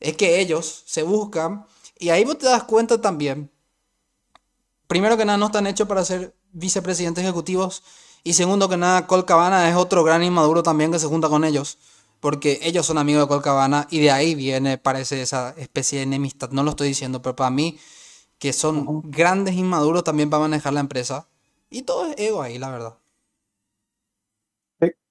Es 0.00 0.16
que 0.16 0.40
ellos 0.40 0.82
se 0.84 1.02
buscan, 1.02 1.64
y 1.98 2.10
ahí 2.10 2.24
vos 2.24 2.38
te 2.38 2.46
das 2.46 2.64
cuenta 2.64 3.00
también 3.00 3.50
primero 4.86 5.16
que 5.16 5.24
nada, 5.24 5.38
no 5.38 5.46
están 5.46 5.66
hechos 5.66 5.88
para 5.88 6.04
ser 6.04 6.34
vicepresidentes 6.52 7.24
ejecutivos. 7.24 7.82
Y 8.22 8.34
segundo 8.34 8.68
que 8.68 8.76
nada, 8.76 9.06
Col 9.06 9.24
Cabana 9.24 9.68
es 9.68 9.76
otro 9.76 10.02
gran 10.04 10.22
inmaduro 10.22 10.62
también 10.62 10.92
que 10.92 10.98
se 10.98 11.06
junta 11.06 11.28
con 11.28 11.44
ellos. 11.44 11.78
Porque 12.24 12.58
ellos 12.62 12.86
son 12.86 12.96
amigos 12.96 13.24
de 13.24 13.28
Col 13.28 13.42
Cabana 13.42 13.86
y 13.90 14.00
de 14.00 14.10
ahí 14.10 14.34
viene, 14.34 14.78
parece, 14.78 15.20
esa 15.20 15.50
especie 15.58 15.98
de 15.98 16.04
enemistad. 16.04 16.48
No 16.52 16.62
lo 16.62 16.70
estoy 16.70 16.88
diciendo, 16.88 17.20
pero 17.20 17.36
para 17.36 17.50
mí, 17.50 17.78
que 18.38 18.54
son 18.54 19.02
grandes 19.10 19.56
inmaduros 19.56 20.04
también 20.04 20.30
para 20.30 20.40
manejar 20.40 20.72
la 20.72 20.80
empresa. 20.80 21.28
Y 21.68 21.82
todo 21.82 22.06
es 22.06 22.14
ego 22.18 22.40
ahí, 22.40 22.58
la 22.58 22.70
verdad. 22.70 22.98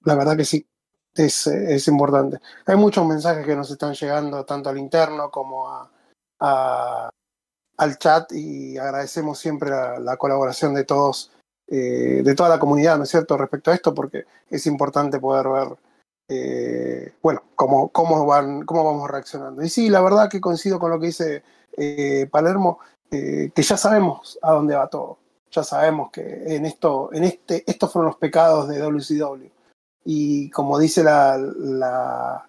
la 0.00 0.14
verdad 0.16 0.36
que 0.36 0.44
sí. 0.44 0.66
Es, 1.14 1.46
es, 1.46 1.86
importante. 1.86 2.40
Hay 2.66 2.74
muchos 2.74 3.06
mensajes 3.06 3.46
que 3.46 3.54
nos 3.54 3.70
están 3.70 3.94
llegando, 3.94 4.44
tanto 4.44 4.70
al 4.70 4.78
interno 4.78 5.30
como 5.30 5.68
a 5.68 5.88
al 7.76 7.98
chat 7.98 8.32
y 8.32 8.76
agradecemos 8.76 9.38
siempre 9.38 9.70
la, 9.70 10.16
colaboración 10.16 10.74
de 10.74 10.82
todos, 10.82 11.30
eh, 11.68 12.22
de 12.24 12.34
toda 12.34 12.48
la 12.48 12.58
comunidad, 12.58 12.96
¿no 12.98 13.04
es 13.04 13.10
cierto?, 13.10 13.36
respecto 13.36 13.70
a 13.70 13.74
esto, 13.74 13.94
porque 13.94 14.24
es 14.50 14.66
importante 14.66 15.18
poder 15.18 15.48
ver, 15.48 15.78
eh, 16.28 17.14
bueno, 17.22 17.42
cómo, 17.54 17.88
cómo, 17.88 18.24
van, 18.26 18.64
cómo 18.64 18.84
vamos 18.84 19.10
reaccionando. 19.10 19.62
Y 19.62 19.68
sí, 19.68 19.88
la 19.88 20.00
verdad 20.00 20.28
que 20.28 20.40
coincido 20.40 20.78
con 20.78 20.90
lo 20.90 20.98
que 20.98 21.06
dice 21.06 21.42
eh, 21.76 22.28
Palermo, 22.30 22.78
que 23.10 23.52
ya 23.54 23.76
sabemos 23.76 24.38
a 24.42 24.52
dónde 24.52 24.74
va 24.74 24.88
todo. 24.88 25.18
Ya 25.50 25.62
sabemos 25.62 26.10
que 26.10 26.56
en 26.56 26.66
esto, 26.66 27.10
en 27.12 27.24
este, 27.24 27.62
estos 27.66 27.92
fueron 27.92 28.10
los 28.10 28.18
pecados 28.18 28.68
de 28.68 28.80
WCW. 28.80 29.48
y 30.04 30.50
como 30.50 30.78
dice 30.78 31.04
la, 31.04 31.38
la 31.38 32.44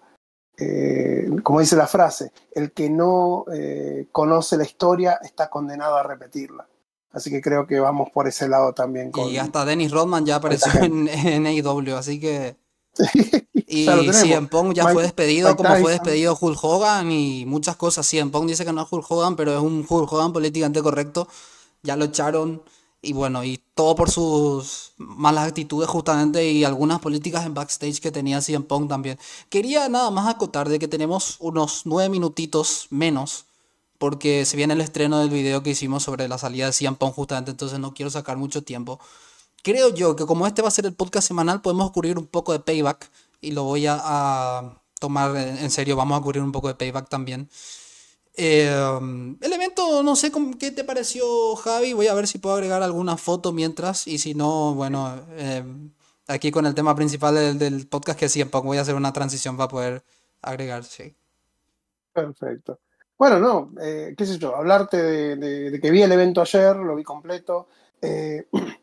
eh, 0.58 1.28
como 1.42 1.60
dice 1.60 1.76
la 1.76 1.86
frase, 1.86 2.32
el 2.52 2.72
que 2.72 2.88
no 2.88 3.44
eh, 3.52 4.08
conoce 4.10 4.56
la 4.56 4.64
historia 4.64 5.20
está 5.22 5.50
condenado 5.50 5.96
a 5.96 6.02
repetirla. 6.02 6.66
Así 7.12 7.30
que 7.30 7.40
creo 7.40 7.66
que 7.66 7.78
vamos 7.78 8.10
por 8.10 8.26
ese 8.26 8.48
lado 8.48 8.72
también. 8.72 9.10
y 9.14 9.36
hasta 9.36 9.64
Dennis 9.64 9.92
Rodman 9.92 10.24
ya 10.24 10.36
apareció 10.36 10.82
en, 10.82 11.08
en 11.08 11.46
AEW, 11.46 11.96
así 11.96 12.18
que 12.18 12.56
y 13.66 13.86
CM 14.12 14.46
Pong 14.46 14.72
ya 14.74 14.84
fue 14.88 15.02
despedido 15.02 15.56
como 15.56 15.74
fue 15.76 15.92
despedido 15.92 16.38
Hulk 16.40 16.62
Hogan 16.62 17.10
y 17.10 17.44
muchas 17.46 17.76
cosas. 17.76 18.06
CM 18.06 18.30
Pong 18.30 18.46
dice 18.46 18.64
que 18.64 18.72
no 18.72 18.82
es 18.82 18.88
Hulk 18.90 19.10
Hogan, 19.10 19.36
pero 19.36 19.56
es 19.56 19.60
un 19.60 19.84
Hulk 19.88 20.12
Hogan 20.12 20.32
políticamente 20.32 20.82
correcto. 20.82 21.26
Ya 21.82 21.96
lo 21.96 22.04
echaron 22.04 22.62
y 23.02 23.12
bueno, 23.12 23.44
y 23.44 23.60
todo 23.74 23.94
por 23.96 24.10
sus 24.10 24.92
malas 24.96 25.48
actitudes 25.48 25.88
justamente 25.88 26.48
y 26.50 26.64
algunas 26.64 27.00
políticas 27.00 27.44
en 27.44 27.54
backstage 27.54 28.00
que 28.00 28.12
tenía 28.12 28.40
CM 28.40 28.64
Pong 28.64 28.88
también. 28.88 29.18
Quería 29.48 29.88
nada 29.88 30.10
más 30.10 30.32
acotar 30.32 30.68
de 30.68 30.78
que 30.78 30.88
tenemos 30.88 31.36
unos 31.40 31.82
nueve 31.84 32.08
minutitos 32.08 32.86
menos 32.90 33.46
porque 33.98 34.44
se 34.44 34.56
viene 34.56 34.74
el 34.74 34.80
estreno 34.80 35.18
del 35.18 35.30
video 35.30 35.62
que 35.62 35.70
hicimos 35.70 36.02
sobre 36.04 36.28
la 36.28 36.38
salida 36.38 36.66
de 36.66 36.72
CM 36.72 36.96
Pong 36.96 37.12
justamente, 37.12 37.50
entonces 37.50 37.78
no 37.78 37.94
quiero 37.94 38.10
sacar 38.10 38.36
mucho 38.36 38.62
tiempo 38.62 39.00
creo 39.66 39.92
yo 39.92 40.14
que 40.14 40.26
como 40.26 40.46
este 40.46 40.62
va 40.62 40.68
a 40.68 40.70
ser 40.70 40.86
el 40.86 40.94
podcast 40.94 41.26
semanal, 41.26 41.60
podemos 41.60 41.90
cubrir 41.90 42.16
un 42.18 42.26
poco 42.26 42.52
de 42.52 42.60
payback 42.60 43.10
y 43.40 43.52
lo 43.52 43.64
voy 43.64 43.86
a, 43.88 44.80
tomar 44.98 45.36
en 45.36 45.70
serio, 45.70 45.96
vamos 45.96 46.18
a 46.18 46.22
cubrir 46.22 46.42
un 46.42 46.52
poco 46.52 46.68
de 46.68 46.74
payback 46.74 47.08
también. 47.08 47.48
Eh, 48.38 48.68
el 49.40 49.52
evento, 49.52 50.02
no 50.02 50.14
sé 50.14 50.30
qué 50.58 50.70
te 50.70 50.84
pareció, 50.84 51.56
Javi. 51.56 51.94
Voy 51.94 52.06
a 52.06 52.14
ver 52.14 52.26
si 52.26 52.38
puedo 52.38 52.54
agregar 52.54 52.82
alguna 52.82 53.16
foto 53.16 53.52
mientras. 53.52 54.06
Y 54.06 54.18
si 54.18 54.34
no, 54.34 54.74
bueno, 54.74 55.22
eh, 55.32 55.64
aquí 56.26 56.50
con 56.50 56.66
el 56.66 56.74
tema 56.74 56.94
principal 56.94 57.58
del, 57.58 57.86
podcast 57.88 58.18
que 58.18 58.28
siempre 58.28 58.60
voy 58.60 58.78
a 58.78 58.82
hacer 58.82 58.94
una 58.94 59.12
transición 59.12 59.56
para 59.56 59.68
poder 59.68 60.04
agregar, 60.42 60.84
sí. 60.84 61.14
Perfecto. 62.12 62.80
Bueno, 63.18 63.38
no, 63.38 63.72
eh, 63.80 64.14
qué 64.16 64.26
sé 64.26 64.38
yo, 64.38 64.54
hablarte 64.54 65.02
de, 65.36 65.80
que 65.80 65.90
vi 65.90 66.02
el 66.02 66.12
evento 66.12 66.42
ayer, 66.42 66.76
lo 66.76 66.94
vi 66.94 67.02
completo. 67.02 67.68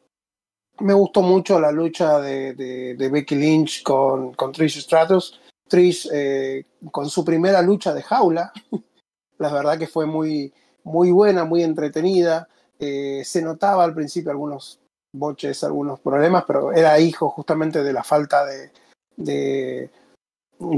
me 0.80 0.94
gustó 0.94 1.22
mucho 1.22 1.60
la 1.60 1.72
lucha 1.72 2.20
de, 2.20 2.96
Becky 3.12 3.36
Lynch 3.36 3.84
con, 3.84 4.34
Trish 4.52 4.82
Stratus. 4.82 5.40
Trish 5.68 6.10
eh, 6.14 6.66
con 6.92 7.10
su 7.10 7.24
primera 7.24 7.62
lucha 7.62 7.94
de 7.94 8.04
jaula, 8.04 8.52
la 9.38 9.52
verdad 9.52 9.78
que 9.78 9.88
fue 9.88 10.06
muy, 10.06 10.54
muy 10.84 11.12
buena, 11.12 11.46
muy 11.46 11.64
entretenida. 11.64 12.48
Eh, 12.80 13.24
se 13.24 13.42
notaba 13.42 13.84
al 13.84 13.94
principio 13.94 14.32
algunos 14.32 14.80
boches, 15.14 15.64
algunos 15.64 16.00
problemas, 16.00 16.44
pero 16.46 16.74
era 16.74 17.00
hijo 17.00 17.30
justamente 17.30 17.84
de 17.84 17.94
la 17.94 18.04
falta 18.04 18.46
de, 18.46 18.72
de, 19.16 19.90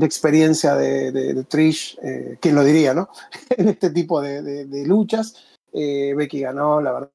experiencia 0.02 0.76
de, 0.76 1.44
Trish, 1.46 1.98
eh, 2.02 2.38
quién 2.40 2.56
lo 2.56 2.64
diría, 2.64 2.94
¿no? 2.94 3.10
en 3.50 3.70
este 3.70 3.90
tipo 3.90 4.22
de, 4.22 4.84
luchas. 4.86 5.36
Becky 5.74 6.40
ganó, 6.40 6.80
la 6.80 6.94
verdad 6.94 7.15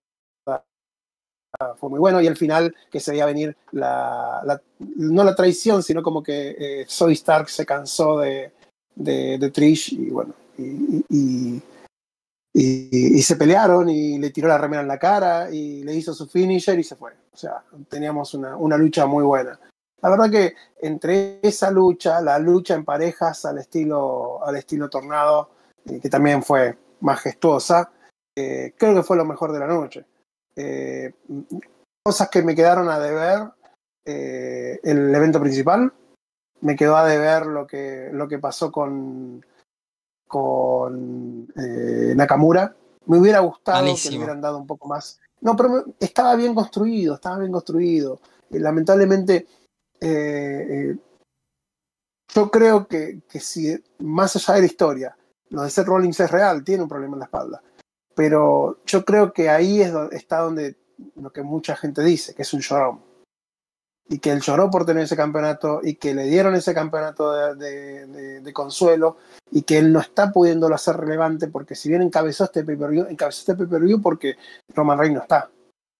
fue 1.76 1.90
muy 1.90 1.98
bueno 1.98 2.20
y 2.20 2.26
al 2.26 2.36
final 2.36 2.74
que 2.90 3.00
se 3.00 3.12
veía 3.12 3.26
venir 3.26 3.56
la, 3.72 4.60
no 4.78 5.24
la 5.24 5.34
traición, 5.34 5.82
sino 5.82 6.02
como 6.02 6.22
que 6.22 6.56
eh, 6.58 6.86
Zoe 6.88 7.12
Stark 7.12 7.48
se 7.48 7.66
cansó 7.66 8.18
de, 8.18 8.52
de, 8.94 9.50
Trish 9.50 9.92
y 9.92 10.10
bueno, 10.10 10.34
y, 10.58 11.62
y, 12.52 13.22
se 13.22 13.36
pelearon 13.36 13.88
y 13.88 14.18
le 14.18 14.30
tiró 14.30 14.48
la 14.48 14.58
remera 14.58 14.82
en 14.82 14.88
la 14.88 14.98
cara 14.98 15.50
y 15.50 15.82
le 15.82 15.94
hizo 15.94 16.14
su 16.14 16.26
finisher 16.26 16.78
y 16.78 16.84
se 16.84 16.96
fue. 16.96 17.12
O 17.32 17.36
sea, 17.36 17.62
teníamos 17.88 18.34
una, 18.34 18.56
una 18.56 18.76
lucha 18.76 19.06
muy 19.06 19.24
buena. 19.24 19.58
La 20.02 20.10
verdad 20.10 20.30
que 20.30 20.54
entre 20.80 21.40
esa 21.42 21.70
lucha, 21.70 22.20
la 22.20 22.38
lucha 22.38 22.74
en 22.74 22.84
parejas 22.84 23.44
al 23.44 23.58
estilo, 23.58 24.44
al 24.44 24.56
estilo 24.56 24.88
Tornado, 24.88 25.50
eh, 25.84 26.00
que 26.00 26.08
también 26.08 26.42
fue 26.42 26.76
majestuosa, 27.00 27.90
eh, 28.34 28.74
creo 28.76 28.94
que 28.94 29.02
fue 29.02 29.16
lo 29.16 29.24
mejor 29.24 29.52
de 29.52 29.60
la 29.60 29.66
noche. 29.66 30.04
Eh, 30.56 31.12
cosas 32.02 32.28
que 32.28 32.42
me 32.42 32.54
quedaron 32.54 32.88
a 32.88 32.98
deber 32.98 33.50
eh, 34.04 34.80
el 34.82 35.14
evento 35.14 35.40
principal. 35.40 35.92
Me 36.62 36.76
quedó 36.76 36.96
a 36.96 37.06
deber 37.06 37.46
lo 37.46 37.66
que, 37.66 38.10
lo 38.12 38.28
que 38.28 38.38
pasó 38.38 38.70
con, 38.70 39.44
con 40.26 41.48
eh, 41.56 42.12
Nakamura. 42.14 42.74
Me 43.06 43.18
hubiera 43.18 43.40
gustado 43.40 43.94
que 43.94 44.10
le 44.10 44.18
hubieran 44.18 44.40
dado 44.40 44.58
un 44.58 44.66
poco 44.66 44.86
más. 44.86 45.20
No, 45.40 45.56
pero 45.56 45.84
estaba 45.98 46.36
bien 46.36 46.54
construido, 46.54 47.14
estaba 47.14 47.38
bien 47.38 47.52
construido. 47.52 48.20
lamentablemente, 48.50 49.46
yo 52.34 52.50
creo 52.50 52.86
que, 52.86 53.22
que 53.26 53.40
si 53.40 53.82
más 54.00 54.36
allá 54.36 54.54
de 54.54 54.60
la 54.60 54.66
historia, 54.66 55.16
lo 55.48 55.62
de 55.62 55.70
Seth 55.70 55.86
Rollins 55.86 56.20
es 56.20 56.30
real, 56.30 56.62
tiene 56.62 56.82
un 56.82 56.88
problema 56.90 57.14
en 57.14 57.20
la 57.20 57.24
espalda 57.24 57.62
pero 58.14 58.78
yo 58.86 59.04
creo 59.04 59.32
que 59.32 59.48
ahí 59.48 59.80
es 59.80 59.92
donde, 59.92 60.16
está 60.16 60.40
donde 60.40 60.76
lo 61.16 61.32
que 61.32 61.42
mucha 61.42 61.76
gente 61.76 62.02
dice, 62.02 62.34
que 62.34 62.42
es 62.42 62.52
un 62.52 62.60
llorón. 62.60 63.00
Y 64.08 64.18
que 64.18 64.32
él 64.32 64.40
lloró 64.40 64.70
por 64.70 64.84
tener 64.84 65.04
ese 65.04 65.16
campeonato 65.16 65.80
y 65.82 65.94
que 65.94 66.14
le 66.14 66.24
dieron 66.24 66.56
ese 66.56 66.74
campeonato 66.74 67.54
de, 67.54 68.50
consuelo 68.52 69.18
y 69.52 69.62
que 69.62 69.78
él 69.78 69.92
no 69.92 70.00
está 70.00 70.32
pudiéndolo 70.32 70.74
hacer 70.74 70.96
relevante 70.96 71.46
porque 71.46 71.76
si 71.76 71.88
bien 71.88 72.02
encabezó 72.02 72.44
este 72.44 72.64
pay-per-view, 72.64 73.06
encabezó 73.08 73.40
este 73.40 73.54
pay-per-view 73.54 74.02
porque 74.02 74.36
Roman 74.74 74.98
Reigns 74.98 75.14
no 75.14 75.22
está. 75.22 75.48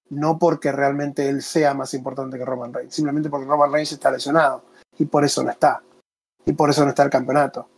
No 0.09 0.39
porque 0.41 0.73
realmente 0.73 1.29
él 1.29 1.41
sea 1.41 1.73
más 1.73 1.95
importante 1.95 2.37
que 2.37 2.45
Roman 2.45 2.75
Reigns, 2.75 2.95
simplemente 2.97 3.31
porque 3.31 3.47
Roman 3.47 3.73
Reigns 3.73 3.93
está 3.93 4.11
lesionado 4.11 4.65
y 4.99 5.05
por 5.05 5.25
eso 5.25 5.45
no 5.45 5.51
está. 5.51 5.81
Y 6.45 6.53
por 6.53 6.69
eso 6.69 6.83
no 6.83 6.89
está 6.89 7.05
el 7.05 7.11
campeonato. 7.11 7.69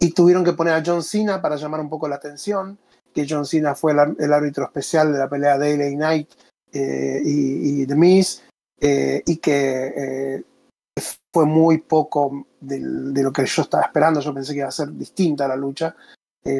Y 0.00 0.10
tuvieron 0.10 0.44
que 0.44 0.54
poner 0.54 0.74
a 0.74 0.82
John 0.84 1.04
Cena 1.04 1.40
para 1.40 1.54
llamar 1.54 1.80
un 1.80 1.88
poco 1.88 2.08
la 2.08 2.16
atención 2.16 2.78
que 3.16 3.26
John 3.26 3.46
Cena 3.46 3.74
fue 3.74 3.92
el, 3.92 4.32
árbitro 4.32 4.64
especial 4.64 5.10
de 5.10 5.18
la 5.18 5.28
pelea 5.28 5.56
de 5.56 5.74
LA 5.74 5.96
Knight 5.96 6.30
eh, 6.70 7.22
y, 7.24 7.86
The 7.86 7.94
Miz, 7.94 8.42
eh, 8.78 9.22
y 9.24 9.38
que 9.38 9.94
eh, 9.96 10.42
fue 11.32 11.46
muy 11.46 11.78
poco 11.78 12.46
de, 12.60 12.78
lo 12.78 13.32
que 13.32 13.46
yo 13.46 13.62
estaba 13.62 13.84
esperando. 13.84 14.20
Yo 14.20 14.34
pensé 14.34 14.52
que 14.52 14.58
iba 14.58 14.68
a 14.68 14.72
ser 14.72 14.92
distinta 14.92 15.48
la 15.48 15.56
lucha. 15.56 15.96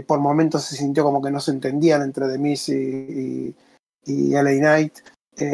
por 0.07 0.18
momentos 0.18 0.64
se 0.64 0.76
sintió 0.76 1.04
como 1.04 1.20
que 1.20 1.30
no 1.30 1.40
se 1.40 1.50
entendían 1.50 2.00
entre 2.00 2.26
The 2.26 2.38
Miz 2.38 2.70
y, 2.70 3.54
y, 4.07 4.30
LA 4.30 4.52
Knight. 4.52 4.98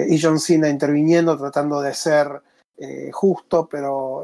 y 0.08 0.22
John 0.22 0.38
Cena 0.38 0.68
interviniendo, 0.68 1.36
tratando 1.36 1.80
de 1.80 1.94
ser 1.94 2.28
justo, 3.12 3.68
pero 3.68 4.22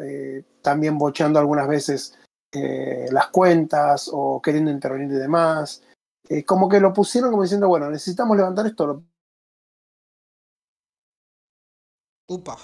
también 0.63 0.97
bocheando 0.97 1.41
algunas 1.41 1.67
veces 1.67 2.15
las 2.53 3.27
cuentas 3.29 4.09
o 4.13 4.41
queriendo 4.41 4.71
intervenir 4.71 5.11
y 5.11 5.19
demás. 5.19 5.83
Eh, 6.29 6.45
como 6.45 6.69
que 6.69 6.81
lo 6.81 6.93
pusieron 6.93 7.31
como 7.31 7.43
diciendo, 7.43 7.69
bueno, 7.69 7.91
necesitamos 7.91 8.37
levantar 8.37 8.67
esto. 8.67 9.03
Upa. 12.29 12.57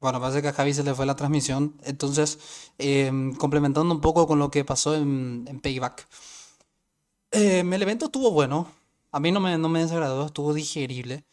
Bueno, 0.00 0.20
parece 0.20 0.40
que 0.42 0.48
a 0.48 0.52
Javi 0.52 0.72
se 0.74 0.82
le 0.82 0.94
fue 0.94 1.06
la 1.06 1.16
transmisión. 1.16 1.76
Entonces, 1.84 2.38
em, 2.78 3.34
complementando 3.34 3.94
un 3.94 4.00
poco 4.00 4.26
con 4.26 4.38
lo 4.38 4.50
que 4.50 4.64
pasó 4.64 4.94
en, 4.94 5.60
Payback. 5.62 6.06
Em, 7.30 7.72
el 7.72 7.82
evento 7.82 8.06
estuvo 8.06 8.30
bueno. 8.30 8.70
A 9.12 9.20
mí 9.20 9.32
no 9.32 9.40
me, 9.40 9.58
no 9.58 9.68
me 9.68 9.80
desagradó, 9.80 10.26
estuvo 10.26 10.54
digerible. 10.54 11.24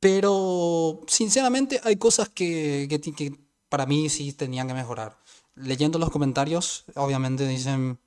Pero, 0.00 1.02
sinceramente, 1.08 1.80
hay 1.84 1.96
cosas 1.96 2.28
que, 2.30 2.88
que 3.16 3.34
para 3.68 3.86
mí 3.86 4.08
sí 4.10 4.32
tenían 4.32 4.68
que 4.68 4.74
mejorar. 4.74 5.18
Leyendo 5.54 5.98
los 5.98 6.10
comentarios, 6.10 6.84
obviamente 6.96 7.46
dicen 7.46 7.99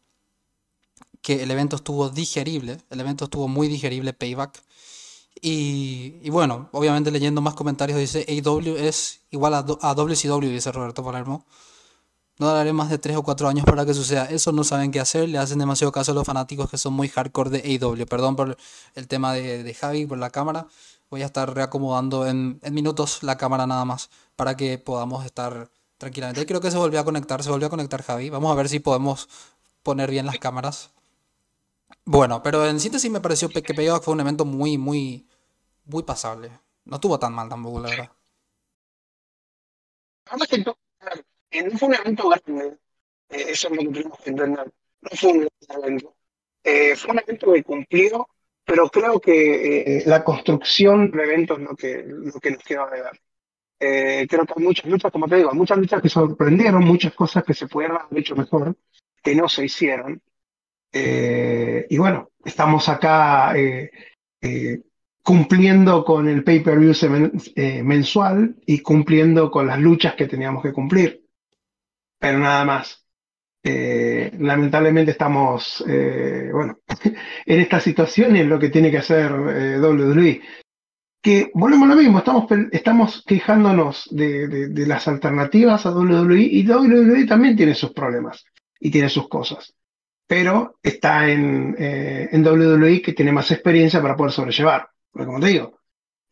que 1.24 1.42
el 1.42 1.50
evento 1.50 1.78
estuvo 1.78 2.10
digerible, 2.10 2.78
el 2.92 3.00
evento 3.00 3.26
estuvo 3.26 3.48
muy 3.48 3.68
digerible, 3.70 4.14
Payback. 4.14 4.62
Y, 5.42 6.30
bueno, 6.30 6.70
obviamente 6.72 7.12
leyendo 7.12 7.42
más 7.42 7.56
comentarios 7.56 7.98
dice 7.98 8.26
AW 8.30 8.78
es 8.78 9.22
igual 9.32 9.56
a, 9.56 9.60
a 9.60 9.94
WCW, 9.96 10.50
dice 10.50 10.72
Roberto 10.72 11.04
Palermo. 11.04 11.46
No 12.40 12.48
daré 12.48 12.74
más 12.74 12.90
de 12.90 12.98
3 12.98 13.18
o 13.18 13.24
4 13.24 13.48
años 13.48 13.66
para 13.66 13.86
que 13.86 13.94
suceda. 13.94 14.26
Eso 14.26 14.52
no 14.52 14.64
saben 14.64 14.92
qué 14.92 15.00
hacer, 15.00 15.30
le 15.30 15.38
hacen 15.38 15.60
demasiado 15.60 15.92
caso 15.92 16.12
a 16.12 16.16
los 16.16 16.26
fanáticos 16.26 16.70
que 16.70 16.78
son 16.78 16.94
muy 16.94 17.08
hardcore 17.08 17.50
de 17.50 17.80
AW. 17.82 18.06
Perdón 18.06 18.36
por 18.36 18.58
el 18.96 19.08
tema 19.08 19.34
de, 19.34 19.64
de 19.64 19.74
Javi, 19.74 20.06
por 20.06 20.18
la 20.18 20.30
cámara. 20.30 20.68
Voy 21.10 21.22
a 21.22 21.26
estar 21.26 21.54
reacomodando 21.54 22.28
en, 22.28 22.60
en, 22.64 22.74
minutos 22.74 23.24
la 23.24 23.38
cámara 23.38 23.68
nada 23.68 23.86
más 23.86 24.10
para 24.36 24.58
que 24.58 24.78
podamos 24.78 25.26
estar 25.26 25.70
tranquilamente. 25.98 26.46
Creo 26.46 26.60
que 26.60 26.72
se 26.72 26.78
volvió 26.78 27.00
a 27.00 27.06
conectar, 27.06 27.44
se 27.44 27.50
volvió 27.50 27.68
a 27.68 27.70
conectar 27.70 28.02
Javi. 28.04 28.30
Vamos 28.30 28.52
a 28.52 28.56
ver 28.56 28.68
si 28.68 28.80
podemos 28.80 29.30
poner 29.84 30.10
bien 30.10 30.26
las 30.26 30.40
cámaras. 30.40 30.90
Bueno, 32.06 32.42
pero 32.44 32.66
en 32.66 32.80
síntesis 32.80 33.10
me 33.12 33.22
pareció 33.22 33.50
que 33.50 33.74
Payback 33.74 34.04
fue 34.04 34.14
un 34.14 34.22
evento 34.22 34.46
muy, 34.46 34.78
muy, 34.78 35.28
muy 35.86 36.04
pasable. 36.04 36.52
No 36.86 36.96
estuvo 36.96 37.18
tan 37.20 37.34
mal 37.34 37.50
tampoco, 37.50 37.80
la 37.80 37.90
verdad. 37.90 38.12
Eh, 41.52 41.64
no 41.64 41.78
fue 41.78 41.90
un 41.90 41.96
evento 41.96 42.30
grande, 42.30 42.78
eh, 43.30 43.46
eso 43.50 43.68
es 43.68 43.76
lo 43.76 43.80
que 43.80 43.88
tenemos 44.00 44.20
que 44.20 44.30
entender. 44.30 44.74
No 45.02 45.10
fue 45.16 45.32
un 45.32 45.48
evento. 45.70 46.16
Eh, 46.64 46.96
fue 46.96 47.12
un 47.12 47.20
evento 47.20 47.54
que 47.54 47.64
cumplió, 47.64 48.28
pero 48.66 48.90
creo 48.90 49.20
que 49.20 50.04
la 50.06 50.24
construcción 50.24 51.12
del 51.12 51.20
evento 51.22 51.54
es 51.56 51.60
lo 51.60 51.76
que, 51.76 52.04
lo 52.06 52.40
que 52.40 52.52
nos 52.52 52.64
queda 52.64 52.90
de 52.90 53.02
ver. 53.02 53.22
Eh, 53.86 54.28
creo 54.30 54.46
que 54.46 54.54
hay 54.56 54.64
muchas 54.64 54.90
luchas, 54.90 55.12
como 55.12 55.28
te 55.28 55.36
digo, 55.36 55.54
muchas 55.54 55.78
luchas 55.78 56.02
que 56.02 56.08
sorprendieron, 56.08 56.86
muchas 56.86 57.14
cosas 57.14 57.44
que 57.44 57.54
se 57.54 57.68
pudieron 57.68 57.98
haber 57.98 58.20
hecho 58.20 58.34
mejor, 58.34 58.78
que 59.22 59.36
no 59.36 59.50
se 59.50 59.66
hicieron. 59.66 60.22
Eh, 60.94 61.88
y 61.90 61.98
bueno, 61.98 62.30
estamos 62.46 62.88
acá 62.88 63.54
eh, 63.58 63.90
cumpliendo 65.24 66.06
con 66.06 66.30
el 66.30 66.44
pay-per-view 66.44 66.94
mensual 67.84 68.56
y 68.66 68.80
cumpliendo 68.80 69.50
con 69.50 69.68
las 69.68 69.80
luchas 69.80 70.16
que 70.16 70.28
teníamos 70.28 70.62
que 70.64 70.72
cumplir. 70.72 71.26
Pero 72.20 72.40
nada 72.40 72.64
más. 72.64 73.00
lamentablemente 73.64 75.12
estamos, 75.12 75.84
bueno, 75.86 76.80
en 77.46 77.60
esta 77.60 77.80
situación 77.80 78.36
en 78.36 78.50
lo 78.50 78.60
que 78.60 78.70
tiene 78.70 78.92
que 78.92 79.00
hacer 79.00 79.32
WWE 79.32 80.42
que 81.24 81.52
volvemos 81.54 81.90
a 81.90 81.96
lo 81.96 82.02
mismo, 82.02 82.18
estamos, 82.18 82.46
estamos 82.74 83.24
quejándonos 83.26 84.10
de, 84.12 84.70
las 84.86 85.08
alternativas 85.08 85.86
a 85.86 85.92
WWE 85.92 86.42
y 86.42 86.68
WWE 86.68 87.26
también 87.26 87.56
tiene 87.56 87.74
sus 87.74 87.94
problemas 87.94 88.44
y 88.78 88.92
tiene 88.92 89.08
sus 89.08 89.30
cosas. 89.30 89.74
Pero 90.34 90.80
está 90.82 91.30
en, 91.30 91.76
eh, 91.78 92.28
en 92.32 92.44
WWE 92.44 93.04
que 93.04 93.14
tiene 93.14 93.32
más 93.32 93.52
experiencia 93.52 94.02
para 94.02 94.16
poder 94.16 94.32
sobrellevar. 94.32 94.90
Porque 95.12 95.28
como 95.28 95.40
te 95.40 95.46
digo, 95.46 95.80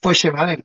fue 0.01 0.15
llevadero 0.15 0.63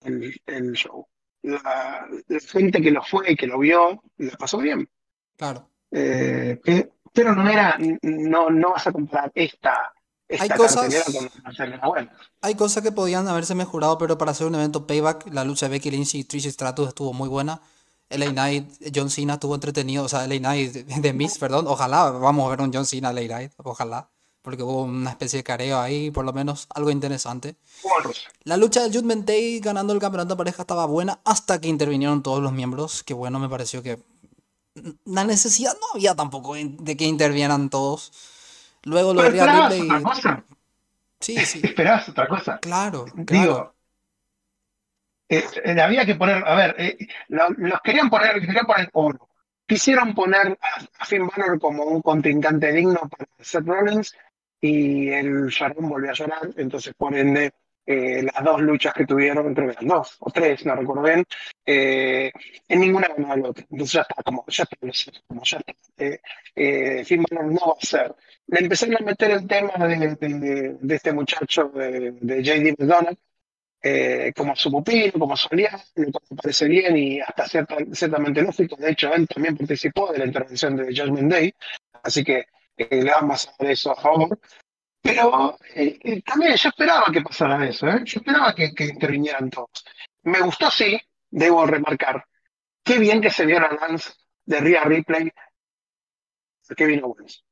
el, 0.00 0.40
el 0.46 0.72
show. 0.72 1.06
La, 1.42 2.08
gente 2.50 2.80
que 2.80 2.90
lo 2.90 3.02
fue 3.02 3.32
y 3.32 3.36
que 3.36 3.46
lo 3.46 3.58
vio, 3.58 4.02
la 4.16 4.38
pasó 4.38 4.56
bien. 4.56 4.88
Claro. 5.36 5.68
Eh, 5.90 6.58
pero 7.12 7.34
no 7.34 7.46
era, 7.50 7.76
no, 8.00 8.48
no 8.48 8.70
vas 8.70 8.86
a 8.86 8.92
comprar 8.92 9.30
esta 9.34 9.92
hay 10.38 10.48
cosas, 10.50 10.90
hay 12.42 12.54
cosas 12.54 12.82
que 12.82 12.92
podían 12.92 13.28
haberse 13.28 13.54
mejorado, 13.54 13.96
pero 13.96 14.18
para 14.18 14.32
hacer 14.32 14.46
un 14.46 14.54
evento 14.54 14.86
payback, 14.86 15.26
la 15.32 15.44
lucha 15.44 15.66
de 15.66 15.70
Becky 15.72 15.90
Lynch 15.90 16.14
y 16.16 16.24
Trish 16.24 16.50
Stratus 16.50 16.88
estuvo 16.88 17.14
muy 17.14 17.28
buena. 17.28 17.62
LA 18.10 18.30
Knight, 18.30 18.70
John 18.94 19.10
Cena 19.10 19.34
estuvo 19.34 19.54
entretenido, 19.54 20.04
o 20.04 20.08
sea, 20.08 20.26
LA 20.26 20.38
Knight 20.38 20.72
de 20.72 21.12
Miss, 21.12 21.38
perdón, 21.38 21.66
ojalá 21.66 22.10
vamos 22.10 22.46
a 22.46 22.50
ver 22.50 22.60
un 22.62 22.72
John 22.72 22.86
Cena 22.86 23.12
LA 23.12 23.26
Knight, 23.26 23.52
ojalá, 23.58 24.08
porque 24.42 24.62
hubo 24.62 24.82
una 24.82 25.10
especie 25.10 25.38
de 25.38 25.44
careo 25.44 25.78
ahí, 25.78 26.10
por 26.10 26.24
lo 26.24 26.32
menos, 26.32 26.66
algo 26.74 26.90
interesante. 26.90 27.56
La 28.44 28.56
lucha 28.56 28.82
del 28.82 28.92
Judgment 28.92 29.26
Day 29.26 29.60
ganando 29.60 29.92
el 29.92 29.98
campeonato 29.98 30.34
de 30.34 30.38
pareja 30.38 30.62
estaba 30.62 30.86
buena 30.86 31.20
hasta 31.24 31.60
que 31.60 31.68
intervinieron 31.68 32.22
todos 32.22 32.42
los 32.42 32.52
miembros, 32.52 33.02
que 33.02 33.14
bueno, 33.14 33.38
me 33.38 33.48
pareció 33.48 33.82
que 33.82 33.98
la 35.04 35.24
necesidad 35.24 35.74
no 35.74 35.86
había 35.94 36.14
tampoco 36.14 36.54
de 36.54 36.96
que 36.96 37.04
intervieran 37.04 37.68
todos. 37.68 38.12
Luego 38.84 39.12
lo 39.12 39.22
de 39.22 39.40
Otra 39.40 40.02
cosa. 40.02 40.44
Sí, 41.20 41.36
sí. 41.44 41.60
Esperabas 41.62 42.08
otra 42.08 42.28
cosa. 42.28 42.58
Claro. 42.58 43.06
Digo, 43.14 43.74
eh, 45.28 45.44
eh, 45.64 45.80
había 45.80 46.06
que 46.06 46.14
poner, 46.14 46.42
a 46.46 46.54
ver, 46.54 46.74
eh, 46.78 46.96
los 47.28 47.80
querían 47.82 48.10
poner, 48.10 48.40
querían 48.40 48.66
poner 48.66 48.88
oro. 48.92 49.28
Quisieron 49.66 50.14
poner 50.14 50.58
a, 50.98 51.04
Finn 51.04 51.26
Balor 51.26 51.60
como 51.60 51.84
un 51.84 52.00
contrincante 52.00 52.72
digno 52.72 53.00
para 53.08 53.26
Seth 53.38 53.66
Rollins 53.66 54.16
y 54.60 55.10
el 55.10 55.48
Sharon 55.48 55.88
volvió 55.88 56.10
a 56.10 56.14
llorar, 56.14 56.48
entonces 56.56 56.94
por 56.96 57.14
ende 57.14 57.52
las 57.86 58.44
dos 58.44 58.60
luchas 58.60 58.92
que 58.92 59.06
tuvieron, 59.06 59.54
que 59.54 59.62
eran 59.62 59.86
dos 59.86 60.16
o 60.20 60.30
tres, 60.30 60.66
no 60.66 60.74
recuerdo 60.74 61.02
bien, 61.02 61.24
en 61.64 62.80
ninguna 62.80 63.08
ganó 63.08 63.32
al 63.32 63.46
otro. 63.46 63.64
Entonces 63.70 63.92
ya 63.94 64.02
está, 64.02 64.22
como 64.22 64.44
ya 64.46 64.64
está, 64.64 64.76
como 65.26 65.42
ya 65.42 65.58
está. 65.58 67.04
Finn 67.04 67.24
Balor 67.30 67.52
no 67.52 67.60
va 67.60 67.74
a 67.80 67.86
ser 67.86 68.14
le 68.48 68.60
empezaron 68.60 68.96
a 68.96 69.04
meter 69.04 69.30
el 69.30 69.46
tema 69.46 69.72
de, 69.86 70.76
este 70.88 71.12
muchacho 71.12 71.64
de, 71.74 72.12
J.D. 72.20 72.76
McDonald 72.78 73.18
eh, 73.82 74.32
como 74.36 74.56
su 74.56 74.70
pupilo, 74.70 75.12
como 75.12 75.36
su 75.36 75.48
aliado, 75.50 75.82
lo 75.96 76.06
me 76.30 76.36
parece 76.36 76.66
bien 76.66 76.96
y 76.96 77.20
hasta 77.20 77.46
cierta, 77.46 77.76
ciertamente 77.92 78.42
lógico. 78.42 78.76
De 78.76 78.90
hecho, 78.90 79.12
él 79.12 79.26
también 79.28 79.56
participó 79.56 80.12
de 80.12 80.18
la 80.18 80.26
intervención 80.26 80.76
de 80.76 80.86
Judgment 80.86 81.30
Day, 81.30 81.54
así 82.02 82.24
que 82.24 82.46
eh, 82.76 83.02
le 83.02 83.10
vamos 83.10 83.48
a 83.48 83.52
dar 83.58 83.70
eso 83.70 83.92
a 83.92 84.00
favor. 84.00 84.38
Pero 85.00 85.58
eh, 85.74 86.22
también 86.22 86.56
yo 86.56 86.68
esperaba 86.68 87.06
que 87.12 87.22
pasara 87.22 87.66
eso, 87.68 87.86
yo 87.86 88.18
esperaba 88.20 88.54
que, 88.54 88.74
que, 88.74 88.84
intervinieran 88.84 89.48
todos. 89.50 89.84
Me 90.24 90.40
gustó, 90.40 90.70
sí, 90.70 91.00
debo 91.30 91.66
remarcar, 91.66 92.24
qué 92.82 92.98
bien 92.98 93.20
que 93.20 93.30
se 93.30 93.46
vio 93.46 93.60
la 93.60 93.68
dance 93.68 94.12
de 94.44 94.60
Rhea 94.60 94.84
Ripley, 94.84 95.30
Kevin 96.76 97.04
Owens 97.04 97.44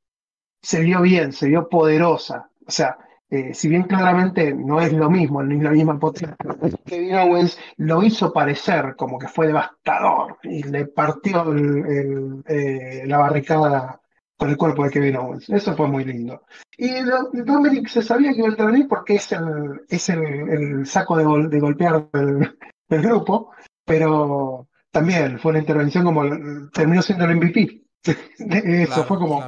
se 0.67 0.81
vio 0.81 1.01
bien, 1.01 1.33
se 1.33 1.47
vio 1.47 1.69
poderosa. 1.69 2.51
O 2.67 2.71
sea, 2.71 2.99
eh, 3.29 3.55
si 3.55 3.69
bien 3.69 3.83
claramente 3.85 4.55
no 4.55 4.81
es 4.81 4.93
lo 4.93 5.11
mismo, 5.11 5.43
no 5.43 5.57
es 5.57 5.63
la 5.63 5.71
misma 5.71 5.99
potencia, 5.99 6.37
Kevin 6.85 7.17
Owens 7.17 7.59
lo 7.77 8.03
hizo 8.03 8.33
parecer 8.33 8.95
como 8.97 9.19
que 9.19 9.27
fue 9.27 9.49
devastador 9.49 10.39
y 10.45 10.63
le 10.63 10.87
partió 10.87 11.53
eh, 11.53 13.03
la 13.05 13.19
barricada 13.19 14.01
con 14.37 14.51
el 14.51 14.57
cuerpo 14.57 14.85
de 14.85 14.91
Kevin 14.91 15.17
Owens. 15.17 15.49
Eso 15.49 15.75
fue 15.75 15.89
muy 15.89 16.05
lindo. 16.05 16.43
Y 16.77 16.91
Dominic 17.33 17.89
se 17.89 18.03
sabía 18.03 18.33
que 18.33 18.39
iba 18.39 18.49
a 18.49 18.51
intervenir 18.51 18.87
porque 18.87 19.15
es 19.15 19.33
el, 19.33 19.81
es 19.89 20.09
el, 20.09 20.87
saco 20.87 21.17
de, 21.17 21.49
de 21.49 21.61
golpear 21.61 22.09
del, 22.13 23.03
grupo, 23.03 23.51
pero 23.85 24.69
también 24.91 25.39
fue 25.39 25.51
una 25.51 25.61
intervención 25.61 26.05
como 26.05 26.23
terminó 26.71 27.03
siendo 27.03 27.25
el 27.25 27.37
MVP. 27.37 27.83
Eso 28.39 29.05
fue 29.05 29.19
como, 29.19 29.43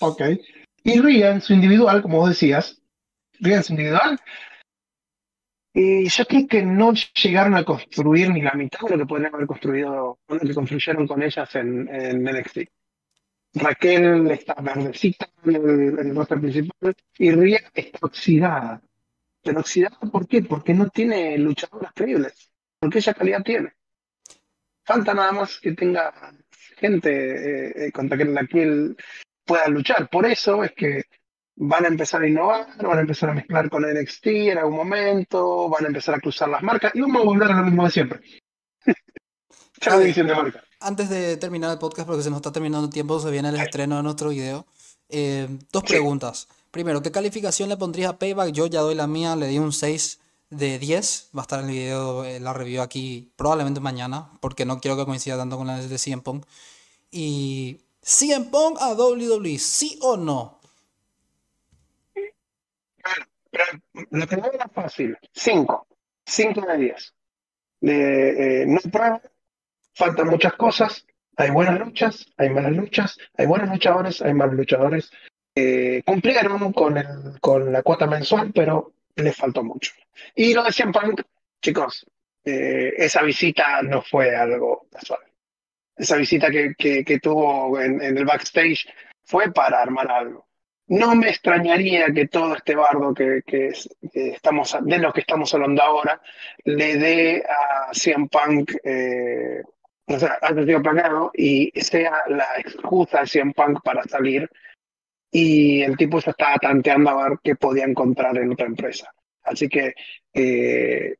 ok. 0.00 0.22
Y 0.84 1.00
Ria 1.00 1.32
en 1.32 1.40
su 1.40 1.52
individual, 1.52 2.00
como 2.00 2.18
vos 2.18 2.30
decías, 2.30 2.80
Su 3.40 3.72
individual, 3.72 4.18
y 5.80 6.08
yo 6.08 6.24
creo 6.24 6.48
que 6.48 6.62
no 6.62 6.92
llegaron 6.92 7.54
a 7.54 7.64
construir 7.64 8.30
ni 8.30 8.42
la 8.42 8.52
mitad 8.54 8.80
de 8.80 8.96
lo 8.96 8.98
que 8.98 9.06
podrían 9.06 9.32
haber 9.32 9.46
construido, 9.46 10.18
lo 10.26 10.38
que 10.40 10.52
construyeron 10.52 11.06
con 11.06 11.22
ellas 11.22 11.54
en, 11.54 11.88
en 11.88 12.24
NXT. 12.24 12.58
Raquel 13.54 14.28
está 14.30 14.54
verdecita 14.54 15.28
en 15.44 15.54
el, 15.54 15.98
en 16.00 16.14
roster 16.16 16.40
principal 16.40 16.94
y 17.16 17.30
Ria 17.30 17.60
está 17.72 17.98
oxidada. 18.02 18.82
Pero 19.42 19.60
oxidada, 19.60 19.98
¿por 20.10 20.26
qué? 20.26 20.42
Porque 20.42 20.74
no 20.74 20.88
tiene 20.88 21.38
luchadoras 21.38 21.92
creíbles. 21.94 22.50
Porque 22.80 22.98
ella 22.98 23.14
calidad 23.14 23.42
tiene. 23.44 23.72
Falta 24.84 25.14
nada 25.14 25.30
más 25.30 25.60
que 25.60 25.72
tenga 25.72 26.12
gente 26.76 27.10
eh, 27.10 27.86
eh 27.86 27.92
contra 27.92 28.16
la 28.24 28.44
que 28.46 28.94
puedan 29.44 29.74
luchar. 29.74 30.08
Por 30.10 30.26
eso 30.26 30.64
es 30.64 30.72
que 30.72 31.04
van 31.60 31.84
a 31.84 31.88
empezar 31.88 32.22
a 32.22 32.28
innovar, 32.28 32.68
van 32.80 32.98
a 32.98 33.00
empezar 33.00 33.30
a 33.30 33.34
mezclar 33.34 33.68
con 33.68 33.82
NXT 33.82 34.26
en 34.26 34.58
algún 34.58 34.76
momento, 34.76 35.68
van 35.68 35.84
a 35.84 35.88
empezar 35.88 36.14
a 36.14 36.20
cruzar 36.20 36.48
las 36.48 36.62
marcas 36.62 36.92
y 36.94 37.00
vamos 37.00 37.20
a 37.20 37.24
volver 37.24 37.50
a 37.50 37.56
lo 37.56 37.64
mismo 37.64 37.84
de 37.84 37.90
siempre. 37.90 38.20
Antes 40.80 41.08
de 41.08 41.36
terminar 41.36 41.72
el 41.72 41.78
podcast, 41.78 42.06
porque 42.06 42.22
se 42.22 42.30
nos 42.30 42.38
está 42.38 42.52
terminando 42.52 42.86
el 42.86 42.92
tiempo, 42.92 43.18
se 43.18 43.30
viene 43.30 43.48
el 43.48 43.56
estreno 43.56 43.96
de 43.96 44.02
nuestro 44.04 44.28
video. 44.30 44.66
Eh, 45.08 45.48
dos 45.72 45.82
preguntas. 45.82 46.48
Primero, 46.70 47.02
¿qué 47.02 47.10
calificación 47.10 47.68
le 47.68 47.76
pondrías 47.76 48.10
a 48.10 48.18
Payback? 48.18 48.52
Yo 48.52 48.66
ya 48.66 48.80
doy 48.80 48.94
la 48.94 49.08
mía, 49.08 49.34
le 49.34 49.48
di 49.48 49.58
un 49.58 49.72
6 49.72 50.20
de 50.50 50.78
10. 50.78 51.30
Va 51.36 51.40
a 51.40 51.42
estar 51.42 51.60
el 51.60 51.66
video, 51.66 52.24
eh, 52.24 52.38
la 52.38 52.52
review 52.52 52.82
aquí 52.82 53.32
probablemente 53.34 53.80
mañana, 53.80 54.30
porque 54.40 54.64
no 54.64 54.80
quiero 54.80 54.96
que 54.96 55.04
coincida 55.04 55.36
tanto 55.36 55.56
con 55.56 55.66
la 55.66 55.78
de 55.78 55.98
CM 55.98 56.22
Punk. 56.22 56.44
Y 57.10 57.80
¿CM 58.02 58.46
Punk 58.46 58.78
a 58.80 58.92
WWE, 58.92 59.58
sí 59.58 59.98
o 60.02 60.16
no? 60.16 60.57
Pero 63.50 63.64
la 64.10 64.26
pregunta 64.26 64.50
era 64.54 64.68
fácil. 64.68 65.16
5. 65.32 65.86
5 66.24 66.60
de 66.66 66.78
10. 66.78 67.14
Eh, 67.82 68.64
no 68.66 68.78
prueba. 68.90 69.20
Faltan 69.94 70.28
muchas 70.28 70.54
cosas. 70.54 71.06
Hay 71.36 71.50
buenas 71.50 71.78
luchas, 71.78 72.26
hay 72.36 72.50
malas 72.50 72.72
luchas, 72.72 73.16
hay 73.36 73.46
buenos 73.46 73.68
luchadores, 73.70 74.20
hay 74.22 74.34
malos 74.34 74.56
luchadores. 74.56 75.10
Eh, 75.54 76.02
cumplieron 76.04 76.72
con, 76.72 76.98
el, 76.98 77.40
con 77.40 77.72
la 77.72 77.82
cuota 77.82 78.08
mensual, 78.08 78.50
pero 78.52 78.92
les 79.14 79.36
faltó 79.36 79.62
mucho. 79.62 79.92
Y 80.34 80.52
lo 80.52 80.64
de 80.64 80.72
CM 80.72 80.92
Punk, 80.92 81.22
chicos, 81.62 82.04
eh, 82.44 82.92
esa 82.96 83.22
visita 83.22 83.82
no 83.82 84.02
fue 84.02 84.34
algo 84.34 84.88
casual 84.90 85.20
esa 85.98 86.16
visita 86.16 86.50
que, 86.50 86.74
que, 86.76 87.18
tuvo 87.18 87.80
en, 87.80 88.00
el 88.00 88.24
backstage 88.24 88.88
fue 89.24 89.52
para 89.52 89.82
armar 89.82 90.10
algo. 90.10 90.47
No 90.88 91.14
me 91.14 91.28
extrañaría 91.28 92.06
que 92.14 92.28
todo 92.28 92.54
este 92.54 92.74
bardo 92.74 93.12
que, 93.12 93.42
que, 93.46 93.72
estamos, 94.12 94.76
de 94.80 94.98
lo 94.98 95.12
que 95.12 95.20
estamos 95.20 95.52
hablando 95.52 95.82
ahora 95.82 96.20
le 96.64 96.96
dé 96.96 97.44
a 97.46 97.92
CM 97.92 98.28
Punk, 98.28 98.72
eh, 98.82 99.62
o 100.06 100.18
sea, 100.18 100.38
antes 100.40 100.64
sido 100.64 100.82
planeado, 100.82 101.30
y 101.34 101.70
sea 101.80 102.22
la 102.28 102.46
excusa 102.58 103.20
de 103.20 103.26
CM 103.26 103.52
Punk 103.52 103.82
para 103.82 104.02
salir. 104.04 104.48
Y 105.30 105.82
el 105.82 105.96
tipo 105.98 106.22
se 106.22 106.30
estaba 106.30 106.56
tanteando 106.56 107.10
a 107.10 107.28
ver 107.28 107.38
qué 107.44 107.54
podía 107.54 107.84
encontrar 107.84 108.38
en 108.38 108.52
otra 108.52 108.66
empresa. 108.66 109.12
Así 109.42 109.68
que 109.68 109.92
eh, 110.32 111.16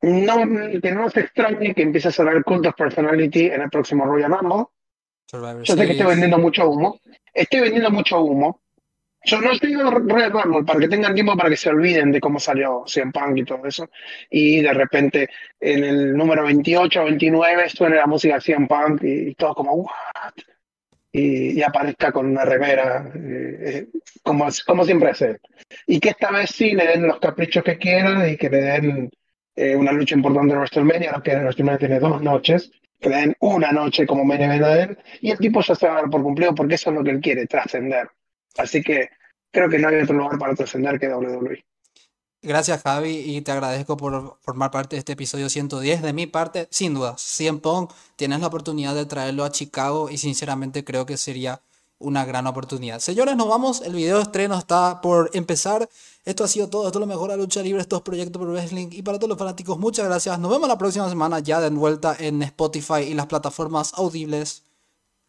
no, 0.00 0.80
que 0.80 0.92
no 0.92 1.08
se 1.10 1.20
extrañe 1.20 1.74
que 1.74 1.82
empiece 1.82 2.08
a 2.08 2.12
sonar 2.12 2.44
Cult 2.44 2.66
of 2.66 2.74
Personality 2.76 3.46
en 3.46 3.62
el 3.62 3.70
próximo 3.70 4.04
Royal 4.04 4.38
Rumble. 4.38 4.66
Yo 5.32 5.76
sé 5.76 5.86
que 5.86 5.92
estoy 5.92 6.06
vendiendo 6.06 6.38
mucho 6.38 6.68
humo. 6.68 7.00
Estoy 7.32 7.60
vendiendo 7.60 7.90
mucho 7.90 8.20
humo. 8.20 8.60
Yo 9.26 9.40
no 9.40 9.52
estoy 9.52 9.74
Red 9.74 10.32
Rumble 10.32 10.64
para 10.64 10.78
que 10.78 10.88
tengan 10.88 11.14
tiempo 11.14 11.34
para 11.34 11.48
que 11.48 11.56
se 11.56 11.70
olviden 11.70 12.12
de 12.12 12.20
cómo 12.20 12.38
salió 12.38 12.84
CM 12.86 13.10
Punk 13.10 13.38
y 13.38 13.44
todo 13.44 13.66
eso. 13.66 13.88
Y 14.28 14.60
de 14.60 14.72
repente 14.74 15.30
en 15.58 15.82
el 15.82 16.14
número 16.14 16.44
28 16.44 17.00
o 17.00 17.04
29 17.04 17.70
suena 17.70 17.96
la 17.96 18.06
música 18.06 18.34
de 18.34 18.40
CM 18.42 18.66
Punk 18.66 19.02
y, 19.02 19.34
todo 19.34 19.54
como, 19.54 19.72
¿what? 19.72 20.34
Y, 21.10 21.62
aparezca 21.62 22.12
con 22.12 22.26
una 22.26 22.44
remera, 22.44 23.10
eh, 23.14 23.56
eh, 23.60 23.86
como, 24.22 24.46
como 24.66 24.84
siempre 24.84 25.10
hace. 25.10 25.38
Y 25.86 26.00
que 26.00 26.10
esta 26.10 26.30
vez 26.30 26.50
sí 26.50 26.72
le 26.72 26.86
den 26.86 27.06
los 27.06 27.18
caprichos 27.18 27.64
que 27.64 27.78
quieran 27.78 28.28
y 28.28 28.36
que 28.36 28.50
le 28.50 28.60
den 28.60 29.10
eh, 29.56 29.74
una 29.74 29.92
lucha 29.92 30.16
importante 30.16 30.52
en 30.52 30.58
WrestleMania, 30.58 31.22
que 31.24 31.36
WrestleMania 31.36 31.78
tiene 31.78 31.98
dos 32.00 32.20
noches, 32.20 32.70
que 33.04 33.10
le 33.10 33.16
den 33.16 33.36
una 33.40 33.70
noche 33.70 34.06
como 34.06 34.24
main 34.24 34.40
event 34.40 34.98
y 35.20 35.30
el 35.30 35.38
tipo 35.38 35.60
ya 35.60 35.74
se 35.74 35.86
va 35.86 35.92
a 35.92 36.00
dar 36.00 36.10
por 36.10 36.22
cumplido 36.22 36.54
porque 36.54 36.76
eso 36.76 36.88
es 36.88 36.96
lo 36.96 37.04
que 37.04 37.10
él 37.10 37.20
quiere, 37.20 37.46
trascender. 37.46 38.08
Así 38.56 38.82
que 38.82 39.10
creo 39.52 39.68
que 39.68 39.78
no 39.78 39.88
hay 39.88 39.96
otro 39.96 40.16
lugar 40.16 40.38
para 40.38 40.54
trascender 40.54 40.98
que 40.98 41.08
WWE. 41.08 41.62
Gracias 42.40 42.82
Javi 42.82 43.22
y 43.26 43.42
te 43.42 43.52
agradezco 43.52 43.96
por 43.96 44.38
formar 44.40 44.70
parte 44.70 44.96
de 44.96 45.00
este 45.00 45.12
episodio 45.12 45.50
110. 45.50 46.02
De 46.02 46.12
mi 46.14 46.26
parte, 46.26 46.66
sin 46.70 46.94
duda, 46.94 47.14
100 47.18 47.60
Pong, 47.60 47.90
tienes 48.16 48.40
la 48.40 48.46
oportunidad 48.46 48.94
de 48.94 49.04
traerlo 49.04 49.44
a 49.44 49.50
Chicago 49.50 50.08
y 50.10 50.16
sinceramente 50.16 50.82
creo 50.82 51.04
que 51.04 51.18
sería 51.18 51.60
una 52.04 52.24
gran 52.24 52.46
oportunidad. 52.46 53.00
Señores, 53.00 53.36
nos 53.36 53.48
vamos. 53.48 53.80
El 53.80 53.94
video 53.94 54.16
de 54.16 54.22
estreno 54.22 54.56
está 54.56 55.00
por 55.00 55.30
empezar. 55.32 55.88
Esto 56.24 56.44
ha 56.44 56.48
sido 56.48 56.68
todo. 56.68 56.86
Esto 56.86 56.98
es 56.98 57.00
lo 57.00 57.06
mejor 57.06 57.30
a 57.32 57.36
lucha 57.36 57.62
libre. 57.62 57.80
Estos 57.80 58.02
proyectos 58.02 58.38
por 58.40 58.48
wrestling. 58.48 58.88
Y 58.92 59.02
para 59.02 59.18
todos 59.18 59.30
los 59.30 59.38
fanáticos, 59.38 59.78
muchas 59.78 60.06
gracias. 60.06 60.38
Nos 60.38 60.50
vemos 60.50 60.68
la 60.68 60.78
próxima 60.78 61.08
semana 61.08 61.40
ya 61.40 61.60
de 61.60 61.70
vuelta 61.70 62.16
en 62.18 62.42
Spotify 62.42 63.00
y 63.08 63.14
las 63.14 63.26
plataformas 63.26 63.92
audibles. 63.94 64.62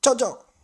Chao, 0.01 0.15
chao. 0.15 0.55